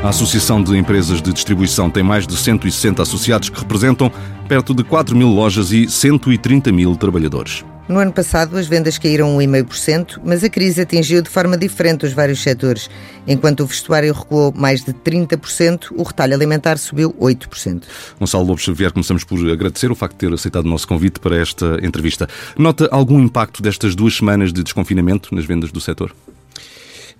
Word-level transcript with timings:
A 0.00 0.10
Associação 0.10 0.62
de 0.62 0.76
Empresas 0.76 1.20
de 1.20 1.32
Distribuição 1.32 1.90
tem 1.90 2.04
mais 2.04 2.24
de 2.24 2.36
160 2.36 3.02
associados 3.02 3.48
que 3.48 3.58
representam 3.58 4.12
perto 4.48 4.72
de 4.72 4.84
4 4.84 5.16
mil 5.16 5.26
lojas 5.28 5.72
e 5.72 5.88
130 5.88 6.70
mil 6.70 6.94
trabalhadores. 6.94 7.64
No 7.88 7.98
ano 7.98 8.12
passado, 8.12 8.56
as 8.56 8.68
vendas 8.68 8.96
caíram 8.96 9.36
1,5%, 9.36 10.20
mas 10.24 10.44
a 10.44 10.48
crise 10.48 10.82
atingiu 10.82 11.20
de 11.20 11.28
forma 11.28 11.56
diferente 11.56 12.06
os 12.06 12.12
vários 12.12 12.40
setores. 12.40 12.88
Enquanto 13.26 13.60
o 13.60 13.66
vestuário 13.66 14.12
recuou 14.12 14.52
mais 14.54 14.84
de 14.84 14.92
30%, 14.92 15.88
o 15.96 16.04
retalho 16.04 16.34
alimentar 16.34 16.78
subiu 16.78 17.12
8%. 17.14 17.82
Gonçalo 18.20 18.44
Lopes 18.44 18.64
Xavier, 18.64 18.92
começamos 18.92 19.24
por 19.24 19.38
agradecer 19.50 19.90
o 19.90 19.96
facto 19.96 20.12
de 20.12 20.28
ter 20.28 20.32
aceitado 20.32 20.66
o 20.66 20.68
nosso 20.68 20.86
convite 20.86 21.18
para 21.18 21.36
esta 21.36 21.78
entrevista. 21.82 22.28
Nota 22.56 22.88
algum 22.92 23.18
impacto 23.18 23.62
destas 23.62 23.96
duas 23.96 24.16
semanas 24.16 24.52
de 24.52 24.62
desconfinamento 24.62 25.34
nas 25.34 25.44
vendas 25.44 25.72
do 25.72 25.80
setor? 25.80 26.14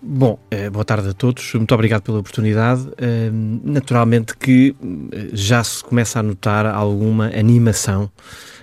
Bom, 0.01 0.39
eh, 0.49 0.71
boa 0.71 0.85
tarde 0.85 1.09
a 1.09 1.13
todos. 1.13 1.55
Muito 1.55 1.75
obrigado 1.75 2.03
pela 2.03 2.21
oportunidade. 2.21 2.89
Eh, 2.99 3.31
naturalmente 3.65 4.37
que 4.37 4.75
eh, 5.11 5.31
já 5.33 5.63
se 5.65 5.83
começa 5.83 6.21
a 6.21 6.23
notar 6.23 6.67
alguma 6.67 7.27
animação, 7.27 8.09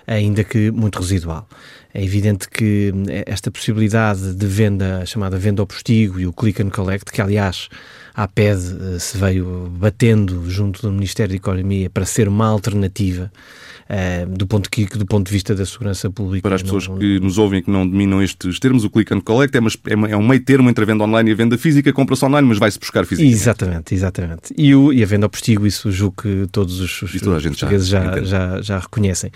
ainda 0.07 0.45
que 0.45 0.71
muito 0.71 0.97
residual. 0.97 1.45
É 1.93 2.01
evidente 2.03 2.49
que 2.49 2.93
esta 3.25 3.51
possibilidade 3.51 4.33
de 4.33 4.45
venda, 4.45 5.05
chamada 5.05 5.37
venda 5.37 5.61
ao 5.61 5.67
postigo 5.67 6.19
e 6.19 6.25
o 6.25 6.31
click 6.31 6.61
and 6.61 6.69
collect, 6.69 7.11
que 7.11 7.21
aliás 7.21 7.69
a 8.13 8.27
PED 8.27 8.99
se 8.99 9.17
veio 9.17 9.69
batendo 9.77 10.49
junto 10.49 10.81
do 10.81 10.91
Ministério 10.91 11.31
da 11.31 11.37
Economia 11.37 11.89
para 11.89 12.05
ser 12.05 12.27
uma 12.27 12.47
alternativa 12.47 13.31
do, 14.29 14.47
ponto 14.47 14.69
que, 14.69 14.85
do 14.85 15.05
ponto 15.05 15.27
de 15.27 15.31
vista 15.33 15.53
da 15.53 15.65
segurança 15.65 16.09
pública. 16.09 16.41
Para 16.41 16.55
as 16.55 16.63
pessoas 16.63 16.87
não, 16.87 16.97
que 16.97 17.19
nos 17.19 17.37
ouvem 17.37 17.59
e 17.59 17.61
que 17.63 17.71
não 17.71 17.87
dominam 17.87 18.21
estes 18.21 18.59
termos, 18.59 18.83
o 18.83 18.89
click 18.89 19.13
and 19.13 19.21
collect 19.21 19.55
é, 19.55 19.59
uma, 19.59 19.69
é, 19.69 20.11
é 20.11 20.17
um 20.17 20.27
meio 20.27 20.43
termo 20.43 20.69
entre 20.69 20.83
a 20.83 20.87
venda 20.87 21.03
online 21.03 21.29
e 21.29 21.33
a 21.33 21.35
venda 21.35 21.57
física, 21.57 21.91
compra-se 21.93 22.25
online, 22.25 22.47
mas 22.47 22.57
vai-se 22.57 22.79
buscar 22.79 23.05
fisicamente. 23.05 23.35
Exatamente, 23.35 23.93
exatamente. 23.93 24.53
E, 24.57 24.73
o, 24.73 24.91
e 24.91 25.03
a 25.03 25.05
venda 25.05 25.25
ao 25.25 25.29
postigo, 25.29 25.67
isso 25.67 25.91
julgo 25.91 26.23
que 26.23 26.47
todos 26.51 26.79
os, 26.79 27.01
os 27.01 27.11
portugueses 27.11 27.87
já, 27.87 28.03
já, 28.17 28.23
já, 28.23 28.61
já, 28.61 28.79
reconhecem. 28.79 29.31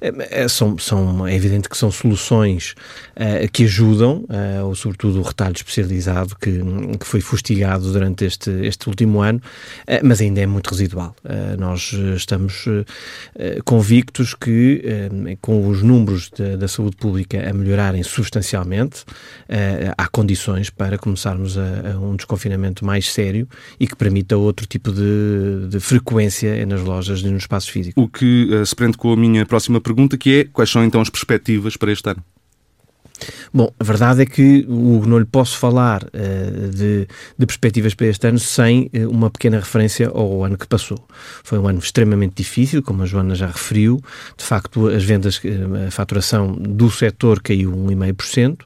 É, 0.00 0.48
são, 0.48 0.76
são, 0.78 1.26
é 1.26 1.34
evidente 1.34 1.68
que 1.68 1.76
são 1.76 1.90
soluções 1.90 2.74
uh, 3.16 3.50
que 3.50 3.64
ajudam, 3.64 4.24
uh, 4.28 4.66
ou 4.66 4.74
sobretudo 4.74 5.20
o 5.20 5.22
retalho 5.22 5.54
especializado 5.54 6.36
que, 6.36 6.60
que 6.98 7.06
foi 7.06 7.20
fustigado 7.20 7.92
durante 7.92 8.24
este, 8.24 8.50
este 8.66 8.88
último 8.88 9.20
ano, 9.20 9.40
uh, 9.82 10.00
mas 10.02 10.20
ainda 10.20 10.40
é 10.40 10.46
muito 10.46 10.68
residual. 10.68 11.14
nós 11.58 11.92
estamos 12.16 12.64
com 13.64 13.80
convictos 13.86 14.34
que, 14.34 14.82
eh, 14.84 15.36
com 15.40 15.68
os 15.68 15.80
números 15.80 16.30
da 16.58 16.66
saúde 16.66 16.96
pública 16.96 17.48
a 17.48 17.52
melhorarem 17.52 18.02
substancialmente, 18.02 19.04
eh, 19.48 19.92
há 19.96 20.08
condições 20.08 20.70
para 20.70 20.98
começarmos 20.98 21.56
a, 21.56 21.92
a, 21.92 21.98
um 22.00 22.16
desconfinamento 22.16 22.84
mais 22.84 23.12
sério 23.12 23.48
e 23.78 23.86
que 23.86 23.94
permita 23.94 24.36
outro 24.36 24.66
tipo 24.66 24.90
de, 24.90 25.68
de 25.68 25.78
frequência 25.78 26.66
nas 26.66 26.80
lojas 26.80 27.20
e 27.20 27.28
nos 27.28 27.44
espaços 27.44 27.68
físicos. 27.68 28.02
O 28.02 28.08
que 28.08 28.48
uh, 28.52 28.66
se 28.66 28.74
prende 28.74 28.96
com 28.96 29.12
a 29.12 29.16
minha 29.16 29.46
próxima 29.46 29.80
pergunta, 29.80 30.18
que 30.18 30.40
é 30.40 30.44
quais 30.44 30.68
são 30.68 30.84
então 30.84 31.00
as 31.00 31.08
perspectivas 31.08 31.76
para 31.76 31.92
este 31.92 32.10
ano? 32.10 32.24
Bom, 33.52 33.72
a 33.78 33.84
verdade 33.84 34.22
é 34.22 34.26
que 34.26 34.66
Hugo, 34.68 35.06
não 35.06 35.18
lhe 35.18 35.24
posso 35.24 35.56
falar 35.58 36.04
uh, 36.04 36.68
de, 36.70 37.06
de, 37.38 37.46
perspectivas 37.46 37.94
para 37.94 38.06
este 38.06 38.26
ano 38.26 38.38
sem 38.38 38.90
uh, 38.94 39.08
uma 39.10 39.30
pequena 39.30 39.58
referência 39.58 40.08
ao 40.08 40.44
ano 40.44 40.58
que 40.58 40.66
passou. 40.66 40.98
Foi 41.42 41.58
um 41.58 41.66
ano 41.66 41.78
extremamente 41.78 42.34
difícil, 42.36 42.82
como 42.82 43.02
a 43.02 43.06
Joana 43.06 43.34
já 43.34 43.46
referiu. 43.46 44.00
De 44.36 44.44
facto, 44.44 44.88
as 44.88 45.04
vendas, 45.04 45.38
uh, 45.38 45.88
a 45.88 45.90
faturação 45.90 46.52
do 46.52 46.90
setor 46.90 47.40
caiu 47.40 47.72
1,5%, 47.72 48.58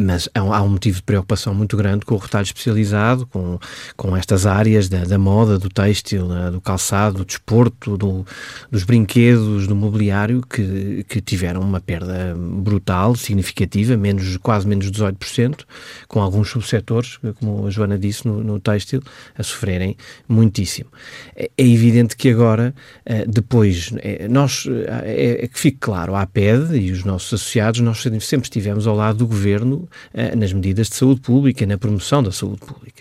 mas 0.00 0.28
há, 0.34 0.40
há, 0.40 0.62
um 0.62 0.68
motivo 0.68 0.96
de 0.96 1.02
preocupação 1.02 1.54
muito 1.54 1.76
grande 1.76 2.04
com 2.04 2.14
o 2.14 2.18
retalho 2.18 2.44
especializado, 2.44 3.26
com, 3.26 3.58
com 3.96 4.16
estas 4.16 4.46
áreas 4.46 4.88
da, 4.88 5.04
da 5.04 5.18
moda, 5.18 5.58
do 5.58 5.68
têxtil, 5.68 6.28
do 6.52 6.60
calçado, 6.60 7.18
do 7.18 7.24
desporto, 7.24 7.96
do, 7.96 8.24
dos 8.70 8.84
brinquedos, 8.84 9.66
do 9.66 9.74
mobiliário, 9.74 10.42
que, 10.48 11.04
que 11.08 11.20
tiveram 11.20 11.60
uma 11.60 11.80
perda 11.80 12.34
brutal, 12.36 13.14
significativa 13.16 13.55
significativa, 13.56 13.96
menos, 13.96 14.36
quase 14.36 14.66
menos 14.68 14.90
18%, 14.90 15.64
com 16.06 16.20
alguns 16.20 16.50
subsetores, 16.50 17.18
como 17.40 17.66
a 17.66 17.70
Joana 17.70 17.98
disse, 17.98 18.26
no, 18.26 18.44
no 18.44 18.60
têxtil, 18.60 19.02
a 19.36 19.42
sofrerem 19.42 19.96
muitíssimo. 20.28 20.90
É, 21.34 21.50
é 21.56 21.66
evidente 21.66 22.16
que 22.16 22.28
agora, 22.28 22.74
eh, 23.04 23.24
depois, 23.26 23.92
é, 23.98 24.28
nós, 24.28 24.66
é, 25.04 25.44
é, 25.44 25.48
que 25.48 25.58
fique 25.58 25.78
claro, 25.78 26.14
a 26.14 26.22
APED 26.22 26.76
e 26.76 26.92
os 26.92 27.04
nossos 27.04 27.32
associados, 27.32 27.80
nós 27.80 28.02
sempre 28.20 28.46
estivemos 28.46 28.86
ao 28.86 28.94
lado 28.94 29.18
do 29.18 29.26
Governo 29.26 29.88
eh, 30.12 30.36
nas 30.36 30.52
medidas 30.52 30.88
de 30.88 30.96
saúde 30.96 31.20
pública, 31.20 31.64
na 31.66 31.78
promoção 31.78 32.22
da 32.22 32.32
saúde 32.32 32.60
pública. 32.60 32.95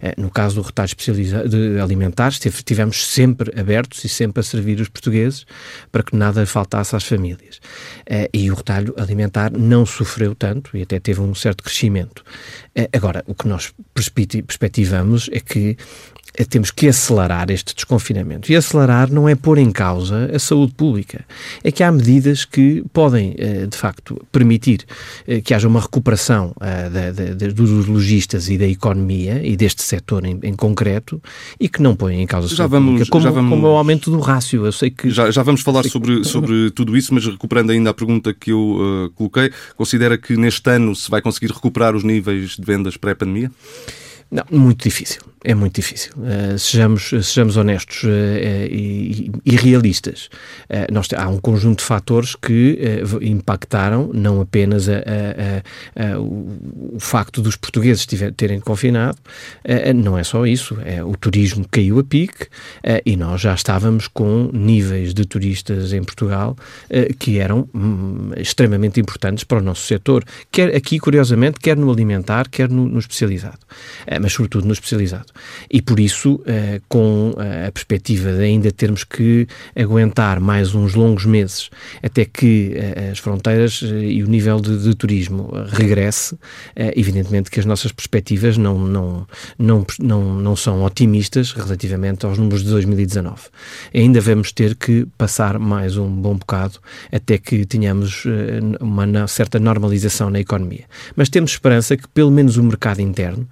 Eh, 0.00 0.14
no 0.16 0.30
caso 0.30 0.56
do 0.56 0.62
retalho 0.62 0.86
especializado 0.86 1.48
de 1.48 1.80
alimentares, 1.80 2.44
estivemos 2.44 3.06
sempre 3.06 3.58
abertos 3.58 4.04
e 4.04 4.08
sempre 4.08 4.40
a 4.40 4.42
servir 4.42 4.80
os 4.80 4.88
portugueses 4.88 5.46
para 5.90 6.02
que 6.02 6.16
nada 6.16 6.44
faltasse 6.46 6.96
às 6.96 7.04
famílias. 7.04 7.60
E 8.32 8.50
o 8.50 8.54
retalho 8.54 8.94
alimentar 8.98 9.52
não 9.52 9.86
sofreu 9.86 10.34
tanto 10.34 10.76
e 10.76 10.82
até 10.82 10.98
teve 10.98 11.20
um 11.20 11.34
certo 11.34 11.62
crescimento. 11.62 12.22
Eh, 12.74 12.88
agora, 12.92 13.22
o 13.26 13.34
que 13.34 13.46
nós 13.46 13.72
perspectivamos 13.94 15.28
é 15.32 15.40
que 15.40 15.76
temos 16.48 16.70
que 16.70 16.88
acelerar 16.88 17.50
este 17.50 17.74
desconfinamento. 17.74 18.50
E 18.50 18.56
acelerar 18.56 19.12
não 19.12 19.28
é 19.28 19.34
pôr 19.34 19.58
em 19.58 19.70
causa 19.70 20.30
a 20.34 20.38
saúde 20.38 20.72
pública. 20.72 21.24
É 21.62 21.70
que 21.70 21.82
há 21.82 21.92
medidas 21.92 22.44
que 22.44 22.82
podem, 22.92 23.34
eh, 23.36 23.66
de 23.66 23.76
facto, 23.76 24.20
permitir 24.32 24.84
eh, 25.26 25.42
que 25.42 25.52
haja 25.52 25.68
uma 25.68 25.80
recuperação 25.80 26.54
eh, 26.60 27.52
dos 27.52 27.86
lojistas 27.86 28.48
e 28.48 28.56
da 28.56 28.66
economia 28.66 29.44
e 29.44 29.56
deste 29.56 29.82
setor 29.82 30.24
em, 30.24 30.38
em 30.42 30.54
concreto 30.54 31.22
e 31.60 31.68
que 31.68 31.82
não 31.82 31.94
põem 31.94 32.22
em 32.22 32.26
causa 32.26 32.46
a 32.46 32.48
saúde 32.48 32.58
já 32.58 32.66
vamos, 32.66 32.90
pública, 32.92 33.10
como, 33.10 33.24
já 33.24 33.30
vamos, 33.30 33.50
como 33.50 33.66
o 33.66 33.76
aumento 33.76 34.10
do 34.10 34.18
rácio. 34.18 34.64
Eu 34.64 34.72
sei 34.72 34.90
que... 34.90 35.10
Já, 35.10 35.30
já 35.30 35.42
vamos 35.42 35.60
falar 35.60 35.84
sobre, 35.84 36.20
que... 36.20 36.24
sobre 36.28 36.70
tudo 36.70 36.96
isso, 36.96 37.12
mas 37.12 37.26
recuperando 37.26 37.72
ainda 37.72 37.90
a 37.90 37.94
pergunta 37.94 38.32
que 38.32 38.52
eu 38.52 38.58
uh, 38.58 39.10
coloquei, 39.10 39.52
considera 39.76 40.16
que 40.16 40.34
neste 40.36 40.70
ano 40.70 40.96
se 40.96 41.10
vai 41.10 41.20
conseguir 41.20 41.52
recuperar 41.52 41.94
os 41.94 42.02
níveis 42.02 42.56
de 42.56 42.64
vendas 42.64 42.96
pré-pandemia? 42.96 43.50
Não, 44.32 44.44
muito 44.50 44.84
difícil. 44.84 45.20
É 45.44 45.54
muito 45.54 45.74
difícil. 45.74 46.12
Uh, 46.16 46.56
sejamos, 46.56 47.08
sejamos 47.08 47.56
honestos 47.56 48.04
uh, 48.04 48.08
e, 48.70 49.32
e, 49.44 49.56
realistas. 49.56 50.30
Uh, 50.70 50.92
nós, 50.92 51.08
há 51.16 51.28
um 51.28 51.38
conjunto 51.38 51.80
de 51.80 51.84
fatores 51.84 52.36
que 52.36 52.78
impactaram 53.20 54.10
não 54.14 54.40
apenas 54.40 54.88
a, 54.88 54.98
a, 54.98 56.14
a, 56.14 56.20
o, 56.20 56.92
o, 56.94 57.00
facto 57.00 57.42
dos 57.42 57.56
portugueses 57.56 58.06
terem 58.36 58.60
confinado, 58.60 59.18
não 59.96 60.16
é 60.16 60.22
só 60.22 60.46
isso. 60.46 60.78
É, 60.84 61.02
o 61.02 61.16
turismo 61.16 61.66
caiu 61.70 61.98
a 61.98 62.04
pique 62.04 62.46
e 63.04 63.16
nós 63.16 63.40
já 63.40 63.54
estávamos 63.54 64.08
com 64.08 64.50
níveis 64.52 65.12
de 65.12 65.24
turistas 65.24 65.92
em 65.92 66.02
Portugal 66.02 66.56
que 67.18 67.38
eram 67.38 67.68
hum, 67.74 68.30
extremamente 68.36 69.00
importantes 69.00 69.44
para 69.44 69.58
o 69.58 69.62
nosso 69.62 69.86
setor, 69.86 70.24
quer 70.50 70.74
aqui, 70.74 70.98
curiosamente, 70.98 71.58
quer 71.60 71.76
no 71.76 71.90
alimentar, 71.90 72.48
quer 72.48 72.68
no, 72.68 72.86
no 72.86 72.98
especializado, 72.98 73.58
mas 74.22 74.32
sobretudo 74.32 74.66
no 74.66 74.72
especializado. 74.72 75.26
E 75.68 75.82
por 75.82 75.98
isso, 75.98 76.40
eh, 76.46 76.80
com 76.88 77.34
a 77.36 77.72
perspectiva 77.72 78.32
de 78.32 78.44
ainda 78.44 78.70
termos 78.70 79.02
que 79.02 79.48
aguentar 79.74 80.38
mais 80.38 80.76
uns 80.76 80.94
longos 80.94 81.26
meses 81.26 81.70
até 82.00 82.24
que 82.24 82.72
eh, 82.76 83.10
as 83.10 83.18
fronteiras 83.18 83.82
eh, 83.82 84.04
e 84.04 84.22
o 84.22 84.28
nível 84.28 84.60
de, 84.60 84.78
de 84.78 84.94
turismo 84.94 85.50
regresse, 85.70 86.38
evidentemente 86.76 87.50
que 87.50 87.58
as 87.58 87.66
nossas 87.66 87.90
perspectivas 87.90 88.56
não, 88.56 88.78
não, 88.78 89.26
não, 89.58 89.86
não, 89.98 90.34
não 90.34 90.54
são 90.54 90.84
otimistas 90.84 91.50
relativamente 91.52 92.24
aos 92.24 92.38
números 92.38 92.62
de 92.62 92.70
2019. 92.70 93.36
Ainda 93.92 94.20
vamos 94.20 94.52
ter 94.52 94.76
que 94.76 95.04
passar 95.18 95.58
mais 95.58 95.96
um 95.96 96.08
bom 96.08 96.36
bocado 96.36 96.78
até 97.10 97.38
que 97.38 97.66
tenhamos 97.66 98.24
uma 98.80 99.26
certa 99.26 99.58
normalização 99.58 100.30
na 100.30 100.38
economia. 100.38 100.84
Mas 101.16 101.28
temos 101.28 101.50
esperança 101.50 101.96
que 101.96 102.06
pelo 102.08 102.30
menos 102.30 102.56
o 102.56 102.62
mercado 102.62 103.00
interno, 103.00 103.48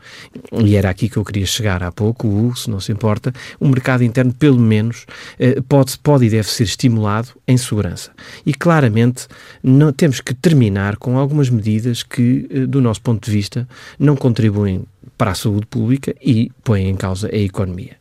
e 0.52 0.76
era 0.76 0.91
aqui 0.91 1.08
que 1.08 1.17
eu 1.17 1.25
queria 1.25 1.47
chegar 1.47 1.82
há 1.82 1.93
pouco, 1.93 2.26
o 2.26 2.47
Hugo, 2.47 2.58
se 2.58 2.70
não 2.70 2.81
se 2.81 2.91
importa, 2.91 3.32
o 3.58 3.69
mercado 3.69 4.02
interno, 4.02 4.32
pelo 4.32 4.58
menos, 4.58 5.06
eh, 5.38 5.61
pode, 5.69 5.97
pode 5.99 6.26
e 6.26 6.31
deve 6.31 6.49
ser 6.49 6.64
estimulado 6.64 7.29
em 7.47 7.56
segurança. 7.56 8.11
E 8.44 8.52
claramente 8.52 9.26
não, 9.62 9.93
temos 9.93 10.20
que 10.20 10.35
terminar 10.35 10.97
com 10.97 11.19
algumas 11.19 11.49
medidas 11.49 12.02
que, 12.02 12.49
eh, 12.50 12.67
do 12.67 12.81
nosso 12.81 13.00
ponto 13.02 13.25
de 13.25 13.31
vista, 13.31 13.69
não 13.99 14.17
contribuem 14.17 14.85
para 15.17 15.32
a 15.32 15.35
saúde 15.35 15.67
pública 15.67 16.14
e 16.20 16.50
põem 16.64 16.88
em 16.88 16.97
causa 16.97 17.29
a 17.32 17.37
economia 17.37 18.00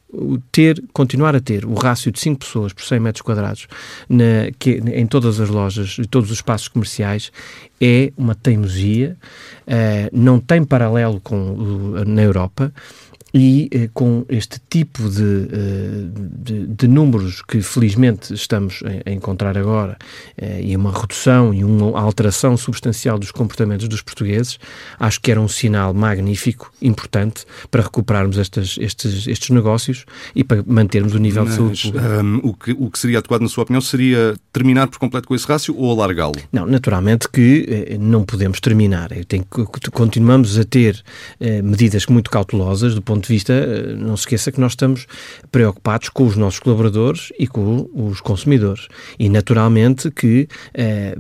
ter, 0.52 0.84
continuar 0.92 1.36
a 1.36 1.40
ter 1.40 1.66
o 1.66 1.74
rácio 1.74 2.12
de 2.12 2.20
5 2.20 2.40
pessoas 2.40 2.74
por 2.74 2.84
100 2.84 3.00
metros 3.00 3.22
quadrados 3.22 3.68
na, 4.08 4.52
que, 4.58 4.82
em 4.94 5.06
todas 5.06 5.40
as 5.40 5.50
lojas 5.50 5.98
e 6.00 6.08
todos 6.08 6.32
os 6.32 6.38
espaços 6.38 6.68
comerciais 6.68 7.32
é 7.80 8.12
uma 8.18 8.36
teimosia, 8.36 9.16
uh, 9.68 10.10
não 10.12 10.40
tem 10.40 10.64
paralelo 10.64 11.22
com, 11.22 11.54
uh, 11.54 12.06
na 12.06 12.24
Europa 12.24 12.74
e 13.34 13.70
eh, 13.72 13.90
com 13.94 14.26
este 14.30 14.60
tipo 14.70 15.08
de, 15.10 15.48
eh, 15.52 16.08
de, 16.38 16.68
de, 16.68 16.88
números 16.88 17.42
que 17.42 17.62
felizmente 17.62 18.34
estamos 18.34 18.82
a, 19.06 19.12
encontrar 19.12 19.58
agora, 19.58 19.98
eh, 20.38 20.62
e 20.64 20.76
uma 20.76 20.92
redução 20.92 21.54
e 21.54 21.64
uma 21.64 22.00
alteração 22.00 22.58
substancial 22.58 23.20
dos 23.20 23.32
comportamentos 23.32 23.88
dos 23.88 24.02
portugueses, 24.02 24.60
acho 25.00 25.22
que 25.22 25.32
era 25.32 25.40
um 25.40 25.48
sinal 25.48 25.94
magnífico, 25.94 26.72
importante, 26.82 27.46
para 27.70 27.84
recuperarmos 27.84 28.38
estas, 28.38 28.78
estes, 28.80 29.28
estes 29.28 29.50
negócios 29.50 30.06
e 30.36 30.44
para 30.44 30.64
mantermos 30.66 31.14
o 31.14 31.20
nível 31.20 31.44
Mas, 31.46 31.54
de 31.54 31.58
saúde. 31.58 31.94
Um, 31.98 32.40
o, 32.44 32.54
que, 32.54 32.72
o 32.72 32.90
que 32.90 33.00
seria 33.00 33.20
adequado, 33.20 33.42
na 33.42 33.50
sua 33.50 33.64
opinião, 33.64 33.82
seria 33.82 34.36
terminar 34.52 34.88
por 34.88 35.00
completo 35.00 35.28
com 35.28 35.36
esse 35.36 35.46
rácio 35.46 35.76
ou 35.78 35.92
alargá-lo? 35.92 36.36
Não, 36.52 36.66
naturalmente 36.66 37.30
que 37.30 37.98
não 38.00 38.24
podemos 38.24 38.60
terminar. 38.60 39.12
Eu 39.16 39.26
tenho, 39.26 39.46
continuamos 39.92 40.58
a 40.58 40.64
ter 40.64 41.02
medidas 41.64 42.06
muito 42.08 42.30
cautelosas 42.30 42.96
do 42.96 43.02
ponto 43.02 43.19
ponto 43.20 43.28
de 43.28 43.34
vista, 43.34 43.54
eh, 43.54 43.96
não 43.96 44.16
se 44.16 44.22
esqueça 44.22 44.52
que 44.52 44.60
nós 44.60 44.72
estamos 44.72 45.06
preocupados 45.52 46.10
com 46.10 46.26
os 46.26 46.36
nossos 46.36 46.60
colaboradores 46.60 47.32
e 47.38 47.48
com 47.48 47.90
os 47.94 48.22
consumidores. 48.22 48.88
E, 49.18 49.30
naturalmente, 49.30 50.10
que 50.10 50.48
eh, 50.74 51.18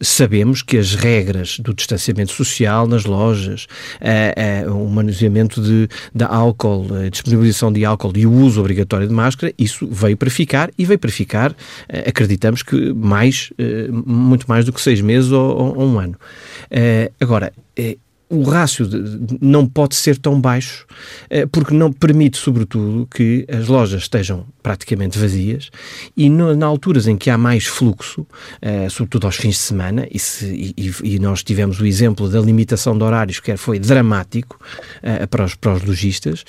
sabemos 0.00 0.62
que 0.62 0.78
as 0.78 0.94
regras 0.94 1.58
do 1.58 1.74
distanciamento 1.74 2.32
social 2.32 2.86
nas 2.86 3.04
lojas, 3.04 3.66
eh, 4.00 4.34
eh, 4.36 4.70
o 4.70 4.88
manuseamento 4.88 5.60
de, 5.60 5.88
de 6.14 6.24
álcool, 6.24 6.86
a 6.94 7.08
disponibilização 7.08 7.72
de 7.72 7.84
álcool 7.84 8.12
e 8.16 8.26
o 8.26 8.32
uso 8.32 8.60
obrigatório 8.60 9.06
de 9.06 9.14
máscara, 9.14 9.52
isso 9.58 9.86
veio 9.90 10.16
para 10.16 10.30
ficar 10.30 10.70
e 10.76 10.84
veio 10.84 10.98
para 10.98 11.10
ficar, 11.10 11.54
eh, 11.88 12.08
acreditamos 12.08 12.62
que 12.62 12.92
mais, 12.92 13.52
muito 14.04 14.46
mais 14.48 14.64
do 14.64 14.72
que 14.72 14.80
seis 14.80 15.00
meses 15.00 15.30
ou, 15.30 15.76
ou 15.76 15.86
um 15.86 15.98
ano. 15.98 16.16
agora, 17.20 17.52
o 18.30 18.44
rácio 18.44 18.88
não 19.40 19.66
pode 19.66 19.96
ser 19.96 20.16
tão 20.16 20.40
baixo, 20.40 20.86
eh, 21.28 21.46
porque 21.46 21.74
não 21.74 21.92
permite, 21.92 22.38
sobretudo, 22.38 23.08
que 23.12 23.44
as 23.50 23.66
lojas 23.66 24.02
estejam 24.02 24.46
praticamente 24.62 25.18
vazias 25.18 25.68
e 26.16 26.30
no, 26.30 26.54
na 26.54 26.66
alturas 26.66 27.08
em 27.08 27.16
que 27.16 27.28
há 27.28 27.36
mais 27.36 27.66
fluxo, 27.66 28.24
eh, 28.62 28.88
sobretudo 28.88 29.26
aos 29.26 29.34
fins 29.34 29.54
de 29.54 29.60
semana, 29.60 30.06
e, 30.10 30.18
se, 30.18 30.74
e, 30.76 30.94
e, 31.02 31.18
nós 31.18 31.42
tivemos 31.42 31.80
o 31.80 31.86
exemplo 31.86 32.28
da 32.28 32.40
limitação 32.40 32.96
de 32.96 33.02
horários, 33.02 33.40
que 33.40 33.56
foi 33.56 33.80
dramático 33.80 34.60
eh, 35.02 35.26
para, 35.26 35.44
os, 35.44 35.56
para 35.56 35.72
os 35.74 35.82
lojistas, 35.82 36.44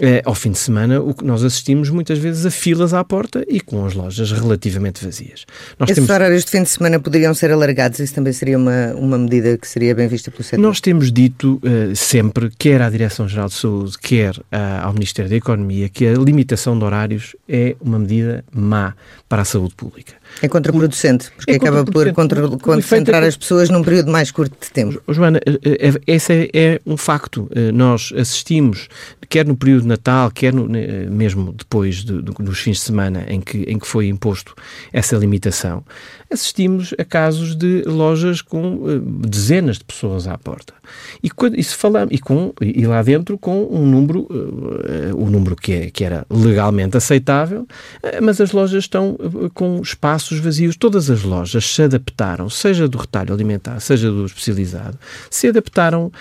é, 0.00 0.22
ao 0.24 0.34
fim 0.34 0.50
de 0.50 0.58
semana, 0.58 1.00
o 1.00 1.14
que 1.14 1.24
nós 1.24 1.44
assistimos 1.44 1.88
muitas 1.90 2.18
vezes 2.18 2.44
a 2.44 2.50
filas 2.50 2.92
à 2.92 3.04
porta 3.04 3.44
e 3.48 3.60
com 3.60 3.84
as 3.86 3.94
lojas 3.94 4.32
relativamente 4.32 5.04
vazias. 5.04 5.46
Nós 5.78 5.90
Esses 5.90 6.04
temos... 6.04 6.10
horários 6.10 6.44
de 6.44 6.50
fim 6.50 6.62
de 6.62 6.68
semana 6.68 6.98
poderiam 6.98 7.32
ser 7.34 7.52
alargados, 7.52 8.00
isso 8.00 8.14
também 8.14 8.32
seria 8.32 8.58
uma, 8.58 8.92
uma 8.94 9.18
medida 9.18 9.56
que 9.56 9.68
seria 9.68 9.94
bem 9.94 10.08
vista 10.08 10.30
pelo 10.30 10.42
setor? 10.42 10.60
Nós 10.60 10.80
temos 10.80 11.12
dito 11.12 11.60
uh, 11.62 11.94
sempre, 11.94 12.50
quer 12.58 12.82
à 12.82 12.90
Direção-Geral 12.90 13.48
de 13.48 13.54
Saúde, 13.54 13.98
quer 13.98 14.36
uh, 14.36 14.42
ao 14.82 14.92
Ministério 14.92 15.30
da 15.30 15.36
Economia, 15.36 15.88
que 15.88 16.06
a 16.06 16.14
limitação 16.14 16.78
de 16.78 16.84
horários 16.84 17.36
é 17.48 17.76
uma 17.80 17.98
medida 17.98 18.44
má 18.52 18.94
para 19.28 19.42
a 19.42 19.44
saúde 19.44 19.74
pública. 19.74 20.14
É 20.42 20.48
contraproducente, 20.48 21.30
porque 21.36 21.52
é 21.52 21.56
acaba 21.56 21.84
por 21.84 22.12
contra, 22.12 22.48
concentrar 22.58 23.22
é... 23.22 23.28
as 23.28 23.36
pessoas 23.36 23.70
num 23.70 23.82
período 23.82 24.10
mais 24.10 24.30
curto 24.30 24.56
de 24.60 24.70
tempo. 24.70 25.00
Joana, 25.08 25.40
eh, 25.46 25.58
eh, 25.64 26.00
esse 26.06 26.32
é, 26.32 26.50
é, 26.52 26.80
um 26.84 26.96
facto. 26.96 27.48
Nós 27.72 28.12
assistimos, 28.16 28.88
quer 29.28 29.46
no 29.46 29.56
período 29.56 29.83
de 29.84 29.88
Natal, 29.88 30.30
quer 30.30 30.52
no, 30.52 30.68
mesmo 31.10 31.52
depois 31.52 31.96
de, 31.96 32.22
de, 32.22 32.32
dos 32.32 32.58
fins 32.58 32.78
de 32.78 32.82
semana 32.82 33.24
em 33.28 33.40
que, 33.40 33.58
em 33.62 33.78
que 33.78 33.86
foi 33.86 34.08
imposto 34.08 34.54
essa 34.92 35.16
limitação, 35.16 35.84
assistimos 36.30 36.94
a 36.98 37.04
casos 37.04 37.54
de 37.54 37.82
lojas 37.86 38.42
com 38.42 38.82
dezenas 39.26 39.78
de 39.78 39.84
pessoas 39.84 40.26
à 40.26 40.36
porta. 40.36 40.74
E, 41.22 41.30
quando, 41.30 41.58
e, 41.58 41.62
falamos, 41.62 42.14
e, 42.14 42.18
com, 42.18 42.52
e 42.60 42.86
lá 42.86 43.02
dentro 43.02 43.38
com 43.38 43.66
um 43.70 43.86
número, 43.86 44.22
uh, 44.22 45.16
o 45.16 45.30
número 45.30 45.56
que, 45.56 45.72
é, 45.72 45.90
que 45.90 46.04
era 46.04 46.26
legalmente 46.30 46.96
aceitável, 46.96 47.62
uh, 47.62 48.22
mas 48.22 48.40
as 48.40 48.52
lojas 48.52 48.84
estão 48.84 49.12
uh, 49.12 49.50
com 49.54 49.80
espaços 49.80 50.38
vazios. 50.38 50.76
Todas 50.76 51.10
as 51.10 51.22
lojas 51.22 51.64
se 51.64 51.82
adaptaram, 51.82 52.48
seja 52.50 52.88
do 52.88 52.98
retalho 52.98 53.32
alimentar, 53.32 53.80
seja 53.80 54.10
do 54.10 54.26
especializado, 54.26 54.98
se 55.30 55.48
adaptaram 55.48 56.12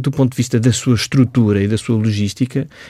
do 0.00 0.10
ponto 0.10 0.32
de 0.32 0.36
vista 0.36 0.58
da 0.58 0.72
sua 0.72 0.94
estrutura 0.94 1.62
e 1.62 1.68
da 1.68 1.76
sua 1.76 1.96
logística 1.96 2.17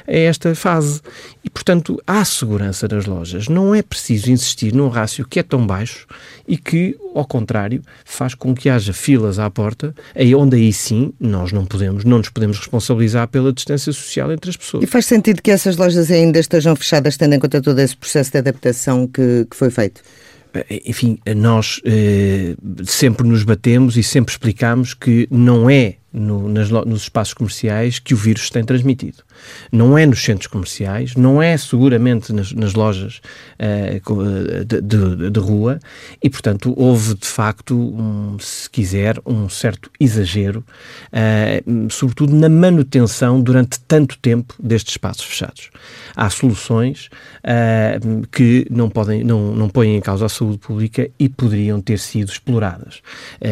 a 0.07 0.13
esta 0.13 0.55
fase. 0.55 1.01
E, 1.45 1.51
portanto, 1.51 2.01
há 2.07 2.25
segurança 2.25 2.87
nas 2.89 3.07
lojas. 3.07 3.49
Não 3.49 3.75
é 3.75 3.83
preciso 3.83 4.31
insistir 4.31 4.75
num 4.75 4.89
rácio 4.89 5.27
que 5.27 5.39
é 5.39 5.43
tão 5.43 5.67
baixo 5.67 6.07
e 6.47 6.57
que, 6.57 6.97
ao 7.15 7.27
contrário, 7.27 7.83
faz 8.05 8.35
com 8.35 8.55
que 8.55 8.69
haja 8.69 8.93
filas 8.93 9.39
à 9.39 9.49
porta, 9.51 9.95
aí 10.15 10.35
onde 10.35 10.57
aí 10.57 10.73
sim 10.73 11.13
nós 11.21 11.53
não 11.53 11.67
podemos, 11.67 12.05
não 12.05 12.19
nos 12.19 12.29
podemos 12.29 12.59
responsabilizar 12.59 13.29
pela 13.29 13.53
distância 13.53 13.93
social 13.93 14.33
entre 14.33 14.51
as 14.51 14.57
pessoas. 14.57 14.83
E 14.83 14.87
faz 14.87 15.07
sentido 15.07 15.43
que 15.43 15.51
essas 15.51 15.77
lojas 15.77 16.11
ainda 16.11 16.39
estejam 16.39 16.75
fechadas, 16.75 17.17
tendo 17.17 17.35
em 17.35 17.39
conta 17.39 17.61
todo 17.61 17.79
esse 17.79 17.97
processo 17.97 18.33
de 18.33 18.39
adaptação 18.39 19.07
que, 19.07 19.47
que 19.51 19.57
foi 19.57 19.71
feito? 19.71 20.03
Eh, 20.55 20.83
enfim, 20.87 21.19
nós 21.37 21.81
eh, 21.85 22.55
sempre 22.85 23.27
nos 23.27 23.43
batemos 23.43 23.97
e 23.97 24.03
sempre 24.03 24.33
explicamos 24.33 24.95
que 24.95 25.29
não 25.31 25.69
é 25.69 25.97
no, 26.19 26.49
nas, 26.49 26.71
nos 26.71 27.03
espaços 27.03 27.35
comerciais 27.35 27.99
que 27.99 28.15
o 28.15 28.17
vírus 28.17 28.51
tem 28.51 28.65
transmitido. 28.65 29.23
Não 29.71 29.97
é 29.97 30.05
nos 30.05 30.23
centros 30.23 30.47
comerciais, 30.47 31.15
não 31.15 31.43
é 31.43 31.57
seguramente 31.57 32.33
nas, 32.33 32.53
nas 32.53 32.75
lojas 32.75 33.21
uh, 33.59 34.65
de, 34.65 34.81
de, 34.81 35.31
de, 35.31 35.41
rua 35.41 35.79
e, 36.23 36.29
portanto, 36.29 36.75
houve 36.77 37.15
de 37.15 37.27
facto, 37.27 37.77
um, 37.77 38.37
se 38.41 38.69
quiser, 38.69 39.21
um 39.25 39.49
certo 39.49 39.91
exagero, 40.01 40.65
uh, 41.13 41.91
sobretudo 41.91 42.35
na 42.35 42.49
manutenção 42.49 43.41
durante 43.41 43.79
tanto 43.81 44.19
tempo 44.19 44.55
destes 44.59 44.95
espaços 44.95 45.25
fechados. 45.25 45.71
Há 46.17 46.29
soluções 46.31 47.09
uh, 47.45 48.27
que 48.33 48.67
não, 48.71 48.91
podem, 48.91 49.23
não, 49.23 49.55
não 49.55 49.69
põem 49.69 49.97
em 49.97 50.01
causa 50.01 50.27
a 50.27 50.29
saúde 50.29 50.59
pública 50.59 51.09
e 51.19 51.29
poderiam 51.29 51.81
ter 51.81 51.99
sido 51.99 52.31
exploradas. 52.31 53.01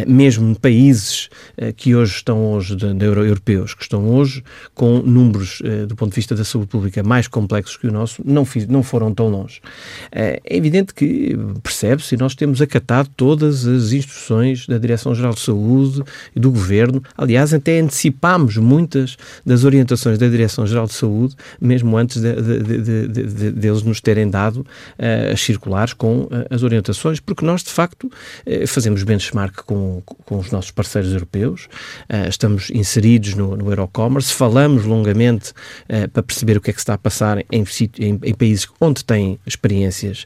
mesmo 0.07 0.55
países 0.59 1.29
que 1.77 1.95
hoje 1.95 2.15
estão 2.15 2.56
hoje, 2.57 2.75
de, 2.75 2.93
de 2.95 3.05
europeus, 3.05 3.75
que 3.75 3.83
estão 3.83 4.09
hoje 4.09 4.43
com 4.75 4.99
números 4.99 5.63
do 5.87 5.95
ponto 5.95 6.11
de 6.11 6.17
vista 6.17 6.35
da 6.35 6.45
saúde 6.45 6.69
pública 6.69 7.03
mais 7.03 7.29
complexos 7.29 7.77
que 7.77 7.87
o 7.87 7.93
nosso, 7.93 8.23
não, 8.25 8.45
fiz, 8.45 8.67
não 8.67 8.83
foram 8.83 9.15
tão 9.15 9.29
longe. 9.29 9.61
É 10.13 10.41
evidente 10.45 10.95
que 10.95 11.37
percebe-se 11.63 12.15
e 12.15 12.19
nós 12.19 12.35
temos 12.35 12.61
acatado 12.61 13.11
todas 13.17 13.67
as 13.67 13.93
instruções 13.93 14.67
da 14.67 14.79
Direção-Geral 14.79 15.35
de 15.35 15.41
Saúde 15.41 16.03
e 16.35 16.41
do 16.41 16.51
Governo. 16.51 17.03
Aliás, 17.17 17.53
até 17.53 17.81
antecipámos 17.81 18.57
muitas 18.57 19.17
das 19.45 19.65
orientações 19.65 20.19
da 20.19 20.29
Direção-Geral 20.29 20.87
de 20.87 20.95
Saúde, 20.95 21.35
mesmo 21.61 21.97
antes 21.97 22.21
de, 22.21 22.35
de, 22.35 23.09
de, 23.09 23.51
deles 23.51 23.83
nos 23.83 24.01
terem 24.01 24.29
dado 24.29 24.61
uh, 24.61 25.33
as 25.33 25.41
circulares 25.41 25.93
com 25.93 26.29
as 26.51 26.63
orientações, 26.63 27.21
porque 27.21 27.45
nós, 27.45 27.63
de 27.63 27.71
facto, 27.71 28.11
fazemos 28.67 29.03
benchmark 29.03 29.65
com, 29.65 30.03
com 30.25 30.39
os 30.39 30.51
nossos 30.51 30.71
parceiros 30.71 31.13
europeus, 31.13 31.69
estamos 32.37 32.71
inseridos 32.71 33.35
no, 33.35 33.57
no 33.57 33.71
Eurocommerce, 33.71 34.33
falamos 34.33 34.85
longamente 34.85 35.51
uh, 35.51 36.09
para 36.11 36.23
perceber 36.23 36.57
o 36.57 36.61
que 36.61 36.71
é 36.71 36.73
que 36.73 36.79
se 36.79 36.83
está 36.83 36.95
a 36.95 36.99
passar 36.99 37.39
em, 37.39 37.65
em, 37.99 38.21
em 38.23 38.35
países 38.35 38.69
onde 38.81 39.05
têm 39.05 39.39
experiências, 39.47 40.25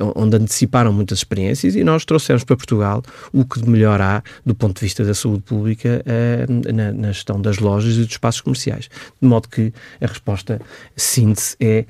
uh, 0.00 0.12
onde 0.16 0.36
anteciparam 0.36 0.92
muitas 0.92 1.18
experiências 1.18 1.76
e 1.76 1.84
nós 1.84 2.04
trouxemos 2.04 2.44
para 2.44 2.56
Portugal 2.56 3.02
o 3.32 3.44
que 3.44 3.60
de 3.60 3.68
melhor 3.68 4.00
há 4.00 4.22
do 4.44 4.54
ponto 4.54 4.76
de 4.76 4.80
vista 4.80 5.04
da 5.04 5.14
saúde 5.14 5.42
pública 5.42 6.02
uh, 6.06 6.72
na, 6.72 6.92
na, 6.92 7.12
gestão 7.12 7.40
das 7.40 7.58
lojas 7.58 7.94
e 7.94 7.98
dos 7.98 8.10
espaços 8.10 8.40
comerciais. 8.40 8.88
De 9.20 9.28
modo 9.28 9.48
que 9.48 9.72
a 10.00 10.06
resposta 10.06 10.60
síntese 10.96 11.56
é 11.60 11.84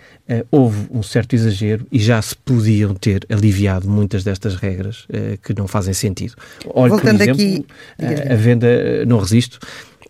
houve 0.50 0.86
um 0.90 1.02
certo 1.02 1.34
exagero 1.34 1.86
e 1.90 1.98
já 1.98 2.20
se 2.22 2.36
podiam 2.36 2.94
ter 2.94 3.26
aliviado 3.28 3.88
muitas 3.88 4.22
destas 4.22 4.54
regras 4.54 5.06
que 5.42 5.52
não 5.58 5.66
fazem 5.66 5.92
sentido. 5.92 6.34
Olha, 6.72 6.90
Voltando 6.90 7.18
por 7.18 7.22
exemplo, 7.22 7.66
aqui... 7.98 8.32
a 8.32 8.36
venda, 8.36 9.04
não 9.06 9.18
resisto, 9.18 9.58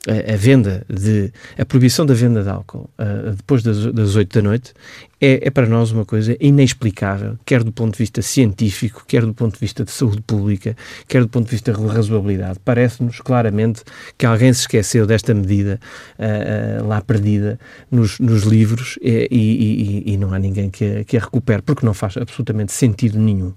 a, 0.09 0.37
venda 0.37 0.85
de 0.88 1.30
a 1.59 1.64
proibição 1.64 2.07
da 2.07 2.14
venda 2.14 2.42
de 2.42 2.49
álcool 2.49 2.88
uh, 2.99 3.33
depois 3.37 3.62
das, 3.62 3.92
das 3.92 4.16
8 4.16 4.35
da 4.35 4.42
noite 4.42 4.73
é, 5.21 5.47
é, 5.47 5.50
para 5.50 5.66
nós 5.66 5.90
uma 5.90 6.07
coisa 6.07 6.35
inexplicável, 6.40 7.38
quer 7.45 7.62
do 7.62 7.71
ponto 7.71 7.92
de 7.92 7.99
vista 7.99 8.23
científico, 8.23 9.04
quer 9.07 9.26
do 9.26 9.35
ponto 9.35 9.52
de 9.52 9.61
vista 9.61 9.85
de 9.85 9.90
saúde 9.90 10.23
pública, 10.23 10.75
quer 11.07 11.21
do 11.21 11.28
ponto 11.28 11.45
de 11.45 11.50
vista 11.50 11.75
de 11.75 11.87
razoabilidade. 11.87 12.59
Parece-nos 12.64 13.21
claramente 13.21 13.83
que 14.16 14.25
alguém 14.25 14.50
se 14.54 14.61
esqueceu 14.61 15.07
desta 15.07 15.35
medida 15.35 15.78
uh, 16.19 16.83
uh, 16.83 16.88
lá 16.88 17.02
perdida 17.02 17.61
nos, 17.90 18.19
nos 18.19 18.45
livros 18.45 18.99
e, 19.02 19.28
e, 19.30 20.07
e, 20.09 20.14
e, 20.14 20.16
não 20.16 20.33
há 20.33 20.38
ninguém 20.38 20.71
que 20.71 20.85
a, 20.85 21.04
que 21.04 21.19
a 21.19 21.21
recupere, 21.21 21.61
porque 21.61 21.85
não 21.85 21.92
faz 21.92 22.16
absolutamente 22.16 22.73
sentido 22.73 23.19
nenhum. 23.19 23.52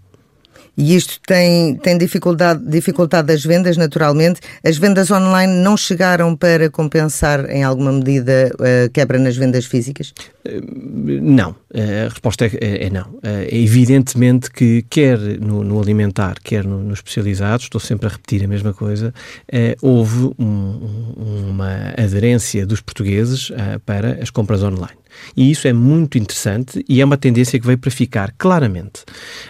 E 0.76 0.96
isto 0.96 1.20
tem, 1.26 1.76
tem 1.76 1.98
dificuldade, 1.98 2.64
dificultado 2.66 3.32
as 3.32 3.44
vendas, 3.44 3.78
naturalmente. 3.78 4.42
As 4.64 4.78
vendas 4.78 5.12
online 5.12 5.54
não 5.54 5.78
chegaram 5.78 6.36
para 6.36 6.70
compensar, 6.70 7.50
em 7.50 7.64
alguma 7.64 7.92
medida, 7.92 8.52
a 8.60 8.90
quebra 8.90 9.20
nas 9.20 9.38
vendas 9.38 9.66
físicas? 9.66 10.14
Não. 11.22 11.56
A 11.74 12.10
resposta 12.10 12.46
é, 12.46 12.88
é 12.88 12.90
não. 12.90 13.20
É 13.22 13.56
evidentemente 13.56 14.50
que, 14.50 14.84
quer 14.90 15.20
no, 15.20 15.64
no 15.64 15.80
alimentar, 15.80 16.38
quer 16.44 16.64
no, 16.64 16.80
no, 16.80 16.94
especializado, 16.94 17.64
estou 17.64 17.80
sempre 17.80 18.08
a 18.08 18.10
repetir 18.10 18.44
a 18.44 18.48
mesma 18.48 18.74
coisa, 18.74 19.14
é, 19.52 19.76
houve 19.82 20.32
um, 20.40 21.50
uma 21.50 21.94
aderência 21.98 22.66
dos 22.66 22.82
portugueses 22.82 23.52
é, 23.52 23.78
para 23.80 24.20
as 24.22 24.30
compras 24.30 24.64
online. 24.64 25.03
E 25.36 25.52
isso 25.52 25.68
é 25.68 25.74
muito 25.74 26.18
interessante 26.18 26.84
e 26.88 27.02
é 27.02 27.06
uma 27.06 27.18
tendência 27.18 27.60
que 27.60 27.66
veio 27.66 27.78
para 27.78 27.92
ficar 27.92 28.34
claramente. 28.38 29.04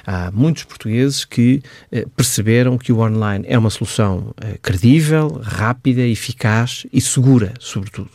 Há 0.05 0.32
muitos 0.32 0.63
portugueses 0.63 1.25
que 1.25 1.62
eh, 1.91 2.05
perceberam 2.15 2.77
que 2.77 2.91
o 2.91 3.00
online 3.00 3.46
é 3.48 3.58
uma 3.58 3.70
solução 3.70 4.34
eh, 4.41 4.58
credível, 4.62 5.39
rápida, 5.43 6.01
eficaz 6.01 6.86
e 6.91 7.01
segura, 7.01 7.53
sobretudo. 7.60 8.12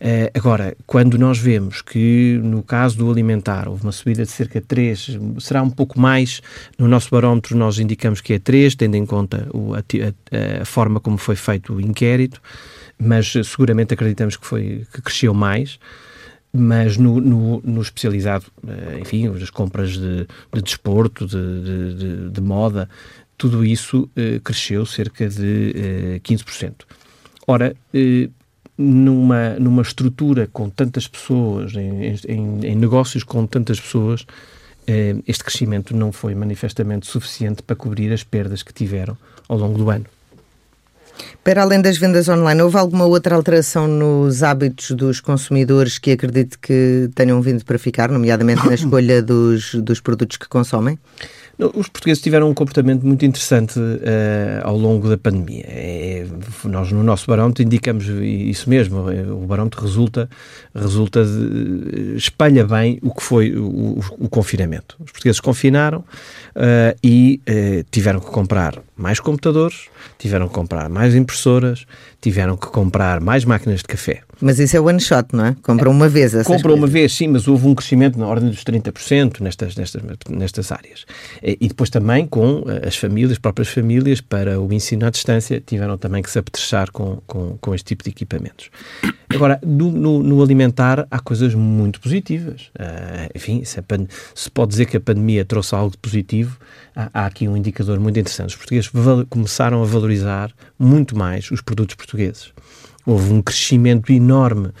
Uh, 0.00 0.32
agora, 0.34 0.74
quando 0.86 1.18
nós 1.18 1.36
vemos 1.36 1.82
que 1.82 2.40
no 2.42 2.62
caso 2.62 2.96
do 2.96 3.10
alimentar 3.10 3.68
houve 3.68 3.82
uma 3.82 3.92
subida 3.92 4.24
de 4.24 4.30
cerca 4.30 4.58
de 4.58 4.66
3, 4.66 5.18
será 5.38 5.62
um 5.62 5.68
pouco 5.68 6.00
mais, 6.00 6.40
no 6.78 6.88
nosso 6.88 7.10
barómetro 7.10 7.54
nós 7.54 7.78
indicamos 7.78 8.22
que 8.22 8.32
é 8.32 8.38
3, 8.38 8.76
tendo 8.76 8.94
em 8.94 9.04
conta 9.04 9.46
o, 9.52 9.74
a, 9.74 9.80
a, 9.80 10.62
a, 10.62 10.64
forma 10.64 11.00
como 11.00 11.18
foi 11.18 11.36
feito 11.36 11.74
o 11.74 11.80
inquérito, 11.82 12.40
mas 12.98 13.30
seguramente 13.44 13.92
acreditamos 13.92 14.38
que, 14.38 14.46
foi, 14.46 14.86
que 14.90 15.02
cresceu 15.02 15.34
mais 15.34 15.78
mas 16.52 16.96
no, 16.96 17.20
no, 17.20 17.60
no, 17.64 17.80
especializado, 17.80 18.46
eh, 18.66 18.98
enfim, 19.00 19.28
as 19.28 19.50
compras 19.50 19.92
de, 19.92 20.26
de 20.52 20.62
desporto, 20.62 21.26
de, 21.26 21.94
de, 21.94 22.30
de, 22.30 22.40
moda, 22.40 22.88
tudo 23.38 23.64
isso 23.64 24.10
eh, 24.16 24.40
cresceu 24.42 24.84
cerca 24.84 25.28
de 25.28 25.72
eh, 26.16 26.20
15%. 26.22 26.74
Ora, 27.46 27.74
eh, 27.94 28.28
numa, 28.76 29.50
numa 29.60 29.82
estrutura 29.82 30.48
com 30.52 30.68
tantas 30.68 31.06
pessoas, 31.06 31.74
em, 31.74 32.16
em, 32.28 32.66
em 32.66 32.74
negócios 32.74 33.22
com 33.22 33.46
tantas 33.46 33.80
pessoas, 33.80 34.26
este 35.24 35.44
crescimento 35.44 35.94
não 35.94 36.10
foi 36.10 36.34
manifestamente 36.34 37.06
suficiente 37.06 37.62
para 37.62 37.76
cobrir 37.76 38.12
as 38.12 38.24
perdas 38.24 38.60
que 38.64 38.72
tiveram 38.72 39.16
ao 39.48 39.56
longo 39.56 39.78
do 39.78 39.88
ano. 39.88 40.06
Para 41.42 41.62
além 41.62 41.80
das 41.80 41.96
vendas 41.96 42.28
online, 42.28 42.60
houve 42.62 42.76
alguma 42.76 43.06
outra 43.06 43.34
alteração 43.34 43.88
nos 43.88 44.42
hábitos 44.42 44.90
dos 44.90 45.20
consumidores 45.20 45.98
que 45.98 46.12
acredite 46.12 46.58
que 46.58 47.08
tenham 47.14 47.40
vindo 47.40 47.64
para 47.64 47.78
ficar, 47.78 48.10
nomeadamente 48.10 48.64
na 48.66 48.74
escolha 48.74 49.22
dos, 49.22 49.74
dos 49.74 50.00
produtos 50.00 50.36
que 50.36 50.48
consomem? 50.48 50.98
Os 51.74 51.88
portugueses 51.88 52.22
tiveram 52.22 52.48
um 52.48 52.54
comportamento 52.54 53.06
muito 53.06 53.24
interessante 53.24 53.78
uh, 53.78 54.62
ao 54.62 54.78
longo 54.78 55.08
da 55.08 55.18
pandemia. 55.18 55.64
É, 55.66 56.26
nós, 56.64 56.90
no 56.90 57.02
nosso 57.02 57.26
barómetro, 57.26 57.62
indicamos 57.62 58.06
isso 58.06 58.70
mesmo. 58.70 59.04
O 59.32 59.46
barómetro 59.46 59.82
resulta, 59.82 60.28
resulta 60.74 61.22
de, 61.22 62.16
espalha 62.16 62.64
bem 62.64 62.98
o 63.02 63.14
que 63.14 63.22
foi 63.22 63.54
o, 63.54 63.66
o, 63.66 64.00
o 64.20 64.28
confinamento. 64.28 64.96
Os 65.00 65.12
portugueses 65.12 65.40
confinaram 65.40 66.02
uh, 66.56 66.98
e 67.02 67.40
uh, 67.48 67.84
tiveram 67.90 68.20
que 68.20 68.30
comprar 68.30 68.80
mais 68.96 69.18
computadores, 69.18 69.88
tiveram 70.18 70.48
que 70.48 70.54
comprar 70.54 70.88
mais 70.88 71.14
impressoras, 71.14 71.86
tiveram 72.20 72.56
que 72.56 72.66
comprar 72.66 73.20
mais 73.20 73.44
máquinas 73.44 73.78
de 73.78 73.84
café. 73.84 74.22
Mas 74.40 74.58
isso 74.58 74.76
é 74.76 74.80
one 74.80 75.00
shot, 75.00 75.28
não 75.34 75.46
é? 75.46 75.56
Compram 75.62 75.90
uma 75.90 76.08
vez 76.08 76.34
essas 76.34 76.46
Compram 76.46 76.74
uma 76.74 76.86
vez, 76.86 77.14
sim, 77.14 77.28
mas 77.28 77.46
houve 77.46 77.66
um 77.66 77.74
crescimento 77.74 78.18
na 78.18 78.26
ordem 78.26 78.48
dos 78.48 78.64
30% 78.64 79.40
nestas, 79.40 79.76
nestas, 79.76 80.02
nestas 80.28 80.72
áreas. 80.72 81.04
E 81.42 81.68
depois 81.68 81.90
também 81.90 82.26
com 82.26 82.64
eh, 82.66 82.88
as 82.88 82.96
famílias, 82.96 83.32
as 83.32 83.38
próprias 83.38 83.68
famílias, 83.68 84.20
para 84.20 84.58
o 84.58 84.72
ensino 84.72 85.06
à 85.06 85.10
distância, 85.10 85.62
tiveram 85.64 85.98
também 85.98 86.22
que 86.22 86.30
se 86.30 86.38
apetrechar 86.38 86.90
com, 86.90 87.20
com, 87.26 87.58
com 87.60 87.74
este 87.74 87.88
tipo 87.88 88.04
de 88.04 88.10
equipamentos. 88.10 88.70
Agora, 89.32 89.60
no, 89.64 89.92
no, 89.92 90.22
no 90.22 90.42
alimentar 90.42 91.06
há 91.10 91.18
coisas 91.20 91.54
muito 91.54 92.00
positivas. 92.00 92.70
Uh, 92.78 93.30
enfim, 93.34 93.62
se, 93.64 93.78
se, 94.34 94.50
pode 94.50 94.70
dizer 94.70 94.86
que 94.86 94.96
a 94.96 95.00
pandemia 95.00 95.44
trouxe 95.44 95.74
algo 95.74 95.92
de 95.92 95.98
positivo, 95.98 96.39
há, 96.94 97.10
há 97.12 97.26
aqui 97.26 97.48
um 97.48 97.56
indicador 97.56 97.98
muito 97.98 98.18
interessante. 98.18 98.50
Os 98.50 98.56
portugueses 98.56 98.90
começaram 99.28 99.82
a 99.82 99.86
valorizar 99.86 100.50
muito 100.78 101.16
mais 101.16 101.50
os 101.50 101.60
produtos 101.60 101.94
portugueses. 101.94 102.52
Houve 103.06 103.32
um 103.32 103.40
crescimento 103.40 104.12
enorme 104.12 104.68
uh, 104.68 104.72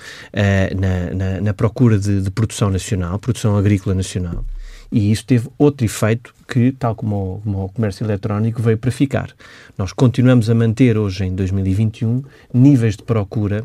na, 0.78 1.14
na, 1.14 1.40
na, 1.40 1.54
procura 1.54 1.98
de, 1.98 2.20
de, 2.20 2.30
produção 2.30 2.70
nacional, 2.70 3.18
produção 3.18 3.56
agrícola 3.56 3.94
nacional. 3.94 4.44
E 4.92 5.10
isso 5.10 5.24
teve 5.24 5.48
outro 5.56 5.84
efeito 5.86 6.34
que, 6.46 6.72
tal 6.72 6.94
como 6.94 7.16
o, 7.16 7.40
como 7.42 7.64
o, 7.64 7.68
comércio 7.68 8.04
eletrónico, 8.04 8.60
veio 8.60 8.76
para 8.76 8.90
ficar. 8.90 9.30
Nós 9.78 9.92
continuamos 9.92 10.50
a 10.50 10.54
manter 10.54 10.98
hoje, 10.98 11.24
em 11.24 11.34
2021, 11.34 12.22
níveis 12.52 12.96
de 12.96 13.04
procura 13.04 13.64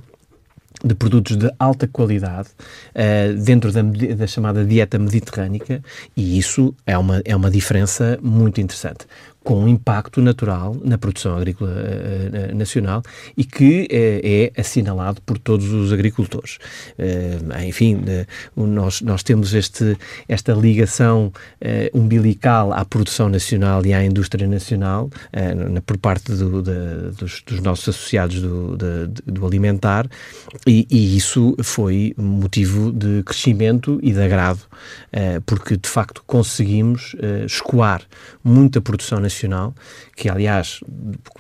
de 0.84 0.94
produtos 0.96 1.38
de 1.38 1.52
alta 1.58 1.88
qualidade 1.88 2.50
uh, 2.50 3.44
dentro 3.44 3.72
da, 3.72 3.82
da, 3.82 4.28
chamada 4.28 4.64
dieta 4.64 5.00
mediterrânica 5.00 5.82
e 6.16 6.38
isso 6.38 6.74
é 6.86 6.98
uma, 6.98 7.22
é 7.26 7.36
uma 7.36 7.50
diferença 7.50 8.20
muito 8.22 8.60
interessante 8.62 9.06
com 9.46 9.64
um 9.64 9.68
impacto 9.68 10.24
natural 10.24 10.76
na 10.84 10.98
produção 10.98 11.38
agrícola 11.38 11.70
uh, 11.72 12.56
nacional 12.56 13.04
e 13.38 13.44
que 13.46 13.84
uh, 13.84 13.88
é 13.92 14.60
assinalado 14.60 15.22
por 15.22 15.38
todos 15.38 15.72
os 15.72 15.94
agricultores. 15.94 16.58
Uh, 16.98 17.64
enfim, 17.64 18.04
nós, 18.58 19.02
nós 19.02 19.22
temos 19.22 19.54
este, 19.54 19.96
esta 20.28 20.52
ligação 20.54 21.32
umbilical 21.94 22.74
à 22.74 22.84
produção 22.84 23.30
nacional 23.30 23.86
e 23.86 23.94
à 23.94 24.04
indústria 24.04 24.48
nacional 24.48 25.12
na, 25.72 25.80
por 25.82 25.98
parte 25.98 26.32
do, 26.32 26.64
dos, 27.12 27.44
dos, 27.46 27.60
nossos 27.60 27.90
associados 27.90 28.42
do, 28.42 28.76
do 29.26 29.46
alimentar 29.46 30.08
e, 30.66 30.88
e, 30.90 31.16
isso 31.16 31.56
foi 31.62 32.16
motivo 32.18 32.92
de 32.92 33.22
crescimento 33.24 34.00
e 34.02 34.12
de 34.12 34.22
agrado, 34.22 34.62
porque 35.46 35.78
de 35.78 35.90
facto 35.90 36.24
conseguimos 36.26 37.16
escoar 37.46 38.02
muita 38.44 38.82
produção 38.82 39.20
nacional 39.20 39.35
Nacional, 39.36 39.76
que 40.16 40.30
aliás, 40.30 40.80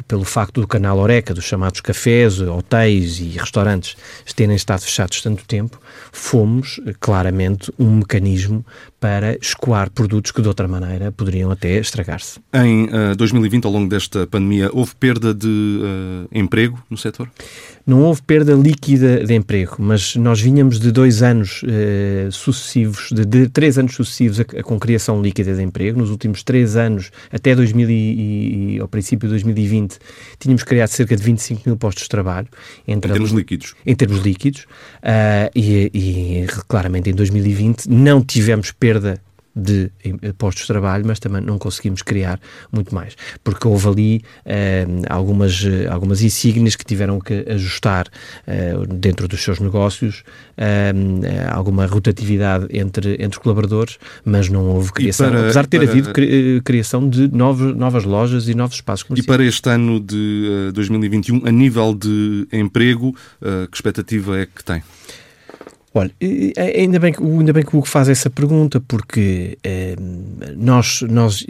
pelo 0.08 0.25
facto 0.25 0.60
do 0.60 0.68
canal 0.68 1.00
Oreca, 1.00 1.34
dos 1.34 1.46
chamados 1.46 1.80
cafés, 1.80 2.42
hotéis 2.42 3.20
e 3.20 3.38
restaurantes 3.38 3.96
terem 4.36 4.56
estado 4.56 4.82
fechados 4.82 5.22
tanto 5.22 5.46
tempo, 5.46 5.80
fomos 6.12 6.82
eh, 6.86 6.94
claramente 7.00 7.72
um 7.80 7.98
mecanismo 7.98 8.66
para 9.00 9.38
escoar 9.38 9.90
produtos 9.90 10.32
que 10.32 10.42
de 10.42 10.48
outra 10.48 10.68
maneira 10.68 11.12
poderiam 11.12 11.50
até 11.52 11.78
estragar-se. 11.78 12.40
Em 12.54 12.86
uh, 12.86 13.16
2020, 13.16 13.66
ao 13.66 13.72
longo 13.72 13.88
desta 13.88 14.28
pandemia, 14.28 14.70
houve 14.74 14.94
perda 14.96 15.34
de 15.34 15.48
uh, 15.48 16.28
emprego 16.38 16.84
no 16.90 16.98
setor? 16.98 17.30
Não 17.86 18.01
houve 18.01 18.22
perda 18.24 18.54
líquida 18.54 19.24
de 19.24 19.36
emprego, 19.36 19.75
mas 19.77 20.15
nós 20.15 20.42
vinhamos 20.42 20.80
de 20.80 20.92
dois 20.92 21.22
anos 21.22 21.62
uh, 21.62 22.32
sucessivos, 22.32 23.10
de, 23.12 23.24
de, 23.24 23.48
três 23.48 23.77
anos 23.77 23.94
sucessivos 23.94 24.39
a, 24.39 24.44
a, 24.44 24.63
com 24.63 24.80
criação 24.80 25.22
líquida 25.22 25.54
de 25.54 25.62
emprego. 25.62 26.00
Nos 26.00 26.10
últimos 26.10 26.42
três 26.42 26.75
anos, 26.75 27.12
até 27.32 27.54
2000 27.54 27.89
e, 27.89 27.94
e, 28.75 28.80
ao 28.80 28.88
princípio 28.88 29.27
de 29.27 29.34
2020, 29.34 30.00
tínhamos 30.39 30.63
criado 30.63 30.89
cerca 30.89 31.15
de 31.15 31.22
25 31.22 31.62
mil 31.63 31.77
postos 31.77 32.04
de 32.04 32.10
trabalho. 32.10 32.48
Entre 32.88 33.12
em 33.12 33.13
termos 33.13 33.32
a, 33.32 33.36
líquidos? 33.36 33.75
Em 33.86 33.96
termos 33.96 34.20
líquidos. 34.20 34.62
Uh, 34.62 35.51
e, 35.54 35.92
e 35.94 36.48
claramente 36.68 37.12
em 37.12 37.13
2020 37.13 37.86
não 37.88 38.24
tivemos 38.24 38.72
perda 38.72 39.22
de 39.55 39.89
eh, 40.03 40.33
postos 40.38 40.63
de 40.63 40.67
trabalho, 40.67 41.05
mas 41.07 41.19
também 41.19 41.41
não 41.41 41.57
conseguimos 41.57 42.01
criar 42.01 42.39
muito 42.71 42.93
mais, 42.93 43.15
porque 43.43 43.67
houve 43.67 43.88
ali 43.88 44.21
eh, 44.45 44.85
algumas, 45.09 45.63
eh, 45.63 45.88
algumas 45.88 46.21
insígnias 46.21 46.75
que 46.75 46.83
tiveram 46.83 47.19
que 47.19 47.45
ajustar 47.47 48.07
dentro 48.89 49.27
dos 49.27 49.41
seus 49.41 49.59
negócios, 49.59 50.24
alguma 51.51 51.85
rotatividade 51.85 52.67
entre, 52.69 53.17
entre 53.19 53.39
colaboradores, 53.39 53.97
mas 54.24 54.50
não 54.50 54.65
houve 54.65 54.91
criação, 54.91 55.29
para, 55.29 55.41
apesar 55.41 55.62
de 55.63 55.69
ter 55.69 55.79
para, 55.79 55.89
havido 55.89 56.13
criação 56.63 57.07
de 57.07 57.27
novos, 57.27 57.75
novas 57.75 58.03
lojas 58.03 58.47
e 58.47 58.55
novos 58.55 58.75
espaços 58.75 59.03
comerciais. 59.03 59.25
E 59.25 59.27
para 59.27 59.43
este 59.43 59.69
ano 59.69 60.00
de 60.00 60.71
2021, 60.74 61.45
a 61.45 61.51
nível 61.51 61.93
de 61.93 62.47
emprego, 62.51 63.15
que 63.71 63.77
expectativa 63.77 64.39
é 64.39 64.45
que 64.45 64.63
tem? 64.63 64.81
Olha, 65.98 66.12
ainda 66.78 67.00
bem, 67.00 67.14
que, 67.14 67.24
ainda 67.24 67.54
bem 67.54 67.64
que 67.64 67.74
o 67.74 67.80
Hugo 67.80 67.88
faz 67.88 68.10
essa 68.10 68.30
pergunta, 68.30 68.82
porque 68.82 69.58
eh, 69.64 69.96
nós, 70.58 71.02
nós, 71.04 71.46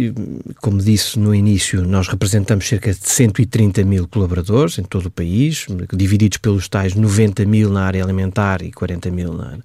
como 0.62 0.78
disse 0.78 1.18
no 1.18 1.34
início, 1.34 1.84
nós 1.84 2.08
representamos 2.08 2.68
cerca 2.68 2.94
de 2.94 3.10
130 3.10 3.84
mil 3.84 4.08
colaboradores 4.08 4.78
em 4.78 4.84
todo 4.84 5.08
o 5.08 5.10
país, 5.10 5.66
divididos 5.92 6.38
pelos 6.38 6.70
tais 6.70 6.94
90 6.94 7.44
mil 7.44 7.72
na 7.72 7.86
área 7.86 8.04
alimentar 8.04 8.62
e 8.62 8.72
40 8.72 9.10
mil 9.10 9.34
na, 9.34 9.58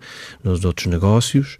nos 0.43 0.65
outros 0.65 0.87
negócios, 0.87 1.59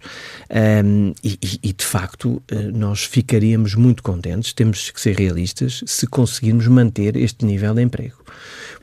eh, 0.49 0.81
e, 1.23 1.37
e, 1.61 1.73
de 1.73 1.85
facto 1.85 2.41
eh, 2.47 2.71
nós 2.73 3.03
ficaríamos 3.03 3.75
muito 3.75 4.01
contentes, 4.01 4.51
temos 4.51 4.89
que 4.89 4.99
ser 4.99 5.15
realistas, 5.15 5.83
se 5.85 6.07
conseguirmos 6.07 6.65
manter 6.65 7.15
este 7.15 7.45
nível 7.45 7.75
de 7.75 7.83
emprego. 7.83 8.17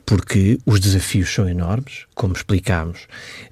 Porque 0.05 0.57
os 0.65 0.79
desafios 0.79 1.31
são 1.31 1.47
enormes, 1.47 2.05
como 2.19 2.33
explicámos, 2.33 3.07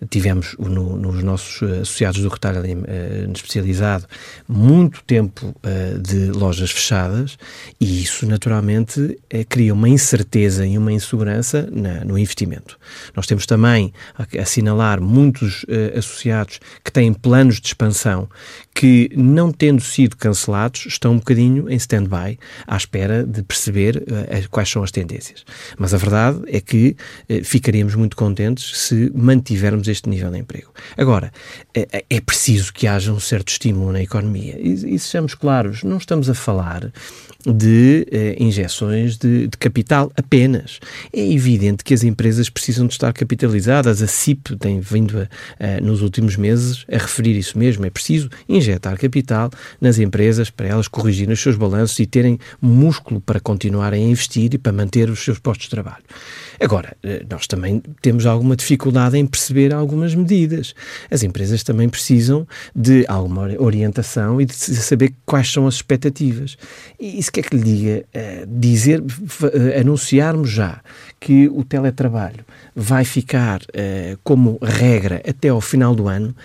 tivemos 0.09 0.53
no, 0.59 0.97
nos 0.97 1.23
nossos 1.23 1.63
associados 1.63 2.19
do 2.19 2.27
retalho 2.27 2.59
uh, 2.59 3.31
especializado 3.33 4.05
muito 4.45 5.01
tempo 5.03 5.55
uh, 5.63 5.97
de 5.99 6.31
lojas 6.31 6.71
fechadas 6.71 7.37
e 7.79 8.03
isso 8.03 8.27
naturalmente 8.27 9.17
cria 9.47 9.73
uma 9.73 9.87
incerteza 9.87 10.65
e 10.65 10.77
uma 10.77 10.91
insegurança 10.91 11.69
no 12.05 12.17
investimento. 12.17 12.77
Nós 13.15 13.25
temos 13.25 13.45
também 13.45 13.93
a 14.17 14.41
assinalar 14.41 14.99
muitos 14.99 15.65
associados 15.95 16.59
que 16.83 16.91
têm 16.91 17.13
planos 17.13 17.61
de 17.61 17.67
expansão 17.67 18.27
que, 18.73 19.09
não 19.15 19.51
tendo 19.51 19.81
sido 19.81 20.15
cancelados, 20.17 20.85
estão 20.87 21.13
um 21.13 21.17
bocadinho 21.17 21.69
em 21.69 21.75
stand-by 21.75 22.37
à 22.65 22.75
espera 22.75 23.23
de 23.23 23.43
perceber 23.43 24.03
quais 24.49 24.69
são 24.69 24.83
as 24.83 24.91
tendências. 24.91 25.45
Mas 25.77 25.93
a 25.93 25.97
verdade 25.97 26.41
é 26.47 26.59
que 26.59 26.95
ficaríamos 27.43 27.95
muito 27.95 28.15
contentes 28.15 28.56
se 28.61 29.11
mantivermos 29.13 29.87
este 29.87 30.09
nível 30.09 30.31
de 30.31 30.39
emprego. 30.39 30.71
Agora, 30.97 31.31
é, 31.73 32.05
é 32.09 32.21
preciso 32.21 32.73
que 32.73 32.87
haja 32.87 33.11
um 33.11 33.19
certo 33.19 33.49
estímulo 33.49 33.91
na 33.91 34.01
economia. 34.01 34.57
E, 34.59 34.95
e 34.95 34.99
sejamos 34.99 35.35
claros, 35.35 35.83
não 35.83 35.97
estamos 35.97 36.29
a 36.29 36.33
falar 36.33 36.91
de 37.53 38.05
eh, 38.11 38.35
injeções 38.39 39.17
de, 39.17 39.47
de, 39.47 39.57
capital 39.57 40.11
apenas. 40.15 40.79
É 41.13 41.31
evidente 41.31 41.83
que 41.83 41.93
as 41.93 42.03
empresas 42.03 42.49
precisam 42.49 42.87
de 42.87 42.93
estar 42.93 43.13
capitalizadas. 43.13 44.01
A 44.01 44.07
CIP 44.07 44.55
tem 44.57 44.79
vindo 44.79 45.19
a, 45.19 45.77
a, 45.77 45.81
nos 45.81 46.01
últimos 46.01 46.35
meses 46.35 46.85
a 46.91 46.97
referir 46.97 47.37
isso 47.37 47.57
mesmo. 47.57 47.85
É 47.85 47.89
preciso 47.89 48.29
injetar 48.49 48.97
capital 48.97 49.49
nas 49.79 49.97
empresas 49.97 50.49
para 50.49 50.67
elas 50.67 50.87
corrigirem 50.87 51.33
os 51.33 51.39
seus 51.39 51.55
balanços 51.55 51.97
e 51.99 52.05
terem 52.05 52.37
músculo 52.61 53.21
para 53.21 53.39
continuarem 53.39 54.05
a 54.05 54.09
investir 54.09 54.53
e 54.53 54.57
para 54.57 54.73
manter 54.73 55.09
os 55.09 55.23
seus 55.23 55.39
postos 55.39 55.65
de 55.65 55.71
trabalho. 55.71 56.03
Agora, 56.59 56.97
eh, 57.03 57.23
nós 57.29 57.47
também 57.47 57.81
temos 58.01 58.25
alguma 58.25 58.55
dificuldade 58.55 59.17
em 59.17 59.25
perceber 59.25 59.73
algumas 59.73 60.13
medidas. 60.15 60.73
As 61.09 61.23
empresas 61.23 61.63
também 61.63 61.87
precisam 61.87 62.47
de 62.75 63.05
alguma 63.07 63.49
orientação 63.59 64.41
e 64.41 64.45
de 64.45 64.53
saber 64.53 65.13
quais 65.25 65.51
são 65.51 65.67
as 65.67 65.75
expectativas. 65.75 66.57
E 66.99 67.19
isso 67.37 67.49
quer 67.49 67.49
que 67.49 67.55
lhe 67.55 67.63
diga, 67.63 68.05
eh, 68.13 68.45
dizer, 68.47 69.03
eh, 69.53 69.79
anunciarmos 69.79 70.49
já 70.49 70.81
que 71.19 71.47
o 71.47 71.63
teletrabalho 71.63 72.45
vai 72.75 73.03
ficar 73.03 73.61
como 74.23 74.59
regra 74.61 75.21
até 75.27 75.49
ao 75.49 75.59
final 75.59 75.95
do 75.95 76.07
ano, 76.07 76.35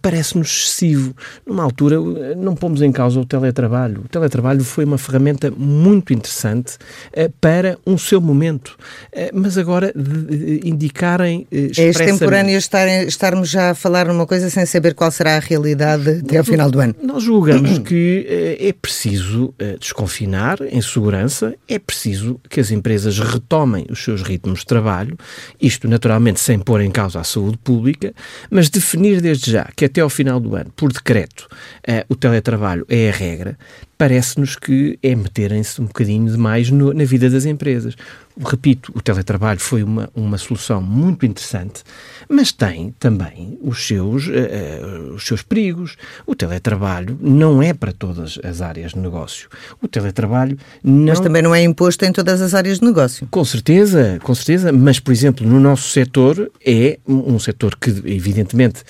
parece-nos 0.00 0.48
excessivo. 0.48 1.14
Numa 1.44 1.62
altura, 1.62 2.00
não 2.36 2.54
pomos 2.54 2.82
em 2.82 2.90
causa 2.90 3.20
o 3.20 3.24
teletrabalho. 3.24 4.02
O 4.04 4.08
teletrabalho 4.08 4.64
foi 4.64 4.84
uma 4.84 4.98
ferramenta 4.98 5.50
muito 5.50 6.12
interessante 6.12 6.76
uh, 7.12 7.32
para 7.40 7.78
um 7.86 7.98
seu 7.98 8.20
momento. 8.20 8.76
Uh, 9.12 9.30
mas 9.34 9.58
agora, 9.58 9.92
de, 9.94 10.58
de 10.60 10.68
indicarem. 10.68 11.46
É 11.50 11.88
extemporâneo 11.88 12.56
estar, 12.56 12.86
estarmos 13.04 13.50
já 13.50 13.70
a 13.70 13.74
falar 13.74 14.06
numa 14.06 14.26
coisa 14.26 14.48
sem 14.48 14.64
saber 14.64 14.94
qual 14.94 15.10
será 15.10 15.36
a 15.36 15.40
realidade 15.40 16.22
até 16.24 16.38
ao 16.38 16.44
final 16.44 16.70
do 16.70 16.80
ano. 16.80 16.94
Nós 17.02 17.22
julgamos 17.22 17.78
que 17.86 18.26
é 18.58 18.72
preciso 18.72 19.54
desconfinar 19.78 20.58
em 20.70 20.80
segurança, 20.80 21.54
é 21.68 21.78
preciso 21.78 22.40
que 22.48 22.60
as 22.60 22.70
empresas 22.70 23.18
retomem 23.18 23.86
os 23.90 24.02
seus 24.02 24.22
ritmos 24.22 24.60
de 24.60 24.66
trabalho, 24.66 25.16
isto 25.60 25.88
naturalmente 25.88 26.40
sem 26.40 26.58
pôr 26.58 26.80
em 26.80 26.90
causa 26.90 27.20
a 27.20 27.24
saúde 27.24 27.58
pública, 27.58 28.12
mas 28.50 28.68
definir 28.68 29.20
desde 29.20 29.50
já 29.50 29.65
que 29.74 29.84
até 29.84 30.00
ao 30.00 30.10
final 30.10 30.38
do 30.38 30.54
ano, 30.54 30.72
por 30.74 30.92
decreto, 30.92 31.48
uh, 31.88 32.04
o 32.08 32.14
teletrabalho 32.14 32.84
é 32.88 33.08
a 33.08 33.12
regra, 33.12 33.58
parece-nos 33.98 34.56
que 34.56 34.98
é 35.02 35.14
meterem-se 35.14 35.80
um 35.80 35.86
bocadinho 35.86 36.30
demais 36.30 36.70
no, 36.70 36.92
na 36.92 37.04
vida 37.04 37.30
das 37.30 37.44
empresas. 37.44 37.94
Repito, 38.38 38.92
o 38.94 39.00
teletrabalho 39.00 39.58
foi 39.58 39.82
uma, 39.82 40.10
uma 40.14 40.36
solução 40.36 40.82
muito 40.82 41.24
interessante, 41.24 41.82
mas 42.28 42.52
tem 42.52 42.94
também 43.00 43.58
os 43.62 43.86
seus, 43.86 44.26
uh, 44.26 45.14
os 45.14 45.26
seus 45.26 45.40
perigos. 45.40 45.96
O 46.26 46.34
teletrabalho 46.34 47.18
não 47.18 47.62
é 47.62 47.72
para 47.72 47.94
todas 47.94 48.38
as 48.44 48.60
áreas 48.60 48.92
de 48.92 48.98
negócio. 48.98 49.48
O 49.80 49.88
teletrabalho 49.88 50.58
não... 50.84 51.06
Mas 51.06 51.20
também 51.20 51.40
não 51.40 51.54
é 51.54 51.62
imposto 51.62 52.04
em 52.04 52.12
todas 52.12 52.42
as 52.42 52.52
áreas 52.52 52.78
de 52.78 52.84
negócio. 52.84 53.26
Com 53.30 53.42
certeza, 53.42 54.18
com 54.22 54.34
certeza, 54.34 54.70
mas, 54.70 55.00
por 55.00 55.12
exemplo, 55.12 55.46
no 55.46 55.58
nosso 55.58 55.88
setor 55.88 56.50
é 56.62 56.98
um 57.08 57.38
setor 57.38 57.74
que, 57.74 57.88
evidentemente, 58.04 58.82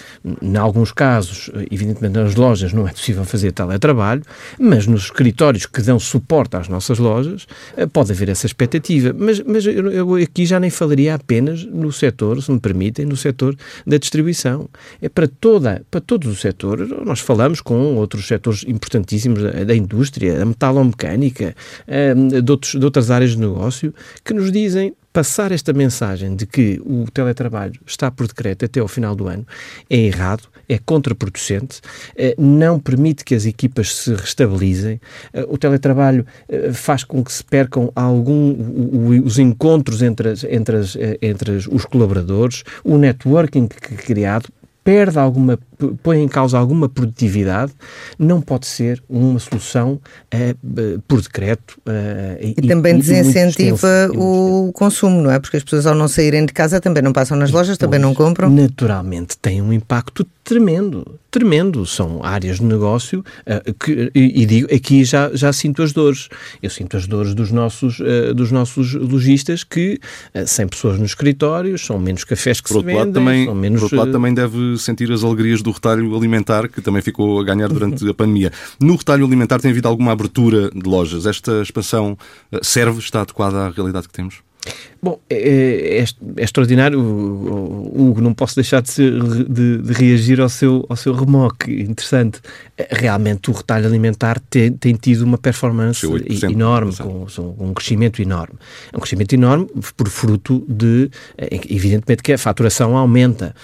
em 0.43 0.57
alguns 0.57 0.91
casos, 0.91 1.51
evidentemente 1.71 2.15
nas 2.15 2.35
lojas 2.35 2.73
não 2.73 2.89
é 2.89 2.91
possível 2.91 3.25
fazer 3.25 3.53
teletrabalho, 3.53 4.23
mas 4.59 4.89
nos 4.97 5.05
escritórios 5.05 5.67
que 5.67 5.83
dão 5.83 5.99
suporte 5.99 6.57
às 6.57 6.69
nossas 6.69 6.99
lojas, 6.99 7.47
eh, 7.77 7.87
pode 7.87 8.13
haver 8.13 8.31
essa 8.31 8.47
expectativa. 8.47 9.15
Mas, 9.17 9.41
mas 9.41 9.67
eu 9.67 10.15
aqui 10.15 10.47
já 10.47 10.59
nem 10.59 10.71
falaria 10.71 11.15
apenas 11.15 11.65
no 11.65 11.93
setor, 11.93 12.43
se 12.43 12.51
me 12.51 12.59
permitem, 12.59 13.05
no 13.05 13.17
setor 13.17 13.55
da 13.87 13.99
distribuição. 13.99 14.69
É 15.01 15.09
para, 15.09 15.29
toda, 15.29 15.85
para 15.91 16.01
todos 16.01 16.33
os 16.33 16.41
setores. 16.41 16.89
Nós 17.05 17.21
falamos 17.21 17.61
com 17.61 17.97
outros 17.97 18.27
setores 18.27 18.65
importantíssimos 18.67 19.43
da, 19.43 19.65
da 19.65 19.75
indústria, 19.75 20.39
da 20.39 20.47
metalomecânica, 20.47 21.55
eh, 21.87 22.15
de, 22.15 22.51
outros, 22.51 22.73
de 22.73 22.85
outras 22.85 23.11
áreas 23.11 23.33
de 23.33 23.39
negócio, 23.39 23.95
que 24.25 24.33
nos 24.33 24.51
dizem 24.51 24.95
passar 25.13 25.51
esta 25.51 25.73
mensagem 25.73 26.37
de 26.37 26.45
que 26.45 26.81
o 26.85 27.07
teletrabalho 27.11 27.81
está 27.87 28.11
por 28.11 28.27
decreto 28.27 28.67
até 28.67 28.81
ao 28.81 28.89
final 28.89 29.15
do 29.15 29.27
ano 29.29 29.47
é 29.89 29.97
errado, 29.97 30.43
é 30.69 30.79
contraproducente, 30.79 31.81
eh, 32.17 32.35
não 32.39 32.79
permite 32.79 33.25
que 33.25 33.35
as 33.35 33.47
equipas 33.47 33.95
se 33.95 34.15
restabilizem. 34.15 35.01
Eh, 35.33 35.47
o 35.49 35.57
teletrabalho 35.57 36.27
eh, 36.49 36.73
faz 36.73 37.05
com 37.05 37.23
que 37.23 37.33
se 37.33 37.45
percam 37.45 37.91
algum, 37.95 38.57
os 39.25 39.39
encontros 39.39 40.03
entre, 40.03 40.31
as, 40.31 40.45
entre, 40.45 40.77
as, 40.77 40.97
entre 41.23 41.53
os 41.71 41.85
colaboradores, 41.85 42.65
o 42.85 42.97
networking 42.99 43.69
que 43.69 43.95
é 43.95 43.97
criado 43.97 44.49
perde 44.87 45.19
alguma, 45.19 45.59
põe 46.03 46.23
em 46.23 46.29
causa 46.29 46.59
alguma 46.59 46.89
produtividade, 46.89 47.73
não 48.19 48.41
pode 48.41 48.67
ser 48.67 49.03
uma 49.09 49.39
solução 49.39 50.01
uh, 50.35 51.03
por 51.07 51.21
decreto. 51.21 51.79
Uh, 51.87 52.39
e, 52.41 52.55
e, 52.63 52.69
também 52.69 52.97
e 52.97 52.99
desincentiva 52.99 54.11
o 54.15 54.71
consumo, 54.73 55.23
não 55.23 55.31
é? 55.31 55.39
Porque 55.39 55.57
as 55.57 55.63
pessoas, 55.63 55.87
ao 55.87 55.95
não 55.95 56.09
saírem 56.09 56.47
de 56.47 56.53
casa, 56.53 56.81
também 56.81 57.03
não 57.03 57.13
passam 57.13 57.37
nas 57.37 57.51
lojas, 57.51 57.79
também 57.79 58.01
não 58.01 58.15
compram. 58.15 58.51
Naturalmente, 58.51 59.37
tem 59.39 59.61
um 59.61 59.73
impacto 59.73 60.27
tremendo, 60.43 61.19
tremendo. 61.31 61.85
São 61.85 62.25
áreas 62.25 62.59
de 62.59 62.65
negócio 62.65 63.25
uh, 63.47 63.75
que, 63.75 64.11
e, 64.15 64.43
e, 64.43 64.47
digo, 64.47 64.75
aqui 64.75 65.05
já, 65.05 65.31
já 65.35 65.53
sinto 65.53 65.83
as 65.83 65.93
dores. 65.93 66.29
Eu 66.63 66.71
sinto 66.71 66.97
as 66.97 67.07
dores 67.07 67.35
dos 67.35 67.51
nossos, 67.51 67.99
uh, 68.01 68.33
dos 68.35 68.53
nossos 68.53 68.95
lojistas 68.95 69.65
que, 69.65 69.99
uh, 70.35 70.47
sem 70.47 70.67
pessoas 70.69 70.99
nos 70.99 71.11
escritórios, 71.11 71.85
são 71.85 71.99
menos 71.99 72.25
cafés 72.25 72.61
que 72.61 72.69
por 72.69 72.81
se 72.81 72.87
vendem, 72.87 72.99
lado, 72.99 73.13
também, 73.13 73.45
são 73.45 73.55
menos... 73.55 73.81
Por 73.81 73.85
outro 73.87 73.99
lado, 73.99 74.13
também 74.13 74.33
deve 74.33 74.79
sentir 74.79 75.11
as 75.11 75.25
alegrias 75.25 75.63
do 75.67 75.73
retalho 75.73 76.17
alimentar, 76.17 76.69
que 76.69 76.81
também 76.81 77.03
ficou 77.03 77.41
a 77.41 77.45
ganhar 77.45 77.69
durante 77.69 78.09
a 78.09 78.15
pandemia. 78.15 78.53
No 78.81 78.97
retalho 78.97 79.27
alimentar 79.27 79.61
tem 79.61 79.71
havido 79.71 79.89
alguma 79.89 80.13
abertura 80.13 80.71
de 80.71 80.89
lojas? 80.89 81.27
Esta 81.27 81.61
expansão 81.61 82.17
serve, 82.63 83.01
está 83.01 83.23
adequada 83.23 83.67
à 83.67 83.71
realidade 83.71 84.07
que 84.07 84.15
temos? 84.15 84.47
Bom, 85.07 85.21
é, 85.31 85.37
é, 85.37 86.01
é, 86.01 86.43
extraordinário, 86.43 86.99
Hugo, 86.99 88.21
não 88.21 88.35
posso 88.35 88.57
deixar 88.57 88.83
de, 88.83 88.91
ser, 88.91 89.13
de, 89.45 89.79
de, 89.79 89.93
reagir 89.93 90.41
ao 90.41 90.49
seu, 90.49 90.85
ao 90.89 90.97
seu 90.97 91.15
remoque. 91.15 91.71
Interessante. 91.81 92.41
Realmente 92.91 93.49
o 93.49 93.55
retalho 93.55 93.87
alimentar 93.87 94.41
tem, 94.51 94.73
tem 94.73 94.97
tido 94.97 95.23
uma 95.23 95.39
performance 95.39 96.05
enorme, 96.51 96.93
com, 96.97 97.25
com, 97.25 97.67
um 97.69 97.73
crescimento 97.73 98.21
enorme. 98.21 98.55
É 98.93 98.97
um 98.97 99.01
crescimento 99.01 99.33
enorme 99.33 99.69
por 99.97 100.09
fruto 100.09 100.67
de, 100.69 101.09
evidentemente 101.71 102.21
que 102.21 102.33
a 102.33 102.39
faturação 102.39 102.97
aumenta, 102.97 103.55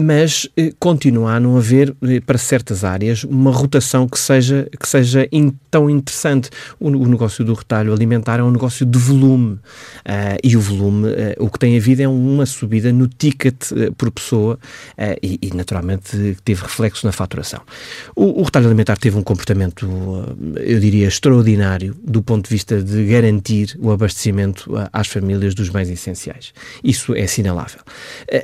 mas 0.00 0.48
continua 0.80 1.34
a 1.34 1.40
não 1.40 1.56
haver, 1.56 1.94
para 2.26 2.38
certas 2.38 2.82
áreas, 2.82 3.22
uma 3.22 3.52
rotação 3.52 4.08
que 4.08 4.18
seja, 4.18 4.68
que 4.80 4.88
seja 4.88 5.28
tão 5.70 5.88
interessante. 5.88 6.50
O, 6.80 6.88
o 6.88 7.06
negócio 7.06 7.44
do 7.44 7.54
retalho 7.54 7.92
alimentar 7.92 8.40
é 8.40 8.42
um 8.42 8.50
negócio 8.50 8.84
de 8.84 8.98
volume 8.98 9.60
e 10.42 10.56
o 10.56 10.60
volume, 10.60 10.71
uh, 10.80 11.44
o 11.44 11.50
que 11.50 11.58
tem 11.58 11.76
havido 11.76 12.02
é 12.02 12.08
uma 12.08 12.46
subida 12.46 12.92
no 12.92 13.08
ticket 13.08 13.70
uh, 13.72 13.92
por 13.94 14.10
pessoa 14.10 14.58
uh, 14.98 15.18
e, 15.22 15.38
e, 15.42 15.54
naturalmente, 15.54 16.36
teve 16.44 16.62
reflexo 16.62 17.06
na 17.06 17.12
faturação. 17.12 17.60
O, 18.14 18.40
o 18.40 18.42
retalho 18.42 18.66
alimentar 18.66 18.96
teve 18.96 19.16
um 19.16 19.22
comportamento, 19.22 19.88
eu 20.56 20.80
diria, 20.80 21.08
extraordinário 21.08 21.96
do 22.02 22.22
ponto 22.22 22.44
de 22.44 22.50
vista 22.50 22.82
de 22.82 23.04
garantir 23.06 23.76
o 23.80 23.90
abastecimento 23.90 24.72
às 24.92 25.08
famílias 25.08 25.54
dos 25.54 25.68
bens 25.68 25.88
essenciais. 25.88 26.52
Isso 26.82 27.14
é 27.14 27.22
assinalável. 27.22 27.80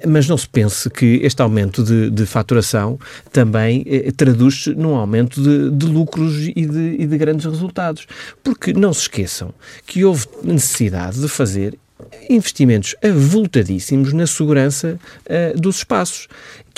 mas 0.07 0.29
não 0.29 0.37
se 0.37 0.49
pense 0.49 0.89
que 0.91 1.21
este 1.23 1.41
aumento 1.43 1.83
de, 1.83 2.11
de 2.11 2.27
faturação 2.27 2.99
também 3.33 3.85
traduz-se 4.17 4.75
num 4.75 4.95
aumento 4.95 5.43
de, 5.43 5.71
de 5.71 5.87
lucros 5.87 6.49
e 6.49 6.67
de, 6.67 6.97
e 6.99 7.07
de 7.07 7.19
grandes 7.19 7.47
resultados. 7.47 8.07
Porque 8.43 8.73
não 8.73 8.93
se 8.93 9.03
esqueçam 9.03 9.53
que 9.87 10.05
houve 10.05 10.27
necessidade 10.43 11.21
de 11.21 11.29
fazer 11.29 11.79
investimentos 12.29 12.95
avultadíssimos 13.03 14.13
na 14.13 14.27
segurança 14.27 14.99
uh, 15.27 15.59
dos 15.59 15.79
espaços 15.79 16.29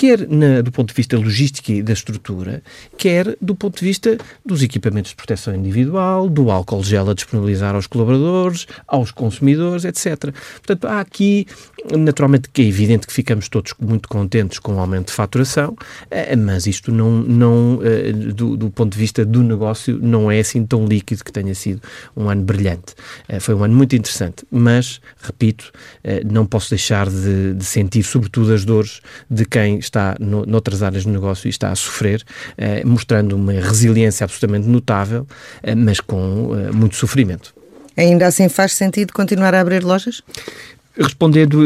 quer 0.01 0.27
na, 0.27 0.63
do 0.63 0.73
ponto 0.73 0.89
de 0.89 0.95
vista 0.95 1.19
logístico 1.19 1.73
e 1.73 1.83
da 1.83 1.93
estrutura, 1.93 2.63
quer 2.97 3.37
do 3.39 3.55
ponto 3.55 3.81
de 3.81 3.85
vista 3.85 4.17
dos 4.43 4.63
equipamentos 4.63 5.11
de 5.11 5.17
proteção 5.17 5.55
individual, 5.55 6.27
do 6.27 6.51
álcool 6.51 6.83
gel 6.83 7.11
a 7.11 7.13
disponibilizar 7.13 7.75
aos 7.75 7.87
colaboradores, 7.87 8.67
aos 8.89 9.11
consumidores, 9.11 9.85
etc. 9.85 10.33
Portanto, 10.55 10.87
há 10.87 11.01
aqui, 11.01 11.47
naturalmente, 11.95 12.49
que 12.49 12.63
é 12.63 12.65
evidente 12.65 13.07
que 13.07 13.13
ficamos 13.13 13.51
todos 13.51 13.75
muito 13.79 14.09
contentes 14.09 14.59
com 14.59 14.77
o 14.77 14.79
aumento 14.79 15.09
de 15.09 15.13
faturação, 15.13 15.77
eh, 16.11 16.35
mas 16.35 16.67
isto 16.67 16.91
não, 16.91 17.11
não 17.11 17.81
eh, 17.83 18.11
do, 18.11 18.57
do 18.57 18.71
ponto 18.71 18.95
de 18.95 18.99
vista 18.99 19.23
do 19.23 19.43
negócio, 19.43 19.99
não 20.01 20.31
é 20.31 20.41
assim 20.41 20.65
tão 20.65 20.87
líquido 20.87 21.23
que 21.23 21.31
tenha 21.31 21.55
sido 21.55 21.83
um 22.17 22.31
ano 22.31 22.43
brilhante. 22.43 22.95
Eh, 23.29 23.39
foi 23.39 23.55
um 23.55 23.63
ano 23.63 23.77
muito 23.77 23.95
interessante, 23.95 24.47
mas, 24.51 24.99
repito, 25.21 25.71
não 26.25 26.47
posso 26.47 26.71
deixar 26.71 27.07
de, 27.11 27.53
de 27.53 27.65
sentir, 27.67 28.03
sobretudo, 28.03 28.55
as 28.55 28.65
dores 28.65 29.03
de 29.29 29.45
quem 29.45 29.79
está 29.91 30.17
no, 30.19 30.47
noutras 30.47 30.83
áreas 30.83 31.05
do 31.05 31.11
negócio 31.11 31.47
e 31.47 31.51
está 31.51 31.71
a 31.71 31.77
sofrer, 31.77 32.25
eh, 32.57 32.83
mostrando 32.85 33.35
uma 33.37 33.53
resiliência 33.53 34.25
absolutamente 34.25 34.67
notável, 34.67 35.27
eh, 35.63 35.75
mas 35.75 36.01
com 36.01 36.57
eh, 36.57 36.71
muito 36.73 36.97
sofrimento. 36.97 37.53
Ainda 37.97 38.27
assim 38.27 38.49
faz 38.49 38.73
sentido 38.73 39.13
continuar 39.13 39.55
a 39.55 39.61
abrir 39.61 39.83
lojas? 39.83 40.23
Respondendo, 41.01 41.61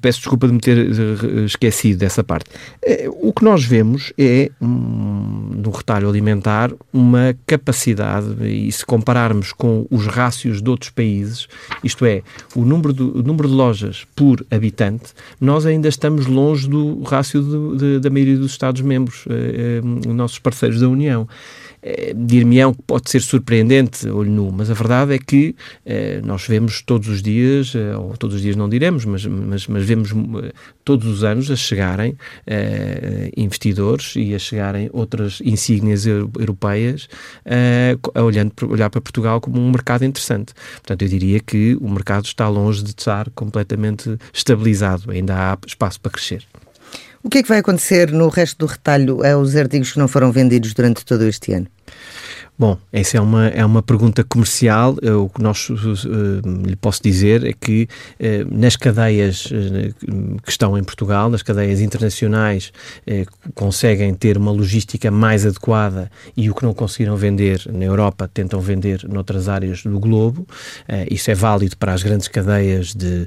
peço 0.00 0.20
desculpa 0.20 0.46
de 0.46 0.52
me 0.52 0.60
ter 0.60 0.78
eh, 0.78 1.44
esquecido 1.44 1.98
dessa 1.98 2.22
parte. 2.22 2.50
Eh, 2.80 3.08
o 3.08 3.32
que 3.32 3.44
nós 3.44 3.64
vemos 3.64 4.12
é, 4.16 4.48
no 4.60 5.70
retalho 5.70 6.08
alimentar, 6.08 6.70
uma 6.92 7.36
capacidade, 7.46 8.28
e 8.46 8.70
se 8.70 8.86
compararmos 8.86 9.52
com 9.52 9.88
os 9.90 10.06
rácios 10.06 10.62
de 10.62 10.70
outros 10.70 10.90
países, 10.90 11.48
isto 11.82 12.06
é, 12.06 12.22
o 12.54 12.64
número, 12.64 13.18
o 13.18 13.22
número 13.22 13.48
de 13.48 13.54
lojas 13.54 14.06
por 14.14 14.46
habitante, 14.50 15.14
nós 15.40 15.66
ainda 15.66 15.88
estamos 15.88 16.26
longe 16.26 16.68
do 16.68 17.02
rácio 17.02 17.42
de, 17.42 17.78
de, 17.78 17.98
da 17.98 18.08
maioria 18.08 18.36
dos 18.36 18.52
Estados-membros, 18.52 19.24
eh, 19.28 19.80
nossos 20.06 20.38
parceiros 20.38 20.80
da 20.80 20.88
União. 20.88 21.26
Eh, 21.82 22.12
dir-me-ão 22.14 22.74
que 22.74 22.82
pode 22.82 23.10
ser 23.10 23.20
surpreendente, 23.20 24.08
olho 24.08 24.30
nu, 24.30 24.52
mas 24.52 24.70
a 24.70 24.74
verdade 24.74 25.14
é 25.14 25.18
que 25.18 25.54
eh, 25.86 26.20
nós 26.22 26.46
vemos 26.46 26.82
todos 26.82 27.08
os 27.08 27.22
dias, 27.22 27.74
eh, 27.74 27.96
ou 27.96 28.16
todos 28.18 28.36
os 28.36 28.42
dias 28.42 28.54
não 28.54 28.68
diremos, 28.68 29.04
mas, 29.06 29.24
mas, 29.24 29.66
mas 29.66 29.84
vemos 29.84 30.10
todos 30.84 31.06
os 31.06 31.24
anos 31.24 31.50
a 31.50 31.56
chegarem 31.56 32.16
investidores 33.36 34.14
e 34.16 34.34
a 34.34 34.38
chegarem 34.38 34.90
outras 34.92 35.40
insígnias 35.44 36.06
europeias 36.06 37.08
a 38.14 38.22
olhando, 38.22 38.52
olhar 38.68 38.90
para 38.90 39.00
Portugal 39.00 39.40
como 39.40 39.60
um 39.60 39.70
mercado 39.70 40.04
interessante. 40.04 40.52
Portanto, 40.74 41.02
eu 41.02 41.08
diria 41.08 41.40
que 41.40 41.76
o 41.80 41.88
mercado 41.88 42.24
está 42.24 42.48
longe 42.48 42.82
de 42.82 42.90
estar 42.90 43.30
completamente 43.30 44.16
estabilizado, 44.32 45.10
ainda 45.10 45.52
há 45.52 45.58
espaço 45.66 46.00
para 46.00 46.12
crescer. 46.12 46.44
O 47.22 47.28
que 47.28 47.38
é 47.38 47.42
que 47.42 47.48
vai 47.48 47.58
acontecer 47.58 48.10
no 48.12 48.28
resto 48.28 48.58
do 48.58 48.66
retalho 48.66 49.24
aos 49.26 49.54
artigos 49.54 49.92
que 49.92 49.98
não 49.98 50.08
foram 50.08 50.32
vendidos 50.32 50.72
durante 50.72 51.04
todo 51.04 51.24
este 51.24 51.52
ano? 51.52 51.66
Bom, 52.60 52.76
essa 52.92 53.16
é 53.16 53.20
uma, 53.22 53.46
é 53.48 53.64
uma 53.64 53.82
pergunta 53.82 54.22
comercial. 54.22 54.94
Eh, 55.00 55.10
o 55.10 55.30
que 55.30 55.42
nós 55.42 55.70
uh, 55.70 56.66
lhe 56.66 56.76
posso 56.76 57.02
dizer 57.02 57.42
é 57.42 57.54
que 57.54 57.88
uh, 58.20 58.54
nas 58.54 58.76
cadeias 58.76 59.46
uh, 59.46 60.42
que 60.42 60.50
estão 60.50 60.76
em 60.76 60.84
Portugal, 60.84 61.30
nas 61.30 61.42
cadeias 61.42 61.80
internacionais, 61.80 62.70
conseguem 63.54 64.12
ter 64.12 64.36
uma 64.36 64.50
logística 64.50 65.10
mais 65.10 65.46
adequada 65.46 66.10
e 66.36 66.50
o 66.50 66.54
que 66.54 66.62
não 66.62 66.74
conseguiram 66.74 67.16
vender 67.16 67.62
na 67.72 67.86
Europa 67.86 68.28
tentam 68.28 68.60
vender 68.60 69.08
noutras 69.08 69.48
áreas 69.48 69.82
do 69.82 69.98
globo. 69.98 70.46
isso 71.10 71.30
é 71.30 71.34
válido 71.34 71.78
para 71.78 71.94
as 71.94 72.02
grandes 72.02 72.28
cadeias 72.28 72.94
de, 72.94 73.26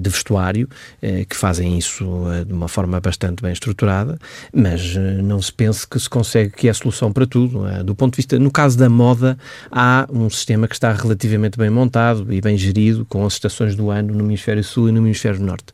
de 0.00 0.10
vestuário, 0.10 0.68
que 1.28 1.36
fazem 1.36 1.78
isso 1.78 2.04
de 2.46 2.52
uma 2.52 2.68
forma 2.68 3.00
bastante 3.00 3.42
bem 3.42 3.52
estruturada, 3.52 4.18
mas 4.52 4.94
não 5.22 5.40
se 5.40 5.52
pense 5.52 5.86
que 5.86 5.98
se 5.98 6.08
consegue 6.08 6.50
que 6.50 6.68
é 6.68 6.70
a 6.70 6.74
solução 6.74 7.12
para 7.12 7.26
tudo. 7.26 7.64
Do 7.84 7.94
ponto 7.94 8.12
de 8.12 8.16
vista, 8.16 8.38
no 8.38 8.50
caso 8.50 8.65
caso 8.66 8.76
da 8.76 8.88
moda, 8.88 9.38
há 9.70 10.08
um 10.12 10.28
sistema 10.28 10.66
que 10.66 10.74
está 10.74 10.92
relativamente 10.92 11.56
bem 11.56 11.70
montado 11.70 12.32
e 12.32 12.40
bem 12.40 12.58
gerido, 12.58 13.06
com 13.08 13.24
as 13.24 13.34
estações 13.34 13.76
do 13.76 13.92
ano 13.92 14.12
no 14.12 14.24
Hemisfério 14.24 14.64
Sul 14.64 14.88
e 14.88 14.92
no 14.92 14.98
Hemisfério 14.98 15.40
Norte. 15.40 15.66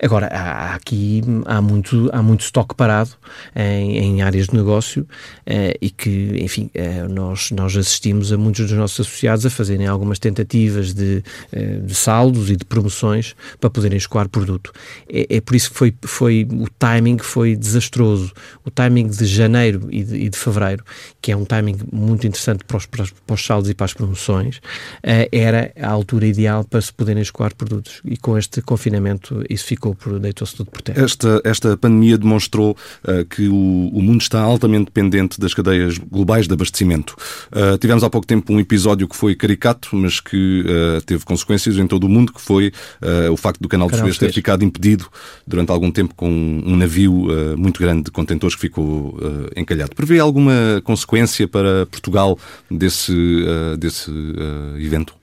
Agora, 0.00 0.28
há, 0.28 0.74
aqui 0.76 1.20
há 1.46 1.60
muito, 1.60 2.08
há 2.12 2.22
muito 2.22 2.42
estoque 2.42 2.76
parado 2.76 3.10
em, 3.56 3.98
em 3.98 4.22
áreas 4.22 4.46
de 4.46 4.54
negócio 4.54 5.04
eh, 5.44 5.76
e 5.82 5.90
que, 5.90 6.36
enfim, 6.40 6.70
eh, 6.74 7.08
nós, 7.08 7.50
nós 7.50 7.76
assistimos 7.76 8.32
a 8.32 8.38
muitos 8.38 8.68
dos 8.68 8.78
nossos 8.78 9.00
associados 9.00 9.44
a 9.44 9.50
fazerem 9.50 9.88
algumas 9.88 10.20
tentativas 10.20 10.94
de, 10.94 11.24
eh, 11.50 11.80
de 11.82 11.94
saldos 11.94 12.52
e 12.52 12.56
de 12.56 12.64
promoções 12.64 13.34
para 13.58 13.68
poderem 13.68 13.98
escoar 13.98 14.28
produto. 14.28 14.72
É, 15.12 15.38
é, 15.38 15.40
por 15.40 15.56
isso 15.56 15.72
que 15.72 15.76
foi, 15.76 15.92
foi, 16.04 16.46
o 16.52 16.68
timing 16.78 17.18
foi 17.18 17.56
desastroso. 17.56 18.32
O 18.64 18.70
timing 18.70 19.08
de 19.08 19.26
janeiro 19.26 19.88
e 19.90 20.04
de, 20.04 20.16
e 20.16 20.28
de 20.28 20.38
fevereiro, 20.38 20.84
que 21.20 21.32
é 21.32 21.36
um 21.36 21.44
timing 21.44 21.78
muito 21.92 22.27
interessante 22.28 22.64
para 22.64 22.76
os, 22.76 22.86
para 22.86 23.34
os 23.34 23.44
saldos 23.44 23.70
e 23.70 23.74
para 23.74 23.86
as 23.86 23.94
promoções, 23.94 24.56
uh, 24.56 25.28
era 25.32 25.72
a 25.80 25.88
altura 25.88 26.26
ideal 26.26 26.64
para 26.64 26.80
se 26.80 26.92
poderem 26.92 27.22
escoar 27.22 27.54
produtos. 27.54 28.00
E 28.04 28.16
com 28.16 28.36
este 28.36 28.62
confinamento 28.62 29.44
isso 29.48 29.64
ficou 29.64 29.94
por 29.94 30.18
deitou-se 30.18 30.54
tudo 30.54 30.70
por 30.70 30.82
terra. 30.82 31.02
Esta, 31.02 31.40
esta 31.44 31.76
pandemia 31.76 32.18
demonstrou 32.18 32.76
uh, 33.04 33.24
que 33.24 33.48
o, 33.48 33.90
o, 33.92 34.02
mundo 34.02 34.20
está 34.20 34.40
altamente 34.40 34.86
dependente 34.86 35.40
das 35.40 35.54
cadeias 35.54 35.98
globais 35.98 36.46
de 36.46 36.54
abastecimento. 36.54 37.16
Uh, 37.50 37.76
tivemos 37.78 38.04
há 38.04 38.10
pouco 38.10 38.26
tempo 38.26 38.52
um 38.52 38.60
episódio 38.60 39.08
que 39.08 39.16
foi 39.16 39.34
caricato, 39.34 39.94
mas 39.96 40.20
que 40.20 40.64
teve 41.06 41.24
consequências 41.24 41.76
em 41.76 41.86
todo 41.86 42.04
o 42.04 42.08
mundo, 42.08 42.32
que 42.32 42.40
foi 42.40 42.72
o 43.30 43.36
facto 43.36 43.60
do 43.60 43.68
canal 43.68 43.88
de 43.90 43.96
Suez 43.96 44.18
ter 44.18 44.32
ficado 44.32 44.64
impedido 44.64 45.06
durante 45.46 45.70
algum 45.70 45.90
tempo 45.90 46.14
com 46.14 46.28
um 46.28 46.76
navio 46.76 47.26
muito 47.56 47.80
grande 47.80 48.04
de 48.04 48.10
contentores 48.10 48.54
que 48.54 48.60
ficou 48.62 49.18
encalhado. 49.56 49.94
Prevê 49.94 50.18
alguma 50.18 50.52
consequência 50.84 51.46
para 51.46 51.86
Portugal? 51.86 52.17
Desse, 52.70 53.12
uh, 53.12 53.76
desse 53.76 54.10
uh, 54.10 54.78
evento? 54.78 55.17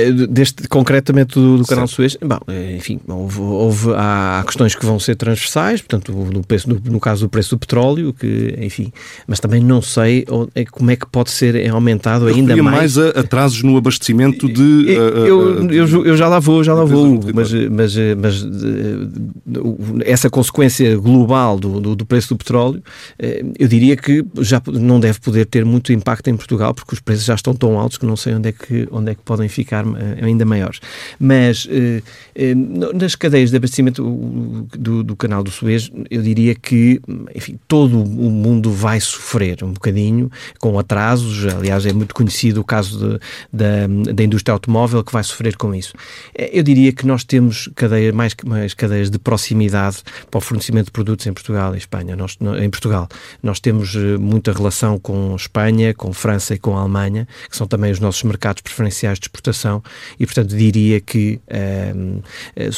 Eh, 0.00 0.26
deste, 0.26 0.68
concretamente 0.68 1.34
do, 1.34 1.58
do 1.58 1.66
canal 1.66 1.86
Suez, 1.86 2.16
bom, 2.22 2.38
eh, 2.48 2.76
enfim, 2.76 3.00
houve, 3.06 3.40
houve, 3.40 3.92
há 3.96 4.42
questões 4.46 4.74
que 4.74 4.84
vão 4.84 4.98
ser 4.98 5.16
transversais, 5.16 5.80
portanto, 5.80 6.12
no, 6.12 6.42
preço, 6.42 6.68
no, 6.68 6.80
no, 6.84 7.00
caso 7.00 7.26
do 7.26 7.28
preço 7.28 7.50
do 7.50 7.58
petróleo, 7.58 8.12
que, 8.12 8.56
enfim, 8.60 8.92
mas 9.26 9.40
também 9.40 9.62
não 9.62 9.82
sei 9.82 10.24
é, 10.54 10.64
como 10.64 10.90
é 10.90 10.96
que 10.96 11.06
pode 11.06 11.30
ser 11.30 11.68
aumentado 11.70 12.26
ainda 12.26 12.56
mais. 12.62 12.96
mais 12.96 12.98
a 12.98 13.20
atrasos 13.20 13.62
no 13.62 13.76
abastecimento 13.76 14.48
de. 14.48 14.92
Eu, 14.92 15.26
eu, 15.26 15.70
eu, 15.70 16.06
eu 16.06 16.16
já 16.16 16.28
lá 16.28 16.38
vou, 16.38 16.62
já 16.64 16.74
lá 16.74 16.84
vou, 16.84 17.20
mas, 17.34 17.52
mas, 17.52 17.94
mas 18.18 18.46
essa 20.04 20.30
consequência 20.30 20.96
global 20.96 21.58
do, 21.58 21.80
do, 21.80 21.96
do, 21.96 22.06
preço 22.06 22.28
do 22.30 22.36
petróleo, 22.36 22.82
eu 23.58 23.68
diria 23.68 23.96
que 23.96 24.24
já 24.38 24.60
não 24.66 25.00
deve 25.00 25.20
poder 25.20 25.46
ter 25.46 25.64
muito 25.64 25.92
impacto 25.92 26.28
em 26.28 26.36
Portugal, 26.36 26.74
porque 26.74 26.94
os 26.94 27.00
preços 27.00 27.24
já 27.24 27.34
estão 27.34 27.54
tão 27.54 27.78
altos 27.78 27.98
que 27.98 28.06
não 28.06 28.16
sei 28.16 28.34
onde 28.34 28.48
é 28.48 28.52
que, 28.52 28.88
onde 28.90 29.10
é 29.10 29.14
que 29.14 29.22
podem 29.22 29.48
ficar 29.48 29.84
eh, 29.84 29.89
ainda 30.22 30.44
maiores. 30.44 30.80
Mas 31.18 31.66
eh, 31.70 32.02
eh, 32.34 32.54
nas 32.54 33.14
cadeias 33.14 33.50
de 33.50 33.56
abastecimento 33.56 34.02
do, 34.76 35.02
do, 35.02 35.16
canal 35.16 35.42
do 35.42 35.50
Suez, 35.50 35.90
eu 36.10 36.22
diria 36.22 36.54
que, 36.54 37.00
enfim, 37.34 37.58
todo 37.68 38.00
o 38.00 38.30
mundo 38.30 38.72
vai 38.72 39.00
sofrer 39.00 39.62
um 39.62 39.72
bocadinho 39.72 40.30
com 40.58 40.78
atrasos. 40.78 41.46
Aliás, 41.46 41.86
é 41.86 41.92
muito 41.92 42.14
conhecido 42.14 42.60
o 42.60 42.64
caso 42.64 42.98
de, 42.98 43.20
da, 43.52 44.12
da 44.12 44.22
indústria 44.22 44.52
automóvel 44.52 45.02
que 45.04 45.12
vai 45.12 45.22
sofrer 45.22 45.56
com 45.56 45.74
isso. 45.74 45.94
Eu 46.34 46.62
diria 46.62 46.92
que 46.92 47.06
nós 47.06 47.24
temos 47.24 47.68
cadeias, 47.74 48.14
mais, 48.14 48.34
mais 48.44 48.74
cadeias 48.74 49.10
de 49.10 49.18
proximidade 49.18 49.98
para 50.30 50.38
o 50.38 50.40
fornecimento 50.40 50.86
de 50.86 50.92
produtos 50.92 51.26
em 51.26 51.32
Portugal 51.32 51.74
e 51.74 51.78
Espanha. 51.78 52.16
Nós, 52.16 52.36
em 52.60 52.70
Portugal, 52.70 53.08
nós 53.42 53.60
temos 53.60 53.94
muita 54.18 54.52
relação 54.52 54.98
com 54.98 55.34
Espanha, 55.34 55.94
com 55.94 56.12
França 56.12 56.54
e 56.54 56.58
com 56.58 56.76
Alemanha, 56.76 57.26
que 57.48 57.56
são 57.56 57.66
também 57.66 57.90
os 57.90 58.00
nossos 58.00 58.22
mercados 58.22 58.62
preferenciais 58.62 59.18
de 59.18 59.24
exportação 59.24 59.79
e, 60.18 60.26
portanto, 60.26 60.56
diria 60.56 61.00
que 61.00 61.40
um, 61.96 62.20
eh, 62.56 62.70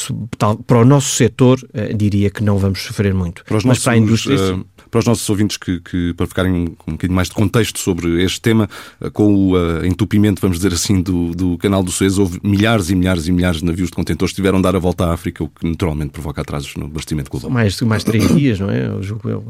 para 0.67 0.79
o 0.79 0.85
nosso 0.85 1.15
setor, 1.15 1.59
uh, 1.73 1.93
diria 1.95 2.29
que 2.29 2.43
não 2.43 2.57
vamos 2.57 2.81
sofrer 2.81 3.13
muito. 3.13 3.43
Para 3.43 3.55
Mas 3.55 3.63
nossos, 3.65 3.83
para 3.83 3.93
a 3.93 3.97
indústria, 3.97 4.55
uh, 4.55 4.65
para 4.93 4.99
os 4.99 5.05
nossos 5.07 5.27
ouvintes 5.27 5.57
que, 5.57 5.79
que, 5.79 6.13
para 6.13 6.27
ficarem 6.27 6.67
com 6.77 6.91
um 6.91 6.93
bocadinho 6.93 7.15
mais 7.15 7.27
de 7.27 7.33
contexto 7.33 7.79
sobre 7.79 8.23
este 8.23 8.39
tema, 8.39 8.69
com 9.11 9.33
o 9.33 9.57
uh, 9.57 9.83
entupimento, 9.83 10.39
vamos 10.39 10.57
dizer 10.57 10.71
assim, 10.71 11.01
do, 11.01 11.31
do 11.31 11.57
canal 11.57 11.81
do 11.81 11.89
Suez, 11.89 12.19
houve 12.19 12.39
milhares 12.43 12.91
e 12.91 12.95
milhares 12.95 13.27
e 13.27 13.31
milhares 13.31 13.57
de 13.61 13.65
navios 13.65 13.89
de 13.89 13.95
contentores 13.95 14.33
que 14.33 14.35
tiveram 14.35 14.59
de 14.59 14.63
dar 14.63 14.75
a 14.75 14.79
volta 14.79 15.05
à 15.05 15.13
África, 15.13 15.43
o 15.43 15.49
que 15.49 15.67
naturalmente 15.67 16.11
provoca 16.11 16.41
atrasos 16.41 16.75
no 16.75 16.85
abastecimento 16.85 17.31
global. 17.31 17.49
Mais, 17.49 17.81
mais 17.81 18.03
três 18.03 18.27
dias, 18.35 18.59
não 18.59 18.69
é? 18.69 18.85
Eu 18.85 19.01
julgo 19.01 19.27
eu. 19.27 19.43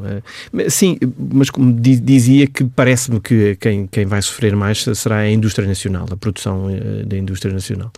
É. 0.56 0.70
Sim, 0.70 0.96
mas 1.18 1.50
como 1.50 1.74
dizia 1.74 2.46
que 2.46 2.64
parece-me 2.64 3.20
que 3.20 3.56
quem, 3.56 3.86
quem 3.86 4.06
vai 4.06 4.22
sofrer 4.22 4.56
mais 4.56 4.82
será 4.94 5.18
a 5.18 5.30
indústria 5.30 5.68
nacional, 5.68 6.06
a 6.10 6.16
produção 6.16 6.68
da 7.04 7.18
indústria 7.18 7.52
nacional. 7.52 7.92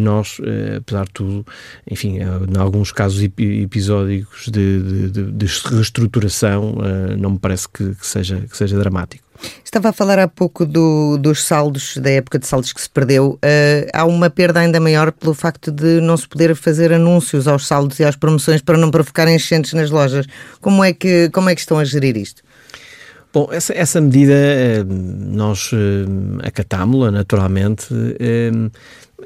Nós, 0.00 0.38
apesar 0.78 1.04
de 1.04 1.12
tudo, 1.12 1.46
enfim, 1.90 2.20
em 2.20 2.56
alguns 2.58 2.90
casos 2.90 3.22
episódicos 3.22 4.48
de, 4.48 5.10
de, 5.10 5.30
de 5.30 5.46
reestruturação, 5.66 6.69
uh, 6.72 7.16
não 7.18 7.30
me 7.30 7.38
parece 7.38 7.68
que, 7.68 7.94
que, 7.94 8.06
seja, 8.06 8.40
que 8.48 8.56
seja 8.56 8.78
dramático. 8.78 9.24
Estava 9.64 9.88
a 9.88 9.92
falar 9.92 10.18
há 10.18 10.28
pouco 10.28 10.66
do, 10.66 11.16
dos 11.16 11.44
saldos, 11.44 11.96
da 11.96 12.10
época 12.10 12.38
de 12.38 12.46
saldos 12.46 12.72
que 12.72 12.80
se 12.80 12.90
perdeu. 12.90 13.38
Uh, 13.44 13.88
há 13.92 14.04
uma 14.04 14.28
perda 14.28 14.60
ainda 14.60 14.78
maior 14.80 15.12
pelo 15.12 15.32
facto 15.34 15.70
de 15.70 16.00
não 16.00 16.16
se 16.16 16.28
poder 16.28 16.54
fazer 16.54 16.92
anúncios 16.92 17.48
aos 17.48 17.66
saldos 17.66 17.98
e 18.00 18.04
às 18.04 18.16
promoções 18.16 18.60
para 18.60 18.76
não 18.76 18.90
provocar 18.90 19.28
enchentes 19.28 19.72
nas 19.72 19.90
lojas. 19.90 20.26
Como 20.60 20.84
é 20.84 20.92
que, 20.92 21.30
como 21.30 21.48
é 21.48 21.54
que 21.54 21.60
estão 21.60 21.78
a 21.78 21.84
gerir 21.84 22.16
isto? 22.16 22.42
Bom, 23.32 23.48
essa, 23.52 23.72
essa 23.72 24.00
medida 24.00 24.32
eh, 24.32 24.84
nós 24.84 25.70
eh, 25.72 26.46
acatámos-la 26.48 27.12
naturalmente 27.12 27.86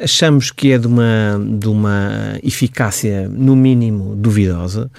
achamos 0.01 0.51
que 0.51 0.73
é 0.73 0.79
de 0.79 0.87
uma, 0.87 1.41
de 1.59 1.69
uma 1.69 2.39
eficácia, 2.43 3.29
no 3.29 3.55
mínimo, 3.55 4.17
duvidosa. 4.17 4.91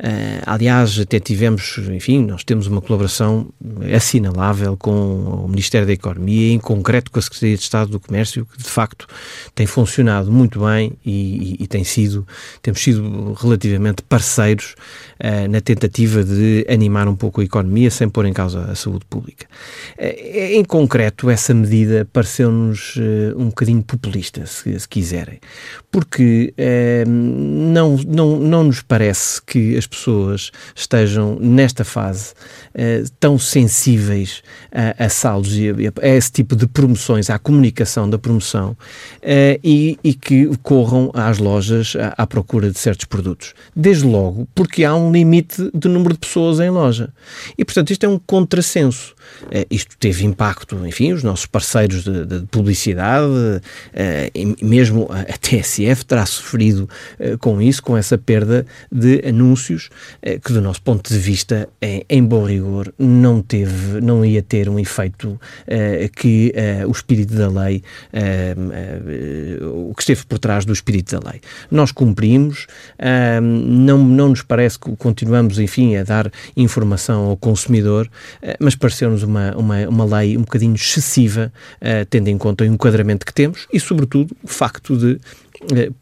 Uh, 0.00 0.42
aliás, 0.46 0.98
até 0.98 1.18
tivemos, 1.18 1.78
enfim, 1.92 2.24
nós 2.24 2.44
temos 2.44 2.66
uma 2.66 2.80
colaboração 2.80 3.48
assinalável 3.94 4.76
com 4.76 5.44
o 5.44 5.48
Ministério 5.48 5.86
da 5.86 5.92
Economia, 5.92 6.52
em 6.52 6.58
concreto 6.58 7.10
com 7.10 7.18
a 7.18 7.22
Secretaria 7.22 7.56
de 7.56 7.62
Estado 7.62 7.90
do 7.90 8.00
Comércio, 8.00 8.46
que 8.46 8.58
de 8.58 8.68
facto 8.68 9.06
tem 9.54 9.66
funcionado 9.66 10.30
muito 10.30 10.60
bem 10.64 10.92
e, 11.04 11.56
e, 11.60 11.64
e 11.64 11.66
tem 11.66 11.84
sido, 11.84 12.26
temos 12.60 12.82
sido 12.82 13.32
relativamente 13.34 14.02
parceiros 14.02 14.74
uh, 15.20 15.48
na 15.48 15.60
tentativa 15.60 16.22
de 16.22 16.66
animar 16.68 17.08
um 17.08 17.16
pouco 17.16 17.40
a 17.40 17.44
economia 17.44 17.90
sem 17.90 18.08
pôr 18.08 18.26
em 18.26 18.32
causa 18.32 18.64
a 18.70 18.74
saúde 18.74 19.04
pública. 19.08 19.46
Uh, 19.98 20.54
em 20.54 20.64
concreto, 20.64 21.30
essa 21.30 21.54
medida 21.54 22.06
pareceu-nos 22.12 22.94
um 23.36 23.46
bocadinho 23.46 23.82
populista 23.82 24.43
se, 24.46 24.78
se 24.78 24.88
quiserem. 24.88 25.40
Porque 25.90 26.52
eh, 26.56 27.04
não, 27.06 27.96
não, 27.96 28.36
não 28.38 28.64
nos 28.64 28.82
parece 28.82 29.40
que 29.42 29.76
as 29.76 29.86
pessoas 29.86 30.50
estejam, 30.74 31.38
nesta 31.40 31.84
fase, 31.84 32.34
eh, 32.74 33.04
tão 33.20 33.38
sensíveis 33.38 34.42
a, 34.72 35.04
a 35.04 35.08
saldos 35.08 35.56
e 35.56 35.68
a, 35.68 35.72
a, 36.02 36.08
esse 36.08 36.32
tipo 36.32 36.56
de 36.56 36.66
promoções, 36.66 37.30
à 37.30 37.38
comunicação 37.38 38.08
da 38.08 38.18
promoção, 38.18 38.76
eh, 39.22 39.60
e, 39.62 39.98
e, 40.02 40.14
que 40.14 40.50
corram 40.62 41.10
às 41.14 41.38
lojas 41.38 41.94
à, 41.96 42.22
à 42.22 42.26
procura 42.26 42.70
de 42.70 42.78
certos 42.78 43.04
produtos. 43.04 43.54
Desde 43.74 44.04
logo, 44.04 44.48
porque 44.54 44.84
há 44.84 44.94
um 44.94 45.12
limite 45.12 45.70
de 45.74 45.88
número 45.88 46.14
de 46.14 46.20
pessoas 46.20 46.60
em 46.60 46.70
loja. 46.70 47.12
E, 47.56 47.64
portanto, 47.64 47.90
isto 47.90 48.04
é 48.04 48.08
um 48.08 48.18
contrassenso. 48.18 49.13
Uh, 49.42 49.66
isto 49.70 49.96
teve 49.98 50.24
impacto, 50.24 50.86
enfim, 50.86 51.12
os 51.12 51.22
nossos 51.22 51.46
parceiros 51.46 52.04
de, 52.04 52.24
de 52.24 52.46
publicidade, 52.46 53.26
uh, 53.26 54.64
mesmo 54.64 55.08
a 55.10 55.36
TSF 55.38 56.04
terá 56.04 56.24
sofrido 56.26 56.88
uh, 57.18 57.38
com 57.38 57.60
isso, 57.60 57.82
com 57.82 57.96
essa 57.96 58.16
perda 58.16 58.66
de 58.90 59.22
anúncios, 59.26 59.90
que 60.42 60.52
do 60.52 60.60
nosso 60.60 60.82
ponto 60.82 61.12
de 61.12 61.18
vista, 61.18 61.68
em, 62.08 62.24
bom 62.24 62.44
rigor, 62.44 62.92
não 62.98 63.42
teve, 63.42 64.00
não 64.00 64.24
ia 64.24 64.42
ter 64.42 64.68
um 64.68 64.78
efeito 64.78 65.38
que 66.16 66.52
o 66.86 66.90
espírito 66.90 67.34
da 67.34 67.48
lei, 67.48 67.82
o 69.60 69.94
que 69.94 70.02
esteve 70.02 70.24
por 70.26 70.38
trás 70.38 70.64
do 70.64 70.72
espírito 70.72 71.18
da 71.18 71.30
lei. 71.30 71.40
Nós 71.70 71.92
cumprimos, 71.92 72.66
não, 73.42 73.98
não 73.98 74.30
nos 74.30 74.42
parece 74.42 74.78
que 74.78 74.94
continuamos, 74.96 75.58
enfim, 75.58 75.96
a 75.96 76.04
dar 76.04 76.30
informação 76.56 77.26
ao 77.26 77.36
consumidor, 77.36 78.08
mas 78.58 78.74
uma, 79.22 79.54
uma, 79.56 79.88
uma 79.88 80.18
lei 80.18 80.36
um 80.36 80.42
bocadinho 80.42 80.74
excessiva, 80.74 81.52
tendo 82.10 82.28
em 82.28 82.38
conta 82.38 82.64
o 82.64 82.66
enquadramento 82.66 83.24
que 83.24 83.32
temos 83.32 83.66
e, 83.72 83.78
sobretudo, 83.78 84.36
o 84.42 84.48
facto 84.48 84.96
de 84.96 85.20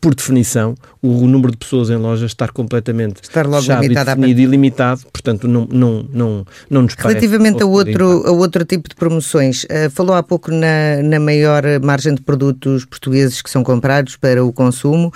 por 0.01 0.15
definição, 0.15 0.75
o 1.01 1.27
número 1.27 1.53
de 1.53 1.59
pessoas 1.59 1.91
em 1.91 1.97
loja 1.97 2.27
estar 2.27 2.51
completamente 2.53 3.23
estar 3.23 3.47
logo 3.47 3.67
definido 3.67 4.41
e 4.41 4.47
limitado, 4.47 5.03
portanto, 5.13 5.47
não, 5.47 5.67
não, 5.71 6.07
não, 6.13 6.47
não 6.69 6.83
nos. 6.83 6.95
Relativamente 6.95 7.63
a 7.63 7.67
outro, 7.67 8.27
a 8.27 8.31
outro 8.33 8.65
tipo 8.65 8.89
de 8.89 8.95
promoções, 8.95 9.65
uh, 9.65 9.91
falou 9.91 10.15
há 10.15 10.23
pouco 10.23 10.51
na, 10.51 11.03
na 11.03 11.21
maior 11.21 11.63
margem 11.83 12.15
de 12.15 12.21
produtos 12.21 12.85
portugueses 12.85 13.43
que 13.43 13.51
são 13.51 13.63
comprados 13.63 14.17
para 14.17 14.45
o 14.45 14.53
consumo. 14.53 15.13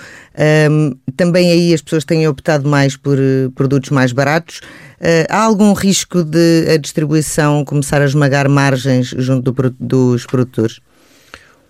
Um, 0.69 0.95
também 1.15 1.51
aí 1.51 1.73
as 1.73 1.81
pessoas 1.81 2.05
têm 2.05 2.27
optado 2.27 2.67
mais 2.67 2.95
por 2.95 3.17
uh, 3.17 3.51
produtos 3.55 3.89
mais 3.89 4.11
baratos. 4.11 4.61
Uh, 4.99 5.25
há 5.29 5.43
algum 5.43 5.73
risco 5.73 6.23
de 6.23 6.69
a 6.73 6.77
distribuição 6.77 7.63
começar 7.63 8.01
a 8.01 8.05
esmagar 8.05 8.49
margens 8.49 9.13
junto 9.17 9.51
do, 9.51 9.75
dos 9.79 10.25
produtores? 10.25 10.79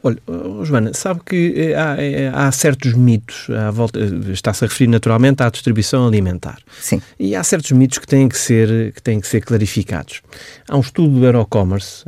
Olha, 0.07 0.17
oh, 0.25 0.63
Joana, 0.63 0.93
sabe 0.93 1.19
que 1.25 1.53
eh, 1.57 1.75
há, 1.75 2.01
eh, 2.01 2.31
há 2.33 2.49
certos 2.53 2.93
mitos 2.93 3.47
eh, 3.49 4.31
está-se 4.31 4.63
a 4.63 4.67
referir 4.69 4.87
naturalmente 4.87 5.43
à 5.43 5.49
distribuição 5.49 6.07
alimentar. 6.07 6.59
Sim. 6.79 7.01
E 7.19 7.35
há 7.35 7.43
certos 7.43 7.71
mitos 7.71 7.97
que 7.97 8.07
têm 8.07 8.29
que 8.29 8.37
ser, 8.37 8.93
que 8.93 9.01
têm 9.01 9.19
que 9.19 9.27
ser 9.27 9.41
clarificados. 9.41 10.21
Há 10.69 10.77
um 10.77 10.79
estudo 10.79 11.19
do 11.19 11.25
Eurocommerce 11.25 12.05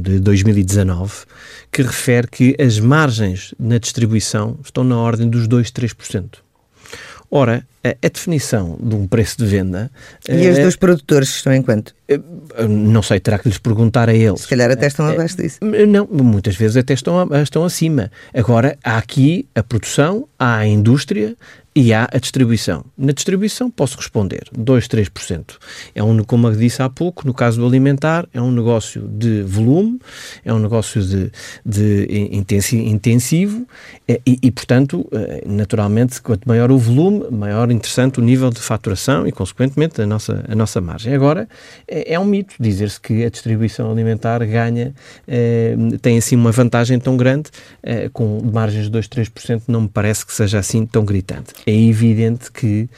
de 0.00 0.20
2019 0.20 1.12
que 1.70 1.82
refere 1.82 2.28
que 2.28 2.56
as 2.58 2.80
margens 2.80 3.54
na 3.58 3.76
distribuição 3.76 4.58
estão 4.64 4.82
na 4.82 4.96
ordem 4.96 5.28
dos 5.28 5.46
2, 5.46 5.70
3%. 5.70 6.43
Ora, 7.36 7.66
a, 7.82 7.88
a, 7.88 8.08
definição 8.08 8.78
de 8.80 8.94
um 8.94 9.08
preço 9.08 9.38
de 9.38 9.46
venda. 9.46 9.90
E 10.28 10.46
os 10.46 10.56
dos 10.56 10.76
produtores 10.76 11.30
estão 11.30 11.52
em 11.52 11.62
quanto? 11.62 11.92
Não 12.68 13.02
sei, 13.02 13.18
terá 13.18 13.40
que 13.40 13.48
lhes 13.48 13.58
perguntar 13.58 14.08
a 14.08 14.14
eles. 14.14 14.42
Se 14.42 14.48
calhar 14.48 14.70
até 14.70 14.86
estão 14.86 15.04
abaixo 15.04 15.36
disso. 15.38 15.58
Não, 15.60 16.06
muitas 16.06 16.54
vezes 16.54 16.76
até 16.76 16.94
estão, 16.94 17.28
estão 17.42 17.64
acima. 17.64 18.08
Agora, 18.32 18.78
há 18.84 18.98
aqui 18.98 19.48
a 19.52 19.64
produção, 19.64 20.28
há 20.38 20.58
a 20.58 20.66
indústria, 20.68 21.34
e 21.76 21.92
há 21.92 22.08
a 22.12 22.18
distribuição. 22.18 22.84
Na 22.96 23.12
distribuição 23.12 23.68
posso 23.68 23.96
responder 23.96 24.44
2, 24.56 24.86
3%. 24.86 25.56
É 25.92 26.02
um, 26.04 26.22
como 26.22 26.46
eu 26.46 26.54
disse 26.54 26.80
há 26.80 26.88
pouco, 26.88 27.26
no 27.26 27.34
caso 27.34 27.60
do 27.60 27.66
alimentar, 27.66 28.28
é 28.32 28.40
um 28.40 28.52
negócio 28.52 29.02
de 29.08 29.42
volume, 29.42 29.98
é 30.44 30.54
um 30.54 30.60
negócio 30.60 31.02
de, 31.02 31.32
de 31.66 32.06
intensivo 32.72 33.66
é, 34.06 34.20
e, 34.24 34.38
e, 34.40 34.50
portanto, 34.52 35.08
é, 35.10 35.42
naturalmente, 35.46 36.22
quanto 36.22 36.48
maior 36.48 36.70
o 36.70 36.78
volume, 36.78 37.26
maior 37.30 37.68
interessante 37.72 38.20
o 38.20 38.22
nível 38.22 38.50
de 38.50 38.60
faturação 38.60 39.26
e, 39.26 39.32
consequentemente, 39.32 40.00
a 40.00 40.06
nossa, 40.06 40.44
a 40.46 40.54
nossa 40.54 40.80
margem. 40.80 41.12
Agora, 41.12 41.48
é, 41.88 42.14
é 42.14 42.20
um 42.20 42.24
mito 42.24 42.54
dizer-se 42.60 43.00
que 43.00 43.24
a 43.24 43.28
distribuição 43.28 43.90
alimentar 43.90 44.38
ganha, 44.46 44.94
é, 45.26 45.74
tem 46.00 46.18
assim 46.18 46.36
uma 46.36 46.52
vantagem 46.52 47.00
tão 47.00 47.16
grande, 47.16 47.50
é, 47.82 48.08
com 48.10 48.40
margens 48.52 48.84
de 48.84 48.90
2, 48.90 49.08
3%, 49.08 49.62
não 49.66 49.82
me 49.82 49.88
parece 49.88 50.24
que 50.24 50.32
seja 50.32 50.60
assim 50.60 50.86
tão 50.86 51.04
gritante 51.04 51.52
é 51.66 51.74
evidente 51.74 52.50
que 52.52 52.88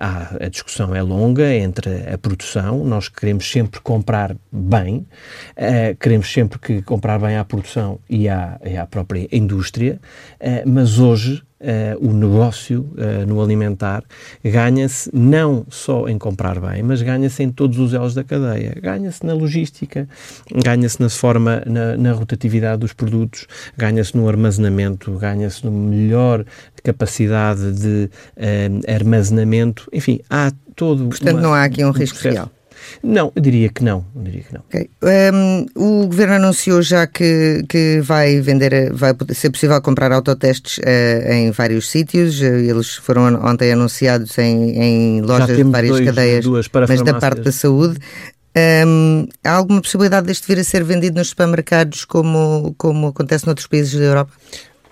há, 0.00 0.44
a 0.44 0.48
discussão 0.48 0.94
é 0.94 1.02
longa 1.02 1.54
entre 1.54 2.12
a 2.12 2.16
produção, 2.16 2.84
nós 2.84 3.08
queremos 3.08 3.50
sempre 3.50 3.80
comprar 3.80 4.36
bem, 4.52 5.06
uh, 5.56 5.96
queremos 5.98 6.32
sempre 6.32 6.58
que 6.58 6.82
comprar 6.82 7.18
bem 7.18 7.36
à 7.36 7.44
produção 7.44 7.98
e 8.08 8.28
à, 8.28 8.60
e 8.64 8.76
à 8.76 8.86
própria 8.86 9.28
indústria, 9.32 10.00
uh, 10.40 10.68
mas 10.68 10.98
hoje 10.98 11.42
Uh, 11.60 12.08
o 12.08 12.12
negócio 12.14 12.90
uh, 12.94 13.26
no 13.26 13.42
alimentar 13.42 14.02
ganha-se 14.42 15.10
não 15.12 15.66
só 15.68 16.08
em 16.08 16.16
comprar 16.16 16.58
bem, 16.58 16.82
mas 16.82 17.02
ganha-se 17.02 17.42
em 17.42 17.50
todos 17.50 17.78
os 17.78 17.92
elos 17.92 18.14
da 18.14 18.24
cadeia. 18.24 18.74
Ganha-se 18.80 19.26
na 19.26 19.34
logística, 19.34 20.08
ganha-se 20.64 20.98
na 20.98 21.10
forma, 21.10 21.62
na, 21.66 21.98
na, 21.98 22.12
rotatividade 22.12 22.80
dos 22.80 22.94
produtos, 22.94 23.46
ganha-se 23.76 24.16
no 24.16 24.26
armazenamento, 24.26 25.12
ganha-se 25.18 25.62
no 25.66 25.70
melhor 25.70 26.46
capacidade 26.82 27.72
de 27.72 28.10
uh, 28.38 28.92
armazenamento. 28.94 29.86
Enfim, 29.92 30.20
há 30.30 30.50
todo. 30.74 31.08
Portanto, 31.08 31.34
uma, 31.34 31.40
não 31.42 31.52
há 31.52 31.64
aqui 31.64 31.84
um, 31.84 31.90
risco 31.90 32.18
real. 32.26 32.50
Não, 33.02 33.32
eu 33.34 33.42
diria 33.42 33.68
que 33.68 33.82
não. 33.82 34.04
Eu 34.14 34.22
diria 34.22 34.42
que 34.42 34.54
não. 34.54 34.60
Okay. 34.68 34.90
Um, 35.32 35.66
o 35.74 36.06
Governo 36.06 36.34
anunciou 36.34 36.82
já 36.82 37.06
que, 37.06 37.64
que 37.68 38.00
vai 38.00 38.40
vender, 38.40 38.92
vai 38.92 39.14
ser 39.30 39.50
possível 39.50 39.80
comprar 39.80 40.12
autotestes 40.12 40.78
uh, 40.78 41.32
em 41.32 41.50
vários 41.50 41.88
sítios. 41.88 42.40
Eles 42.40 42.96
foram 42.96 43.34
ontem 43.44 43.72
anunciados 43.72 44.36
em, 44.38 44.80
em 44.80 45.20
lojas 45.22 45.56
de 45.56 45.62
várias 45.64 45.92
dois, 45.92 46.04
cadeias, 46.06 46.46
mas 46.88 47.02
da 47.02 47.14
parte 47.14 47.40
da 47.42 47.52
saúde. 47.52 47.98
Um, 48.56 49.28
há 49.44 49.52
alguma 49.52 49.80
possibilidade 49.80 50.26
deste 50.26 50.46
vir 50.48 50.58
a 50.58 50.64
ser 50.64 50.82
vendido 50.82 51.16
nos 51.16 51.28
supermercados 51.28 52.04
como, 52.04 52.74
como 52.76 53.06
acontece 53.06 53.46
noutros 53.46 53.68
países 53.68 53.98
da 53.98 54.04
Europa? 54.04 54.32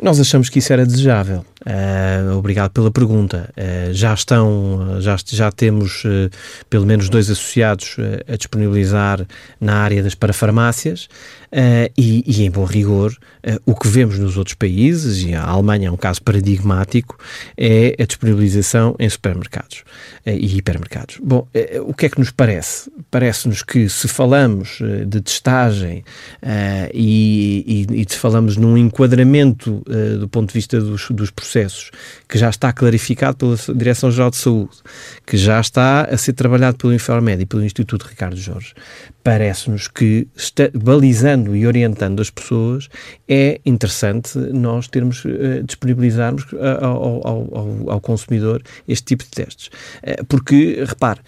Nós 0.01 0.21
achamos 0.21 0.49
que 0.49 0.61
isso 0.61 0.73
era 0.73 0.87
desejável. 0.87 1.45
Uh, 1.67 2.37
obrigado 2.37 2.71
pela 2.71 2.91
pergunta. 2.91 3.51
Uh, 3.57 3.93
já 3.93 4.15
estão, 4.15 5.01
já, 5.01 5.17
já 5.27 5.51
temos 5.51 6.05
uh, 6.05 6.31
pelo 6.71 6.87
menos 6.87 7.09
dois 7.09 7.29
associados 7.29 7.97
a 8.33 8.37
disponibilizar 8.37 9.27
na 9.61 9.75
área 9.75 10.01
das 10.01 10.15
parafarmácias 10.15 11.09
e, 11.97 12.25
e, 12.27 12.45
em 12.45 12.51
bom 12.51 12.65
rigor, 12.65 13.17
o 13.65 13.75
que 13.75 13.89
vemos 13.89 14.19
nos 14.19 14.37
outros 14.37 14.55
países, 14.55 15.23
e 15.25 15.35
a 15.35 15.45
Alemanha 15.45 15.89
é 15.89 15.91
um 15.91 15.97
caso 15.97 16.23
paradigmático, 16.23 17.19
é 17.57 17.95
a 17.99 18.05
disponibilização 18.05 18.95
em 18.99 19.09
supermercados 19.09 19.85
e 20.27 20.59
hipermercados. 20.59 21.19
Bom, 21.23 21.47
o 21.87 21.95
que 21.95 22.07
é 22.07 22.09
que 22.09 22.19
nos 22.19 22.31
parece? 22.31 22.91
Parece-nos 23.11 23.63
que 23.63 23.89
se 23.89 24.09
falamos 24.09 24.79
de 25.07 25.21
testagem 25.21 26.05
e, 26.93 27.87
e, 27.91 28.03
e 28.03 28.07
se 28.09 28.19
falamos 28.19 28.57
num 28.57 28.77
enquadramento 28.77 29.83
uh, 29.87 30.19
do 30.19 30.29
ponto 30.29 30.49
de 30.49 30.55
vista 30.55 30.81
dos, 30.81 31.09
dos 31.11 31.31
processos, 31.31 31.91
que 32.29 32.39
já 32.39 32.51
está 32.51 32.73
clarificado 32.73 33.37
pela 33.37 33.57
Direção-Geral 33.77 34.31
de 34.31 34.37
Saúde, 34.37 34.77
que 35.27 35.37
já 35.37 35.61
está 35.61 36.03
a 36.03 36.17
ser 36.17 36.33
trabalhado 36.33 36.77
pelo 36.77 36.93
Infarmed 36.93 37.43
e 37.43 37.47
pelo 37.47 37.65
Instituto 37.65 38.07
Ricardo 38.07 38.37
Jorge, 38.37 38.75
parece-nos 39.29 39.89
que, 39.89 40.27
balizando 40.73 41.55
e 41.55 41.67
orientando 41.67 42.23
as 42.23 42.31
pessoas, 42.31 42.89
é 43.29 43.61
interessante 43.67 44.39
nós 44.39 44.89
termos, 44.89 45.23
uh, 45.23 45.63
disponibilizarmos 45.67 46.45
uh, 46.55 46.59
ao, 46.81 47.29
ao, 47.29 47.91
ao, 47.91 48.01
consumidor 48.01 48.63
este 48.89 49.05
tipo 49.05 49.25
de 49.25 49.31
testes. 49.31 49.67
Uh, 49.67 50.25
porque, 50.25 50.83
repare, 50.83 51.21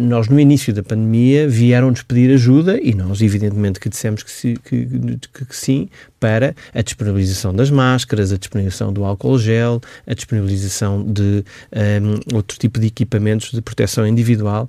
nós 0.00 0.28
no 0.28 0.38
início 0.38 0.72
da 0.72 0.84
pandemia 0.84 1.48
vieram-nos 1.48 2.02
pedir 2.02 2.32
ajuda 2.32 2.78
e 2.80 2.94
nós, 2.94 3.20
evidentemente, 3.20 3.80
que 3.80 3.88
dissemos 3.88 4.22
que, 4.22 4.56
que, 4.58 4.86
que, 4.86 5.44
que 5.46 5.56
sim, 5.56 5.88
para 6.20 6.54
a 6.72 6.82
disponibilização 6.82 7.52
das 7.52 7.68
máscaras, 7.68 8.30
a 8.30 8.36
disponibilização 8.36 8.92
do 8.92 9.04
álcool 9.04 9.38
gel, 9.38 9.80
a 10.06 10.14
disponibilização 10.14 11.02
de 11.02 11.42
um, 11.72 12.36
outro 12.36 12.58
tipo 12.58 12.78
de 12.78 12.88
equipamentos 12.88 13.50
de 13.50 13.62
proteção 13.62 14.06
individual 14.06 14.68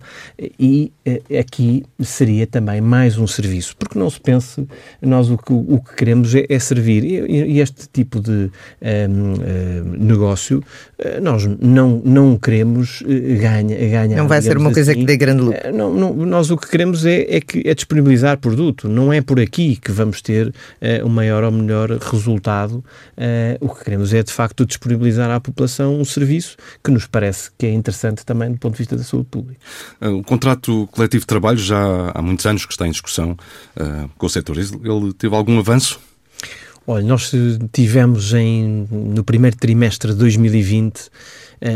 e 0.57 0.93
aqui 1.37 1.83
seria 1.99 2.47
também 2.47 2.70
também 2.71 2.81
mais 2.81 3.17
um 3.17 3.27
serviço, 3.27 3.75
porque 3.77 3.99
não 3.99 4.09
se 4.09 4.19
pense, 4.19 4.65
nós 5.01 5.29
o 5.29 5.37
que, 5.37 5.51
o 5.51 5.81
que 5.81 5.95
queremos 5.95 6.33
é, 6.33 6.45
é 6.47 6.57
servir. 6.57 7.03
E, 7.03 7.55
e, 7.55 7.59
este 7.59 7.87
tipo 7.91 8.19
de 8.21 8.49
um, 9.09 9.11
um, 9.11 9.97
negócio, 9.97 10.63
eh, 10.90 10.90
nós 11.21 11.45
não, 11.59 12.01
não 12.05 12.37
queremos 12.37 13.03
eh, 13.07 13.35
ganha, 13.35 13.75
ganhar. 13.75 14.17
Não 14.17 14.27
vai 14.27 14.41
ser 14.41 14.57
uma 14.57 14.67
assim. 14.67 14.75
coisa 14.75 14.95
que 14.95 15.03
dê 15.03 15.17
grande 15.17 15.41
lucro. 15.41 15.59
Eh, 15.63 15.71
não, 15.71 15.93
não, 15.93 16.13
nós 16.13 16.49
o 16.49 16.57
que 16.57 16.69
queremos 16.69 17.05
é, 17.05 17.25
é, 17.35 17.41
que, 17.41 17.67
é 17.67 17.73
disponibilizar 17.73 18.37
produto, 18.37 18.87
não 18.87 19.11
é 19.11 19.21
por 19.21 19.39
aqui 19.39 19.75
que 19.75 19.91
vamos 19.91 20.21
ter 20.21 20.47
uh, 20.47 21.05
um 21.05 21.09
maior 21.09 21.43
ou 21.43 21.51
melhor 21.51 21.89
resultado. 21.97 22.83
Uh, 23.17 23.57
o 23.59 23.69
que 23.69 23.83
queremos 23.83 24.13
é, 24.13 24.23
de 24.23 24.31
facto, 24.31 24.65
disponibilizar 24.65 25.29
à 25.29 25.39
população 25.39 25.99
um 25.99 26.05
serviço 26.05 26.55
que 26.83 26.91
nos 26.91 27.05
parece 27.05 27.49
que 27.57 27.65
é 27.65 27.73
interessante 27.73 28.25
também 28.25 28.51
do 28.51 28.57
ponto 28.57 28.73
de 28.73 28.79
vista 28.79 28.95
da 28.95 29.03
saúde 29.03 29.27
pública. 29.29 29.59
O 30.01 30.23
contrato 30.23 30.87
coletivo 30.91 31.21
de 31.21 31.27
trabalho 31.27 31.57
já 31.57 32.11
há 32.13 32.21
muitos 32.21 32.45
anos 32.45 32.61
anos 32.61 32.65
que 32.65 32.73
está 32.73 32.87
em 32.87 32.91
discussão 32.91 33.31
uh, 33.31 34.09
com 34.17 34.25
o 34.25 34.29
setor. 34.29 34.57
Ele 34.57 35.13
teve 35.17 35.35
algum 35.35 35.57
avanço? 35.59 35.99
Olha, 36.85 37.05
nós 37.05 37.31
tivemos 37.71 38.33
em, 38.33 38.87
no 38.91 39.23
primeiro 39.23 39.55
trimestre 39.55 40.11
de 40.11 40.17
2020 40.17 40.97
eh, 40.97 41.09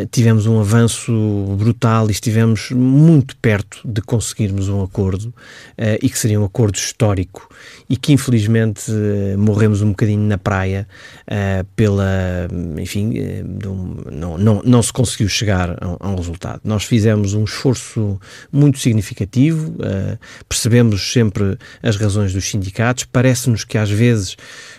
tivemos 0.09 0.47
um 0.47 0.59
avanço 0.59 1.11
brutal 1.59 2.07
e 2.07 2.11
estivemos 2.11 2.71
muito 2.71 3.37
perto 3.37 3.81
de 3.85 4.01
conseguirmos 4.01 4.67
um 4.67 4.81
acordo 4.81 5.25
uh, 5.25 5.33
e 6.01 6.09
que 6.09 6.17
seria 6.17 6.41
um 6.41 6.45
acordo 6.45 6.75
histórico 6.75 7.47
e 7.87 7.95
que 7.95 8.11
infelizmente 8.11 8.91
uh, 8.91 9.37
morremos 9.37 9.83
um 9.83 9.89
bocadinho 9.89 10.21
na 10.21 10.37
praia 10.37 10.87
pela, 11.75 12.47
enfim, 12.77 13.13
não, 14.11 14.37
não, 14.37 14.61
não 14.63 14.83
se 14.83 14.93
conseguiu 14.93 15.27
chegar 15.27 15.71
a, 15.71 15.97
a, 15.99 16.09
um 16.09 16.15
resultado. 16.15 16.61
Nós 16.63 16.83
fizemos 16.83 17.33
um 17.33 17.43
esforço 17.43 18.19
muito 18.51 18.77
significativo, 18.77 19.73
percebemos 20.47 21.11
sempre 21.11 21.57
as 21.81 21.95
razões 21.95 22.31
dos 22.31 22.47
sindicatos, 22.47 23.05
parece-nos 23.05 23.63
que 23.63 23.77
às 23.77 23.89
vezes 23.89 24.37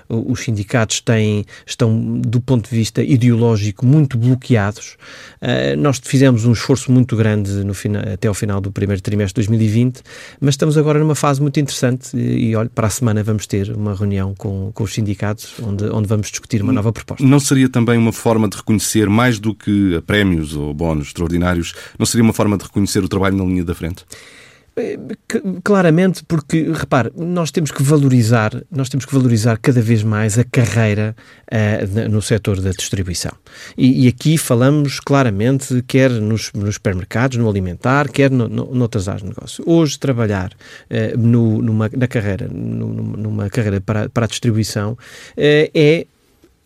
os 0.08 0.40
sindicatos 0.40 1.00
têm, 1.00 1.44
estão, 1.66 2.20
do 2.20 2.40
ponto 2.40 2.68
de 2.70 2.76
vista 2.76 3.02
ideológico, 3.02 3.84
muito 3.84 4.16
bloqueados. 4.16 4.95
Uh, 5.42 5.76
nós 5.78 6.00
fizemos 6.02 6.44
um 6.44 6.52
esforço 6.52 6.90
muito 6.90 7.16
grande 7.16 7.52
no 7.64 7.74
final, 7.74 8.02
até 8.12 8.28
ao 8.28 8.34
final 8.34 8.60
do 8.60 8.70
primeiro 8.70 9.00
trimestre 9.02 9.42
de 9.42 9.48
2020, 9.48 10.02
mas 10.40 10.54
estamos 10.54 10.76
agora 10.78 10.98
numa 10.98 11.14
fase 11.14 11.40
muito 11.40 11.58
interessante 11.60 12.16
e, 12.16 12.50
e 12.50 12.56
olha, 12.56 12.70
para 12.74 12.86
a 12.86 12.90
semana 12.90 13.22
vamos 13.22 13.46
ter 13.46 13.70
uma 13.70 13.94
reunião 13.94 14.34
com, 14.34 14.70
com 14.72 14.84
os 14.84 14.92
sindicatos 14.92 15.54
onde, 15.62 15.84
onde 15.84 16.08
vamos 16.08 16.30
discutir 16.30 16.62
uma 16.62 16.72
nova 16.72 16.92
proposta. 16.92 17.24
Não 17.24 17.40
seria 17.40 17.68
também 17.68 17.98
uma 17.98 18.12
forma 18.12 18.48
de 18.48 18.56
reconhecer, 18.56 19.08
mais 19.08 19.38
do 19.38 19.54
que 19.54 20.00
prémios 20.06 20.54
ou 20.54 20.72
bónus 20.72 21.08
extraordinários, 21.08 21.74
não 21.98 22.06
seria 22.06 22.24
uma 22.24 22.32
forma 22.32 22.56
de 22.56 22.64
reconhecer 22.64 23.02
o 23.02 23.08
trabalho 23.08 23.36
na 23.36 23.44
linha 23.44 23.64
da 23.64 23.74
frente? 23.74 24.04
Claramente, 25.64 26.22
porque 26.24 26.70
repare, 26.70 27.10
nós 27.16 27.50
temos 27.50 27.70
que 27.70 27.82
valorizar, 27.82 28.52
nós 28.70 28.90
temos 28.90 29.06
que 29.06 29.14
valorizar 29.14 29.56
cada 29.56 29.80
vez 29.80 30.02
mais 30.02 30.38
a 30.38 30.44
carreira 30.44 31.16
uh, 31.50 32.10
no 32.10 32.20
setor 32.20 32.60
da 32.60 32.72
distribuição. 32.72 33.32
E, 33.76 34.04
e, 34.04 34.08
aqui 34.08 34.36
falamos 34.36 35.00
claramente, 35.00 35.82
quer 35.86 36.10
nos, 36.10 36.52
nos 36.52 36.74
supermercados, 36.74 37.38
no 37.38 37.48
alimentar, 37.48 38.10
quer 38.10 38.30
no, 38.30 38.48
no, 38.48 38.74
noutras 38.74 39.08
áreas 39.08 39.22
de 39.22 39.28
negócio. 39.30 39.64
Hoje 39.66 39.98
trabalhar 39.98 40.52
uh, 40.52 41.18
no, 41.18 41.62
numa, 41.62 41.90
na 41.96 42.06
carreira, 42.06 42.46
numa 42.46 43.48
carreira 43.48 43.80
para, 43.80 44.10
para 44.10 44.26
a 44.26 44.28
distribuição 44.28 44.92
uh, 44.92 44.98
é 45.74 46.06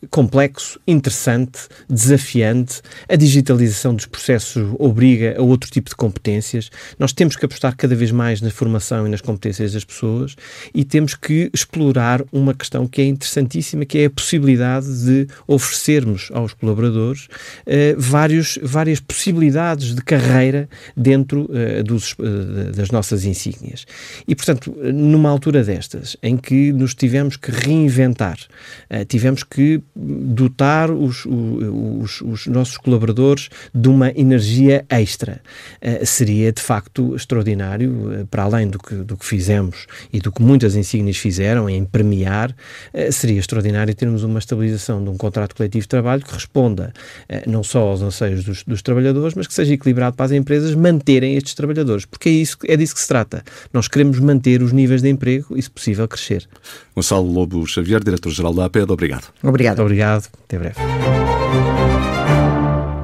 complexo, 0.09 0.81
interessante, 0.87 1.69
desafiante. 1.89 2.81
A 3.09 3.17
digitalização 3.17 3.95
dos 3.95 4.07
processos 4.07 4.75
obriga 4.79 5.37
a 5.39 5.43
outro 5.43 5.71
tipo 5.71 5.91
de 5.91 5.97
competências. 5.97 6.71
Nós 6.99 7.13
temos 7.13 7.37
que 7.37 7.45
apostar 7.45 7.77
cada 7.77 7.95
vez 7.95 8.11
mais 8.11 8.41
na 8.41 8.51
formação 8.51 9.07
e 9.07 9.11
nas 9.11 9.21
competências 9.21 9.73
das 9.73 9.85
pessoas 9.85 10.37
e 10.75 10.85
temos 10.85 11.15
que 11.15 11.51
explorar 11.53 12.23
uma 12.33 12.55
questão 12.55 12.87
que 12.87 13.03
é 13.03 13.05
interessantíssima, 13.05 13.85
que 13.85 13.99
é 13.99 14.05
a 14.07 14.11
possibilidade 14.11 14.87
de 15.05 15.27
oferecermos 15.47 16.31
aos 16.33 16.53
colaboradores 16.55 17.27
uh, 17.67 17.99
vários, 17.99 18.59
várias 18.63 19.01
possibilidades 19.01 19.95
de 19.95 20.03
carreira 20.03 20.69
dentro 20.97 21.49
uh, 21.51 21.83
dos, 21.83 22.13
uh, 22.13 22.73
das 22.75 22.91
nossas 22.91 23.25
insígnias. 23.25 23.87
E, 24.27 24.35
portanto, 24.35 24.75
numa 24.93 25.29
altura 25.29 25.63
destas, 25.63 26.17
em 26.23 26.37
que 26.37 26.73
nos 26.73 26.95
tivemos 26.95 27.37
que 27.37 27.51
reinventar, 27.51 28.39
tivemos 29.09 29.43
que 29.43 29.83
dotar 29.95 30.91
os, 30.91 31.27
os, 31.27 32.21
os, 32.21 32.47
nossos 32.47 32.79
colaboradores 32.79 33.49
de 33.75 33.89
uma 33.89 34.11
energia 34.11 34.85
extra. 34.89 35.41
Uh, 35.83 36.07
seria 36.07 36.53
de 36.53 36.63
facto 36.63 37.15
extraordinário, 37.15 38.23
uh, 38.23 38.27
para 38.27 38.45
além 38.45 38.69
do 38.69 38.79
que, 38.79 38.95
do 38.95 39.17
que 39.17 39.27
fizemos 39.27 39.87
e 40.13 40.21
do 40.21 40.31
que 40.31 40.43
muitas 40.43 40.77
insígnias 40.77 41.17
fizeram 41.17 41.69
em 41.69 41.85
premiar, 41.85 42.51
uh, 42.51 43.13
seria 43.13 43.39
extraordinário 43.39 43.95
termos 43.95 44.23
uma 44.23 44.39
estabilização 44.39 45.03
de 45.03 45.11
um 45.11 45.17
contrato 45.17 45.55
coletivo 45.55 45.83
de 45.83 45.89
trabalho 45.89 46.23
que 46.23 46.33
responda 46.33 46.93
não 47.47 47.63
só 47.63 47.81
aos 47.81 48.03
anseios 48.03 48.45
dos, 48.45 48.63
dos, 48.65 48.83
trabalhadores, 48.83 49.35
mas 49.35 49.47
que 49.47 49.55
seja 49.55 49.75
equilibrado 49.75 50.17
para 50.17 50.27
as 50.27 50.33
empresas 50.33 50.75
manterem 50.75 51.37
estes 51.37 51.55
trabalhadores, 51.55 52.05
porque 52.05 52.29
é, 52.29 52.33
isso, 52.33 52.57
é 52.65 52.77
disso 52.77 52.95
que 52.95 53.01
se 53.01 53.09
trata. 53.09 53.43
Nós 53.73 53.89
queremos 53.89 54.19
manter 54.19 54.63
os 54.63 54.73
níveis 54.73 55.03
de 55.03 55.09
emprego 55.09 55.57
e, 55.57 55.63
se 55.63 55.71
possível, 55.71 56.07
crescer. 56.09 56.49
Gonçalo 56.95 57.31
Lobo 57.31 57.67
Xavier, 57.67 58.03
diretor-geral 58.03 58.53
da 58.53 58.65
APED, 58.67 58.91
obrigado. 58.91 59.29
Obrigado. 59.43 59.80
Muito 59.81 59.87
obrigado. 59.87 60.29
Até 60.45 60.59
breve. 60.59 60.77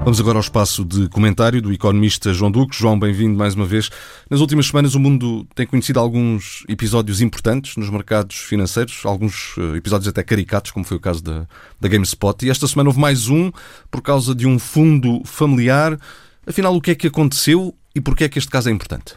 Vamos 0.04 0.20
agora 0.20 0.36
ao 0.36 0.42
espaço 0.42 0.84
de 0.84 1.08
comentário 1.08 1.60
do 1.62 1.72
economista 1.72 2.32
João 2.34 2.50
Duque. 2.50 2.76
João, 2.76 2.98
bem-vindo 2.98 3.36
mais 3.36 3.54
uma 3.54 3.64
vez. 3.64 3.90
Nas 4.28 4.40
últimas 4.40 4.66
semanas 4.66 4.94
o 4.94 5.00
mundo 5.00 5.46
tem 5.54 5.66
conhecido 5.66 5.98
alguns 5.98 6.64
episódios 6.68 7.20
importantes 7.22 7.76
nos 7.76 7.88
mercados 7.88 8.36
financeiros, 8.36 9.00
alguns 9.04 9.56
eh, 9.58 9.78
episódios 9.78 10.06
até 10.06 10.22
caricatos, 10.22 10.70
como 10.70 10.84
foi 10.84 10.98
o 10.98 11.00
caso 11.00 11.24
da, 11.24 11.46
da 11.80 11.88
GameSpot. 11.88 12.44
E 12.44 12.50
esta 12.50 12.68
semana 12.68 12.90
houve 12.90 13.00
mais 13.00 13.28
um 13.28 13.50
por 13.90 14.02
causa 14.02 14.34
de 14.34 14.46
um 14.46 14.58
fundo 14.58 15.22
familiar. 15.24 15.98
Afinal, 16.46 16.76
o 16.76 16.80
que 16.80 16.90
é 16.90 16.94
que 16.94 17.06
aconteceu 17.06 17.74
e 17.94 18.00
por 18.02 18.14
que 18.14 18.24
é 18.24 18.28
que 18.28 18.38
este 18.38 18.50
caso 18.50 18.68
é 18.68 18.72
importante? 18.72 19.14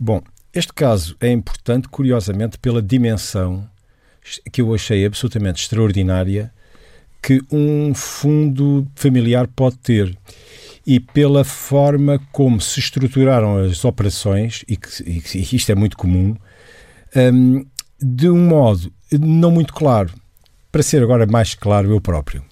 Bom, 0.00 0.22
este 0.54 0.72
caso 0.72 1.16
é 1.20 1.30
importante, 1.30 1.86
curiosamente, 1.86 2.58
pela 2.58 2.80
dimensão 2.82 3.68
que 4.50 4.62
eu 4.62 4.74
achei 4.74 5.04
absolutamente 5.04 5.62
extraordinária 5.62 6.50
que 7.24 7.40
um 7.50 7.94
fundo 7.94 8.86
familiar 8.94 9.48
pode 9.48 9.78
ter 9.78 10.14
e 10.86 11.00
pela 11.00 11.42
forma 11.42 12.20
como 12.30 12.60
se 12.60 12.78
estruturaram 12.78 13.56
as 13.56 13.82
operações, 13.82 14.62
e 14.68 14.76
que, 14.76 14.90
e 15.02 15.56
isto 15.56 15.72
é 15.72 15.74
muito 15.74 15.96
comum, 15.96 16.36
um, 17.16 17.64
de 17.98 18.28
um 18.28 18.46
modo 18.46 18.92
não 19.10 19.50
muito 19.50 19.72
claro. 19.72 20.12
Para 20.70 20.82
ser 20.82 21.02
agora 21.02 21.24
mais 21.24 21.54
claro, 21.54 21.90
eu 21.90 22.00
próprio. 22.00 22.44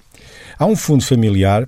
Há 0.59 0.65
um 0.65 0.77
fundo 0.77 1.05
familiar 1.05 1.67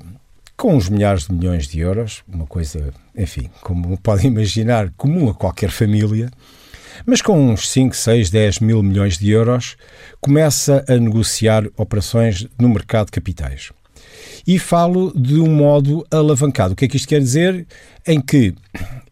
com 0.56 0.74
uns 0.74 0.88
milhares 0.88 1.26
de 1.26 1.34
milhões 1.34 1.68
de 1.68 1.80
euros, 1.80 2.22
uma 2.26 2.46
coisa, 2.46 2.94
enfim, 3.14 3.50
como 3.60 3.98
podem 4.00 4.28
imaginar, 4.28 4.90
comum 4.96 5.28
a 5.28 5.34
qualquer 5.34 5.70
família, 5.70 6.30
mas 7.06 7.20
com 7.20 7.50
uns 7.50 7.68
5, 7.70 7.94
6, 7.94 8.30
10 8.30 8.60
mil 8.60 8.82
milhões 8.82 9.18
de 9.18 9.30
euros, 9.30 9.76
começa 10.20 10.84
a 10.88 10.96
negociar 10.96 11.64
operações 11.76 12.46
no 12.58 12.68
mercado 12.68 13.06
de 13.06 13.12
capitais. 13.12 13.70
E 14.46 14.58
falo 14.58 15.12
de 15.14 15.40
um 15.40 15.50
modo 15.50 16.06
alavancado. 16.10 16.74
O 16.74 16.76
que 16.76 16.84
é 16.84 16.88
que 16.88 16.96
isto 16.96 17.08
quer 17.08 17.20
dizer? 17.20 17.66
Em 18.06 18.20
que 18.20 18.54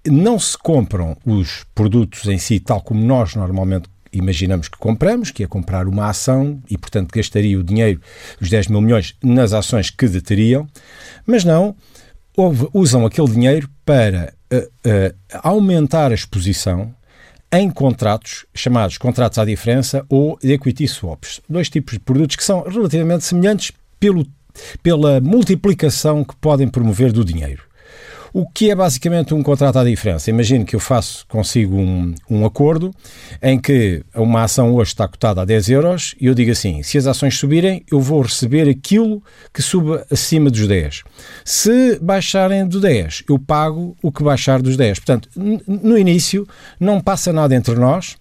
não 0.06 0.38
se 0.38 0.56
compram 0.58 1.16
os 1.24 1.64
produtos 1.74 2.26
em 2.26 2.38
si, 2.38 2.60
tal 2.60 2.80
como 2.80 3.04
nós 3.04 3.34
normalmente 3.34 3.88
imaginamos 4.12 4.68
que 4.68 4.76
compramos, 4.76 5.30
que 5.30 5.42
é 5.42 5.46
comprar 5.46 5.88
uma 5.88 6.08
ação 6.08 6.60
e, 6.68 6.76
portanto, 6.76 7.10
gastaria 7.12 7.58
o 7.58 7.62
dinheiro, 7.62 8.00
os 8.40 8.50
10 8.50 8.68
mil 8.68 8.80
milhões, 8.80 9.14
nas 9.22 9.52
ações 9.54 9.88
que 9.88 10.06
deteriam, 10.06 10.68
mas 11.26 11.44
não, 11.44 11.74
usam 12.72 13.06
aquele 13.06 13.30
dinheiro 13.30 13.68
para 13.84 14.34
uh, 14.52 14.58
uh, 14.58 15.38
aumentar 15.42 16.10
a 16.10 16.14
exposição 16.14 16.94
em 17.52 17.70
contratos 17.70 18.46
chamados 18.54 18.96
contratos 18.96 19.38
à 19.38 19.44
diferença 19.44 20.04
ou 20.08 20.38
equity 20.42 20.88
swaps. 20.88 21.40
Dois 21.48 21.68
tipos 21.68 21.94
de 21.94 22.00
produtos 22.00 22.36
que 22.36 22.44
são 22.44 22.62
relativamente 22.62 23.24
semelhantes, 23.24 23.72
pelo, 24.00 24.26
pela 24.82 25.20
multiplicação 25.20 26.24
que 26.24 26.34
podem 26.36 26.66
promover 26.66 27.12
do 27.12 27.24
dinheiro. 27.24 27.64
O 28.34 28.48
que 28.48 28.70
é 28.70 28.74
basicamente 28.74 29.34
um 29.34 29.42
contrato 29.42 29.78
à 29.78 29.84
diferença? 29.84 30.30
Imagino 30.30 30.64
que 30.64 30.74
eu 30.74 30.80
faço, 30.80 31.26
consigo 31.28 31.76
um, 31.76 32.14
um 32.30 32.46
acordo 32.46 32.90
em 33.42 33.60
que 33.60 34.02
uma 34.14 34.42
ação 34.44 34.74
hoje 34.74 34.92
está 34.92 35.06
cotada 35.06 35.42
a 35.42 35.44
10 35.44 35.68
euros 35.68 36.14
e 36.18 36.26
eu 36.26 36.34
digo 36.34 36.50
assim: 36.50 36.82
se 36.82 36.96
as 36.96 37.06
ações 37.06 37.36
subirem, 37.36 37.84
eu 37.92 38.00
vou 38.00 38.22
receber 38.22 38.70
aquilo 38.70 39.22
que 39.52 39.60
suba 39.60 40.06
acima 40.10 40.48
dos 40.48 40.66
10. 40.66 41.02
Se 41.44 41.98
baixarem 42.00 42.66
do 42.66 42.80
10, 42.80 43.24
eu 43.28 43.38
pago 43.38 43.94
o 44.02 44.10
que 44.10 44.22
baixar 44.22 44.62
dos 44.62 44.78
10. 44.78 45.00
Portanto, 45.00 45.28
no 45.36 45.98
início, 45.98 46.48
não 46.80 47.02
passa 47.02 47.34
nada 47.34 47.54
entre 47.54 47.74
nós. 47.74 48.16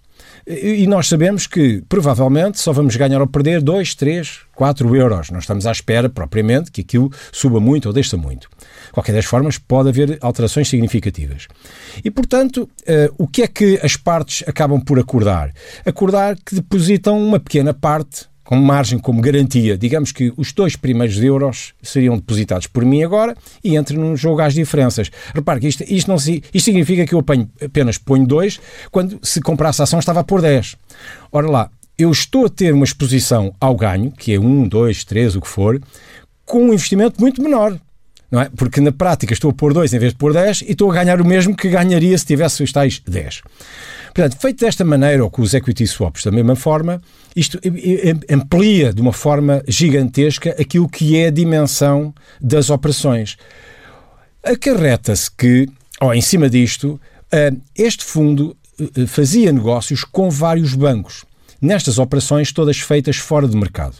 E 0.47 0.87
nós 0.87 1.07
sabemos 1.07 1.47
que 1.47 1.83
provavelmente 1.87 2.59
só 2.59 2.71
vamos 2.71 2.95
ganhar 2.95 3.21
ou 3.21 3.27
perder 3.27 3.61
2, 3.61 3.95
3, 3.95 4.39
4 4.55 4.95
euros. 4.95 5.29
Não 5.29 5.39
estamos 5.39 5.65
à 5.65 5.71
espera 5.71 6.09
propriamente 6.09 6.71
que 6.71 6.81
aquilo 6.81 7.11
suba 7.31 7.59
muito 7.59 7.87
ou 7.87 7.93
deixa 7.93 8.17
muito 8.17 8.49
qualquer 8.91 9.13
das 9.13 9.25
formas, 9.25 9.57
pode 9.57 9.89
haver 9.89 10.17
alterações 10.21 10.69
significativas. 10.69 11.47
E, 12.03 12.11
portanto, 12.11 12.69
uh, 12.81 13.13
o 13.17 13.27
que 13.27 13.43
é 13.43 13.47
que 13.47 13.79
as 13.81 13.95
partes 13.95 14.43
acabam 14.47 14.79
por 14.79 14.99
acordar? 14.99 15.51
Acordar 15.85 16.35
que 16.35 16.55
depositam 16.55 17.19
uma 17.19 17.39
pequena 17.39 17.73
parte 17.73 18.30
com 18.51 18.57
margem 18.57 18.99
como 18.99 19.21
garantia. 19.21 19.77
Digamos 19.77 20.11
que 20.11 20.33
os 20.35 20.51
dois 20.51 20.75
primeiros 20.75 21.17
euros 21.23 21.73
seriam 21.81 22.17
depositados 22.17 22.67
por 22.67 22.83
mim 22.83 23.01
agora 23.01 23.33
e 23.63 23.77
entre 23.77 23.95
num 23.95 24.17
jogo 24.17 24.41
às 24.41 24.53
diferenças. 24.53 25.09
Repare 25.33 25.61
que 25.61 25.69
isto, 25.69 25.83
isto, 25.83 26.09
não, 26.09 26.17
isto 26.17 26.59
significa 26.59 27.05
que 27.05 27.15
eu 27.15 27.19
apanho, 27.19 27.49
apenas 27.63 27.97
ponho 27.97 28.27
dois, 28.27 28.59
quando 28.91 29.17
se 29.23 29.39
comprasse 29.39 29.81
a 29.81 29.85
ação 29.85 29.99
estava 29.99 30.21
por 30.21 30.41
10. 30.41 30.75
Ora 31.31 31.49
lá, 31.49 31.71
eu 31.97 32.11
estou 32.11 32.47
a 32.47 32.49
ter 32.49 32.73
uma 32.73 32.83
exposição 32.83 33.55
ao 33.57 33.73
ganho, 33.73 34.11
que 34.11 34.33
é 34.33 34.37
um, 34.37 34.67
dois, 34.67 35.05
três, 35.05 35.33
o 35.33 35.39
que 35.39 35.47
for, 35.47 35.81
com 36.45 36.61
um 36.63 36.73
investimento 36.73 37.21
muito 37.21 37.41
menor 37.41 37.79
não 38.29 38.39
é? 38.39 38.49
Porque 38.55 38.79
na 38.79 38.93
prática 38.93 39.33
estou 39.33 39.51
a 39.51 39.53
pôr 39.53 39.73
2 39.73 39.93
em 39.93 39.99
vez 39.99 40.13
de 40.13 40.17
pôr 40.17 40.31
10 40.31 40.61
e 40.61 40.71
estou 40.71 40.89
a 40.89 40.93
ganhar 40.95 41.19
o 41.19 41.25
mesmo 41.25 41.53
que 41.53 41.69
ganharia 41.69 42.17
se 42.17 42.25
tivesse 42.25 42.63
os 42.63 42.71
tais 42.71 43.01
10. 43.05 43.41
Portanto, 44.13 44.37
feito 44.39 44.59
desta 44.59 44.85
maneira, 44.85 45.23
ou 45.23 45.29
com 45.29 45.41
os 45.41 45.53
equity 45.53 45.85
swaps 45.85 46.23
da 46.23 46.31
mesma 46.31 46.55
forma, 46.55 47.01
isto 47.35 47.59
amplia 48.29 48.93
de 48.93 49.01
uma 49.01 49.13
forma 49.13 49.63
gigantesca 49.67 50.51
aquilo 50.59 50.89
que 50.89 51.17
é 51.17 51.27
a 51.27 51.31
dimensão 51.31 52.13
das 52.39 52.69
operações. 52.69 53.37
Acarreta-se 54.43 55.29
que, 55.31 55.67
ou 55.99 56.13
em 56.13 56.21
cima 56.21 56.49
disto, 56.49 56.99
eh, 57.31 57.53
este 57.75 58.03
fundo 58.03 58.55
eh, 58.79 59.05
fazia 59.05 59.51
negócios 59.51 60.03
com 60.03 60.29
vários 60.29 60.73
bancos, 60.73 61.23
nestas 61.61 61.99
operações 61.99 62.51
todas 62.51 62.79
feitas 62.79 63.17
fora 63.17 63.47
do 63.47 63.57
mercado. 63.57 63.95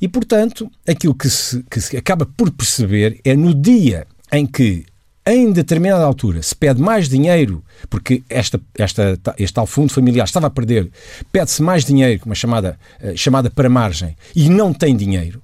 E, 0.00 0.08
portanto, 0.08 0.70
aquilo 0.86 1.14
que 1.14 1.30
se, 1.30 1.62
que 1.70 1.80
se 1.80 1.96
acaba 1.96 2.26
por 2.26 2.50
perceber 2.50 3.20
é 3.24 3.34
no 3.34 3.54
dia 3.54 4.06
em 4.32 4.46
que 4.46 4.84
em 5.28 5.52
determinada 5.52 6.04
altura 6.04 6.42
se 6.42 6.56
pede 6.56 6.80
mais 6.80 7.08
dinheiro, 7.08 7.62
porque 7.90 8.22
esta, 8.30 8.58
esta, 8.76 9.18
este 9.38 9.54
tal 9.54 9.66
fundo 9.66 9.92
familiar 9.92 10.24
estava 10.24 10.46
a 10.46 10.50
perder, 10.50 10.90
pede-se 11.30 11.62
mais 11.62 11.84
dinheiro, 11.84 12.22
uma 12.24 12.34
chamada, 12.34 12.78
eh, 13.00 13.14
chamada 13.14 13.50
para 13.50 13.68
margem, 13.68 14.16
e 14.34 14.48
não 14.48 14.72
tem 14.72 14.96
dinheiro, 14.96 15.42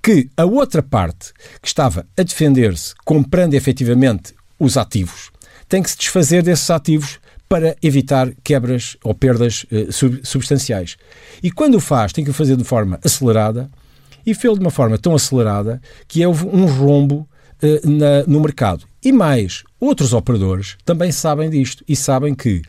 que 0.00 0.28
a 0.36 0.44
outra 0.44 0.82
parte 0.82 1.32
que 1.60 1.66
estava 1.66 2.06
a 2.16 2.22
defender-se 2.22 2.94
comprando 3.04 3.54
efetivamente 3.54 4.34
os 4.58 4.76
ativos, 4.76 5.30
tem 5.68 5.82
que 5.82 5.90
se 5.90 5.98
desfazer 5.98 6.42
desses 6.42 6.70
ativos 6.70 7.18
para 7.48 7.76
evitar 7.82 8.30
quebras 8.44 8.96
ou 9.02 9.14
perdas 9.14 9.66
eh, 9.72 9.88
substanciais. 10.22 10.96
E 11.42 11.50
quando 11.50 11.74
o 11.74 11.80
faz, 11.80 12.12
tem 12.12 12.24
que 12.24 12.30
o 12.30 12.34
fazer 12.34 12.56
de 12.56 12.64
forma 12.64 13.00
acelerada, 13.04 13.68
e 14.26 14.32
fez 14.32 14.54
de 14.54 14.60
uma 14.60 14.70
forma 14.70 14.96
tão 14.96 15.14
acelerada 15.14 15.80
que 16.06 16.24
houve 16.24 16.46
um 16.46 16.66
rombo 16.66 17.28
uh, 17.64 17.90
na, 17.90 18.22
no 18.26 18.40
mercado. 18.40 18.84
E 19.02 19.12
mais, 19.12 19.62
outros 19.80 20.12
operadores 20.12 20.76
também 20.84 21.12
sabem 21.12 21.50
disto 21.50 21.84
e 21.88 21.96
sabem 21.96 22.34
que, 22.34 22.62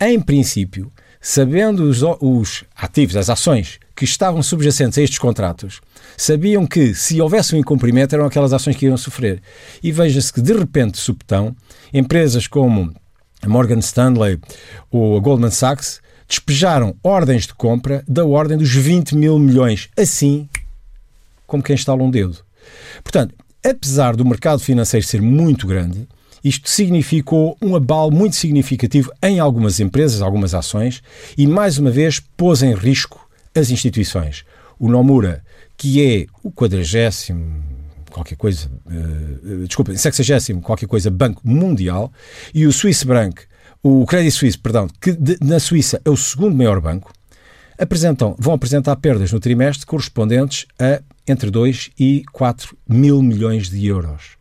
em 0.00 0.20
princípio, 0.20 0.92
sabendo 1.20 1.84
os, 1.84 2.02
os 2.20 2.64
ativos, 2.74 3.16
as 3.16 3.28
ações 3.28 3.78
que 3.94 4.04
estavam 4.04 4.42
subjacentes 4.42 4.98
a 4.98 5.02
estes 5.02 5.18
contratos, 5.18 5.80
sabiam 6.16 6.66
que 6.66 6.94
se 6.94 7.20
houvesse 7.20 7.54
um 7.54 7.58
incumprimento 7.58 8.14
eram 8.14 8.26
aquelas 8.26 8.52
ações 8.52 8.76
que 8.76 8.86
iam 8.86 8.96
sofrer. 8.96 9.42
E 9.82 9.90
veja-se 9.90 10.32
que, 10.32 10.40
de 10.40 10.52
repente, 10.52 10.98
subtão, 10.98 11.54
empresas 11.92 12.46
como 12.46 12.92
a 13.42 13.48
Morgan 13.48 13.78
Stanley 13.78 14.38
ou 14.90 15.16
a 15.16 15.20
Goldman 15.20 15.50
Sachs 15.50 16.00
despejaram 16.28 16.94
ordens 17.02 17.46
de 17.46 17.54
compra 17.54 18.04
da 18.06 18.24
ordem 18.24 18.58
dos 18.58 18.72
20 18.72 19.16
mil 19.16 19.38
milhões. 19.38 19.88
Assim, 19.96 20.48
como 21.46 21.62
quem 21.62 21.74
estala 21.74 22.02
um 22.02 22.10
dedo. 22.10 22.38
Portanto, 23.02 23.34
apesar 23.64 24.16
do 24.16 24.24
mercado 24.24 24.60
financeiro 24.60 25.06
ser 25.06 25.22
muito 25.22 25.66
grande, 25.66 26.08
isto 26.42 26.68
significou 26.70 27.56
um 27.60 27.74
abalo 27.74 28.10
muito 28.10 28.36
significativo 28.36 29.12
em 29.22 29.40
algumas 29.40 29.80
empresas, 29.80 30.22
algumas 30.22 30.54
ações, 30.54 31.02
e 31.36 31.46
mais 31.46 31.78
uma 31.78 31.90
vez 31.90 32.20
pôs 32.20 32.62
em 32.62 32.74
risco 32.74 33.28
as 33.54 33.70
instituições. 33.70 34.44
O 34.78 34.88
Nomura, 34.88 35.42
que 35.76 36.04
é 36.04 36.26
o 36.42 36.50
quadragésimo, 36.50 37.62
qualquer 38.10 38.36
coisa, 38.36 38.70
uh, 38.86 39.66
desculpa, 39.66 39.96
sexagésimo, 39.96 40.60
qualquer 40.60 40.86
coisa, 40.86 41.10
Banco 41.10 41.42
Mundial, 41.44 42.12
e 42.54 42.66
o 42.66 42.72
Swiss 42.72 43.02
Bank, 43.02 43.42
o 43.82 44.04
Credit 44.06 44.32
Suisse, 44.32 44.58
perdão, 44.58 44.88
que 45.00 45.12
de, 45.12 45.36
na 45.40 45.60
Suíça 45.60 46.00
é 46.04 46.10
o 46.10 46.16
segundo 46.16 46.56
maior 46.56 46.80
banco, 46.80 47.12
apresentam, 47.78 48.34
vão 48.38 48.54
apresentar 48.54 48.96
perdas 48.96 49.32
no 49.32 49.40
trimestre 49.40 49.86
correspondentes 49.86 50.66
a 50.78 51.00
entre 51.26 51.50
2 51.50 51.90
e 51.98 52.24
4 52.32 52.76
mil 52.88 53.22
milhões 53.22 53.68
de 53.68 53.86
euros. 53.86 54.36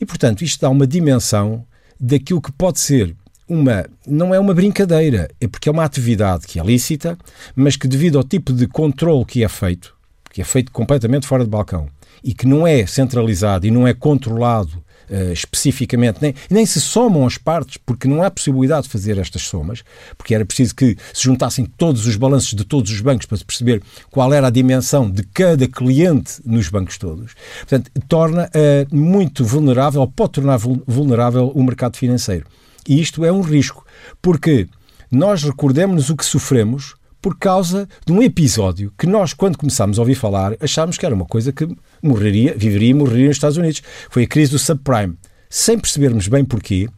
E, 0.00 0.06
portanto, 0.06 0.42
isto 0.42 0.60
dá 0.60 0.70
uma 0.70 0.86
dimensão 0.86 1.64
daquilo 1.98 2.40
que 2.40 2.52
pode 2.52 2.78
ser 2.80 3.14
uma. 3.48 3.84
Não 4.06 4.34
é 4.34 4.38
uma 4.38 4.54
brincadeira, 4.54 5.28
é 5.40 5.48
porque 5.48 5.68
é 5.68 5.72
uma 5.72 5.84
atividade 5.84 6.46
que 6.46 6.58
é 6.58 6.62
lícita, 6.62 7.18
mas 7.54 7.76
que, 7.76 7.88
devido 7.88 8.16
ao 8.16 8.24
tipo 8.24 8.52
de 8.52 8.66
controle 8.66 9.24
que 9.24 9.44
é 9.44 9.48
feito, 9.48 9.94
que 10.32 10.40
é 10.40 10.44
feito 10.44 10.72
completamente 10.72 11.26
fora 11.26 11.44
de 11.44 11.50
balcão, 11.50 11.88
e 12.22 12.32
que 12.32 12.46
não 12.46 12.66
é 12.66 12.86
centralizado 12.86 13.66
e 13.66 13.70
não 13.70 13.86
é 13.86 13.92
controlado 13.92 14.82
uh, 15.10 15.32
especificamente, 15.32 16.18
nem, 16.20 16.34
nem 16.48 16.64
se 16.64 16.80
somam 16.80 17.26
as 17.26 17.36
partes, 17.36 17.76
porque 17.84 18.08
não 18.08 18.22
há 18.22 18.30
possibilidade 18.30 18.84
de 18.84 18.88
fazer 18.88 19.18
estas 19.18 19.42
somas, 19.42 19.82
porque 20.16 20.34
era 20.34 20.44
preciso 20.44 20.74
que 20.74 20.96
se 21.12 21.24
juntassem 21.24 21.64
todos 21.64 22.06
os 22.06 22.16
balanços 22.16 22.54
de 22.54 22.64
todos 22.64 22.90
os 22.90 23.00
bancos 23.00 23.26
para 23.26 23.38
se 23.38 23.44
perceber 23.44 23.82
qual 24.10 24.32
era 24.32 24.46
a 24.46 24.50
dimensão 24.50 25.10
de 25.10 25.22
cada 25.24 25.66
cliente 25.66 26.40
nos 26.44 26.68
bancos 26.68 26.96
todos. 26.98 27.34
Portanto, 27.60 27.90
torna 28.08 28.46
uh, 28.46 28.96
muito 28.96 29.44
vulnerável, 29.44 30.00
ou 30.00 30.08
pode 30.08 30.32
tornar 30.32 30.58
vulnerável 30.58 31.48
o 31.48 31.62
mercado 31.62 31.96
financeiro. 31.96 32.46
E 32.88 33.00
isto 33.00 33.24
é 33.24 33.32
um 33.32 33.40
risco, 33.40 33.84
porque 34.22 34.68
nós 35.10 35.42
recordemos-nos 35.42 36.08
o 36.08 36.16
que 36.16 36.24
sofremos 36.24 36.94
por 37.20 37.38
causa 37.38 37.88
de 38.06 38.12
um 38.12 38.22
episódio 38.22 38.92
que 38.98 39.06
nós, 39.06 39.32
quando 39.32 39.58
começámos 39.58 39.98
a 39.98 40.02
ouvir 40.02 40.14
falar, 40.14 40.56
achámos 40.60 40.96
que 40.96 41.04
era 41.04 41.14
uma 41.14 41.26
coisa 41.26 41.52
que 41.52 41.68
morreria, 42.02 42.54
viveria 42.56 42.90
e 42.90 42.94
morreria 42.94 43.28
nos 43.28 43.36
Estados 43.36 43.56
Unidos. 43.56 43.82
Foi 44.08 44.24
a 44.24 44.26
crise 44.26 44.52
do 44.52 44.58
subprime. 44.58 45.16
Sem 45.48 45.78
percebermos 45.78 46.28
bem 46.28 46.44
porquê, 46.44 46.88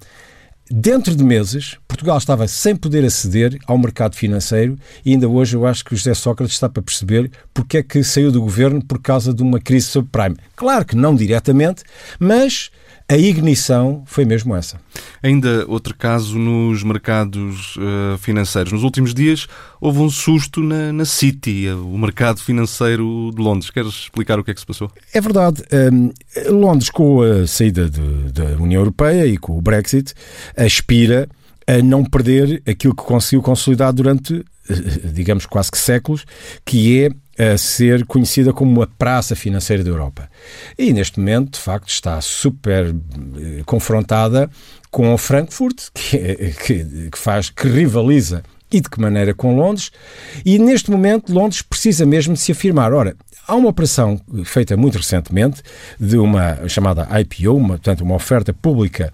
dentro 0.71 1.15
de 1.15 1.25
meses, 1.25 1.77
Portugal 1.87 2.17
estava 2.19 2.47
sem 2.49 2.75
poder 2.77 3.05
aceder 3.05 3.59
ao 3.67 3.77
mercado 3.77 4.15
financeiro 4.15 4.79
e 5.05 5.13
ainda 5.13 5.29
hoje 5.29 5.57
eu 5.57 5.67
acho 5.67 5.85
que 5.85 5.95
o 5.95 5.97
José 5.97 6.15
Sócrates 6.15 6.55
está 6.55 6.69
para 6.69 6.83
perceber 6.83 7.31
porque 7.53 7.79
é 7.79 7.83
que 7.83 8.03
saiu 8.03 8.31
do 8.31 8.41
governo 8.41 8.85
por 8.85 9.01
causa 9.01 9.35
de 9.35 9.43
uma 9.43 9.61
crise 9.61 9.87
subprime. 9.87 10.37
Claro 10.55 10.85
que 10.85 10.97
não 10.97 11.15
diretamente, 11.15 11.83
mas 12.19 12.71
a 13.13 13.19
ignição 13.19 14.03
foi 14.07 14.25
mesmo 14.25 14.57
essa. 14.57 14.81
Ainda 15.23 15.67
outro 15.69 15.95
caso 15.95 16.39
nos 16.39 16.83
mercados 16.83 17.77
uh, 17.77 18.17
financeiros. 18.17 18.73
Nos 18.73 18.85
últimos 18.85 19.13
dias 19.13 19.47
houve 19.79 19.99
um 19.99 20.09
susto 20.09 20.63
na, 20.63 20.95
na 20.95 21.05
City, 21.05 21.69
o 21.69 21.99
mercado 21.99 22.41
financeiro 22.41 23.31
de 23.35 23.43
Londres. 23.43 23.71
Queres 23.71 23.93
explicar 23.93 24.39
o 24.39 24.45
que 24.45 24.51
é 24.51 24.55
que 24.55 24.61
se 24.61 24.67
passou? 24.67 24.91
É 25.13 25.21
verdade. 25.21 25.63
Um, 25.93 26.11
Londres, 26.49 26.89
com 26.89 27.21
a 27.21 27.47
saída 27.47 27.87
de, 27.91 28.33
da 28.33 28.45
União 28.59 28.81
Europeia 28.81 29.27
e 29.27 29.37
com 29.37 29.59
o 29.59 29.61
Brexit, 29.61 30.15
aspira 30.57 31.29
a 31.67 31.83
não 31.83 32.05
perder 32.05 32.63
aquilo 32.67 32.95
que 32.95 33.03
conseguiu 33.03 33.43
consolidar 33.43 33.93
durante, 33.93 34.35
eh, 34.37 34.43
digamos, 35.13 35.47
quase 35.47 35.71
que 35.71 35.79
séculos, 35.79 36.25
que 36.65 37.05
é 37.05 37.11
a 37.53 37.57
ser 37.57 38.05
conhecida 38.07 38.53
como 38.53 38.83
a 38.83 38.87
praça 38.87 39.35
financeira 39.35 39.83
da 39.83 39.91
Europa. 39.91 40.29
E 40.79 40.93
neste 40.93 41.19
momento, 41.19 41.53
de 41.53 41.59
facto, 41.59 41.89
está 41.89 42.21
super 42.21 42.87
eh, 42.87 43.63
confrontada 43.65 44.51
com 44.91 45.17
Frankfurt, 45.17 45.89
que, 45.95 46.19
que, 46.65 47.11
que, 47.11 47.19
faz, 47.19 47.51
que 47.51 47.69
rivaliza 47.69 48.43
e 48.71 48.81
de 48.81 48.89
que 48.89 49.01
maneira 49.01 49.35
com 49.35 49.57
Londres. 49.57 49.91
E 50.45 50.59
neste 50.59 50.91
momento, 50.91 51.33
Londres 51.33 51.63
precisa 51.63 52.07
mesmo 52.07 52.35
de 52.35 52.41
se 52.41 52.53
afirmar. 52.53 52.93
Ora, 52.93 53.17
há 53.47 53.55
uma 53.55 53.69
operação 53.69 54.21
feita 54.45 54.77
muito 54.77 54.97
recentemente 54.97 55.63
de 55.99 56.17
uma 56.17 56.69
chamada 56.69 57.09
IPO, 57.21 57.57
uma, 57.57 57.69
portanto, 57.69 58.03
uma 58.03 58.15
oferta 58.15 58.53
pública 58.53 59.13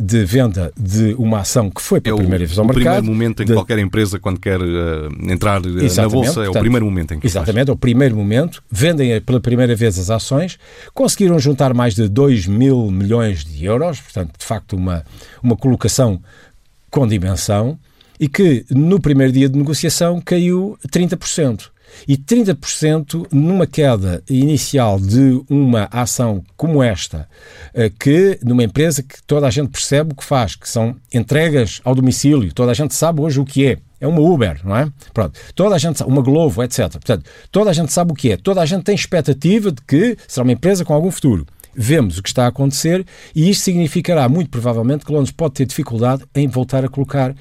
de 0.00 0.24
venda 0.24 0.72
de 0.78 1.14
uma 1.18 1.40
ação 1.40 1.68
que 1.68 1.82
foi 1.82 2.00
pela 2.00 2.16
é 2.16 2.20
primeira 2.20 2.46
vez 2.46 2.58
ao 2.58 2.64
mercado. 2.64 2.86
É 2.86 2.90
o 2.90 3.02
primeiro 3.02 3.06
momento 3.06 3.42
em 3.42 3.46
que 3.46 3.52
de... 3.52 3.56
qualquer 3.56 3.78
empresa, 3.78 4.18
quando 4.18 4.40
quer 4.40 4.60
uh, 4.60 5.30
entrar 5.30 5.60
uh, 5.60 5.68
na 5.68 6.08
Bolsa, 6.08 6.34
portanto, 6.34 6.46
é 6.46 6.48
o 6.48 6.60
primeiro 6.60 6.86
momento 6.86 7.14
em 7.14 7.20
que 7.20 7.26
Exatamente, 7.26 7.68
é 7.68 7.72
o 7.72 7.76
primeiro 7.76 8.16
momento. 8.16 8.62
Vendem 8.70 9.20
pela 9.20 9.40
primeira 9.40 9.76
vez 9.76 9.98
as 9.98 10.08
ações, 10.08 10.58
conseguiram 10.94 11.38
juntar 11.38 11.74
mais 11.74 11.94
de 11.94 12.08
2 12.08 12.46
mil 12.46 12.90
milhões 12.90 13.44
de 13.44 13.66
euros, 13.66 14.00
portanto, 14.00 14.38
de 14.38 14.44
facto, 14.44 14.74
uma, 14.74 15.04
uma 15.42 15.56
colocação 15.56 16.20
com 16.90 17.06
dimensão 17.06 17.78
e 18.18 18.28
que 18.28 18.64
no 18.70 18.98
primeiro 18.98 19.32
dia 19.32 19.48
de 19.48 19.58
negociação 19.58 20.20
caiu 20.20 20.78
30%. 20.88 21.68
E 22.06 22.16
30% 22.16 23.26
numa 23.30 23.66
queda 23.66 24.22
inicial 24.28 24.98
de 24.98 25.40
uma 25.48 25.88
ação 25.90 26.42
como 26.56 26.82
esta, 26.82 27.28
eh, 27.74 27.90
que 27.90 28.38
numa 28.42 28.64
empresa 28.64 29.02
que 29.02 29.22
toda 29.26 29.46
a 29.46 29.50
gente 29.50 29.70
percebe 29.70 30.12
o 30.12 30.16
que 30.16 30.24
faz, 30.24 30.56
que 30.56 30.68
são 30.68 30.96
entregas 31.12 31.80
ao 31.84 31.94
domicílio, 31.94 32.52
toda 32.52 32.70
a 32.70 32.74
gente 32.74 32.94
sabe 32.94 33.20
hoje 33.20 33.40
o 33.40 33.44
que 33.44 33.66
é. 33.66 33.78
É 34.00 34.06
uma 34.06 34.20
Uber, 34.20 34.60
não 34.64 34.74
é? 34.74 34.90
Pronto. 35.12 35.38
Toda 35.54 35.74
a 35.74 35.78
gente 35.78 35.98
sabe, 35.98 36.10
uma 36.10 36.22
Glovo, 36.22 36.62
etc. 36.62 36.90
Portanto, 36.92 37.28
toda 37.50 37.68
a 37.68 37.72
gente 37.74 37.92
sabe 37.92 38.12
o 38.12 38.14
que 38.14 38.32
é. 38.32 38.36
Toda 38.38 38.62
a 38.62 38.66
gente 38.66 38.82
tem 38.82 38.94
expectativa 38.94 39.70
de 39.70 39.82
que 39.82 40.16
será 40.26 40.42
uma 40.42 40.52
empresa 40.52 40.84
com 40.84 40.94
algum 40.94 41.10
futuro 41.10 41.46
vemos 41.72 42.18
o 42.18 42.22
que 42.22 42.28
está 42.28 42.46
a 42.46 42.48
acontecer 42.48 43.06
e 43.34 43.48
isto 43.48 43.62
significará, 43.62 44.28
muito 44.28 44.50
provavelmente, 44.50 45.04
que 45.04 45.12
Londres 45.12 45.30
pode 45.30 45.54
ter 45.54 45.66
dificuldade 45.66 46.24
em 46.34 46.48
voltar 46.48 46.84
a 46.84 46.88
colocar 46.88 47.34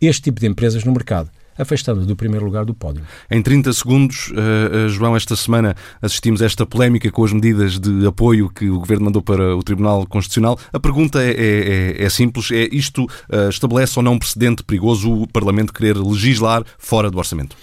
este 0.00 0.22
tipo 0.22 0.40
de 0.40 0.46
empresas 0.46 0.84
no 0.84 0.92
mercado 0.92 1.30
afastando 1.58 2.06
do 2.06 2.16
primeiro 2.16 2.44
lugar 2.44 2.64
do 2.64 2.72
pódio. 2.72 3.02
Em 3.30 3.42
30 3.42 3.72
segundos, 3.72 4.30
uh, 4.30 4.88
João, 4.88 5.16
esta 5.16 5.34
semana 5.34 5.74
assistimos 6.00 6.40
a 6.40 6.46
esta 6.46 6.64
polémica 6.64 7.10
com 7.10 7.24
as 7.24 7.32
medidas 7.32 7.78
de 7.78 8.06
apoio 8.06 8.48
que 8.48 8.70
o 8.70 8.78
Governo 8.78 9.06
mandou 9.06 9.20
para 9.20 9.56
o 9.56 9.62
Tribunal 9.62 10.06
Constitucional. 10.06 10.58
A 10.72 10.78
pergunta 10.78 11.22
é, 11.22 11.30
é, 11.30 12.04
é 12.04 12.08
simples: 12.08 12.50
é 12.50 12.68
isto 12.72 13.04
uh, 13.04 13.48
estabelece 13.48 13.98
ou 13.98 14.02
não 14.02 14.14
um 14.14 14.18
precedente 14.18 14.62
perigoso 14.62 15.12
o 15.12 15.26
Parlamento 15.26 15.72
querer 15.72 15.96
legislar 15.96 16.64
fora 16.78 17.10
do 17.10 17.18
orçamento? 17.18 17.56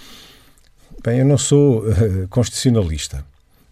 Bem, 1.04 1.20
eu 1.20 1.26
não 1.26 1.38
sou 1.38 1.88
uh, 1.88 2.28
constitucionalista, 2.30 3.24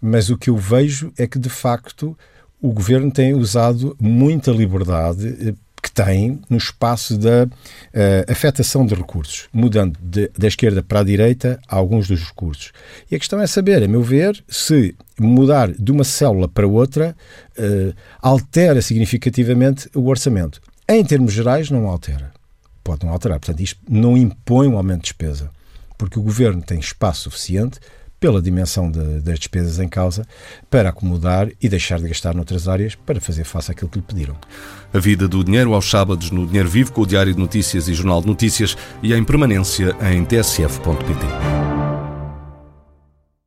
mas 0.02 0.30
o 0.30 0.38
que 0.38 0.50
eu 0.50 0.58
vejo 0.58 1.12
é 1.18 1.28
que, 1.28 1.40
de 1.40 1.50
facto, 1.50 2.18
o 2.62 2.72
governo 2.72 3.12
tem 3.12 3.34
usado 3.34 3.96
muita 4.00 4.52
liberdade 4.52 5.56
que 5.84 5.92
tem 5.92 6.40
no 6.50 6.56
espaço 6.56 7.18
da 7.18 7.44
uh, 7.44 8.32
afetação 8.32 8.86
de 8.86 8.96
recursos, 8.96 9.50
mudando 9.52 10.00
de, 10.02 10.32
da 10.38 10.48
esquerda 10.48 10.82
para 10.82 11.02
a 11.02 11.04
direita 11.04 11.60
alguns 11.68 12.08
dos 12.08 12.24
recursos. 12.24 12.72
E 13.12 13.16
a 13.16 13.20
questão 13.20 13.42
é 13.42 13.46
saber, 13.46 13.84
a 13.84 13.88
meu 13.88 14.02
ver, 14.02 14.42
se 14.48 14.96
mudar 15.20 15.74
de 15.74 15.92
uma 15.92 16.06
célula 16.06 16.48
para 16.48 16.66
outra 16.66 17.14
uh, 17.60 17.94
altera 18.22 18.82
significativamente 18.82 19.90
o 19.94 20.08
orçamento. 20.08 20.62
Em 20.88 21.04
termos 21.04 21.34
gerais, 21.34 21.70
não 21.70 21.88
altera. 21.88 22.32
Pode 22.82 23.06
não 23.06 23.12
alterar. 23.12 23.38
Portanto, 23.40 23.60
isto 23.62 23.80
não 23.90 24.16
impõe 24.16 24.70
um 24.70 24.78
aumento 24.78 25.02
de 25.02 25.08
despesa, 25.08 25.52
porque 25.98 26.18
o 26.18 26.24
governo 26.24 26.62
tem 26.62 26.80
espaço 26.80 27.24
suficiente 27.24 27.80
pela 28.24 28.42
dimensão 28.42 28.90
de, 28.90 29.20
das 29.20 29.38
despesas 29.38 29.80
em 29.80 29.90
causa, 29.90 30.26
para 30.70 30.88
acomodar 30.88 31.50
e 31.62 31.68
deixar 31.68 32.00
de 32.00 32.08
gastar 32.08 32.34
noutras 32.34 32.70
áreas 32.70 32.96
para 32.96 33.20
fazer 33.20 33.44
face 33.44 33.70
àquilo 33.70 33.90
que 33.90 34.00
lhe 34.00 34.06
pediram. 34.06 34.38
A 34.94 34.98
vida 34.98 35.28
do 35.28 35.44
dinheiro 35.44 35.74
aos 35.74 35.90
sábados 35.90 36.32
no 36.32 36.48
Dinheiro 36.48 36.70
Vivo, 36.70 36.94
com 36.94 37.02
o 37.02 37.06
Diário 37.06 37.34
de 37.34 37.40
Notícias 37.40 37.90
e 37.90 37.94
Jornal 37.94 38.22
de 38.22 38.28
Notícias 38.28 38.78
e 39.02 39.14
em 39.14 39.26
permanência 39.26 39.94
em 40.10 40.24
tsf.pt. 40.24 41.83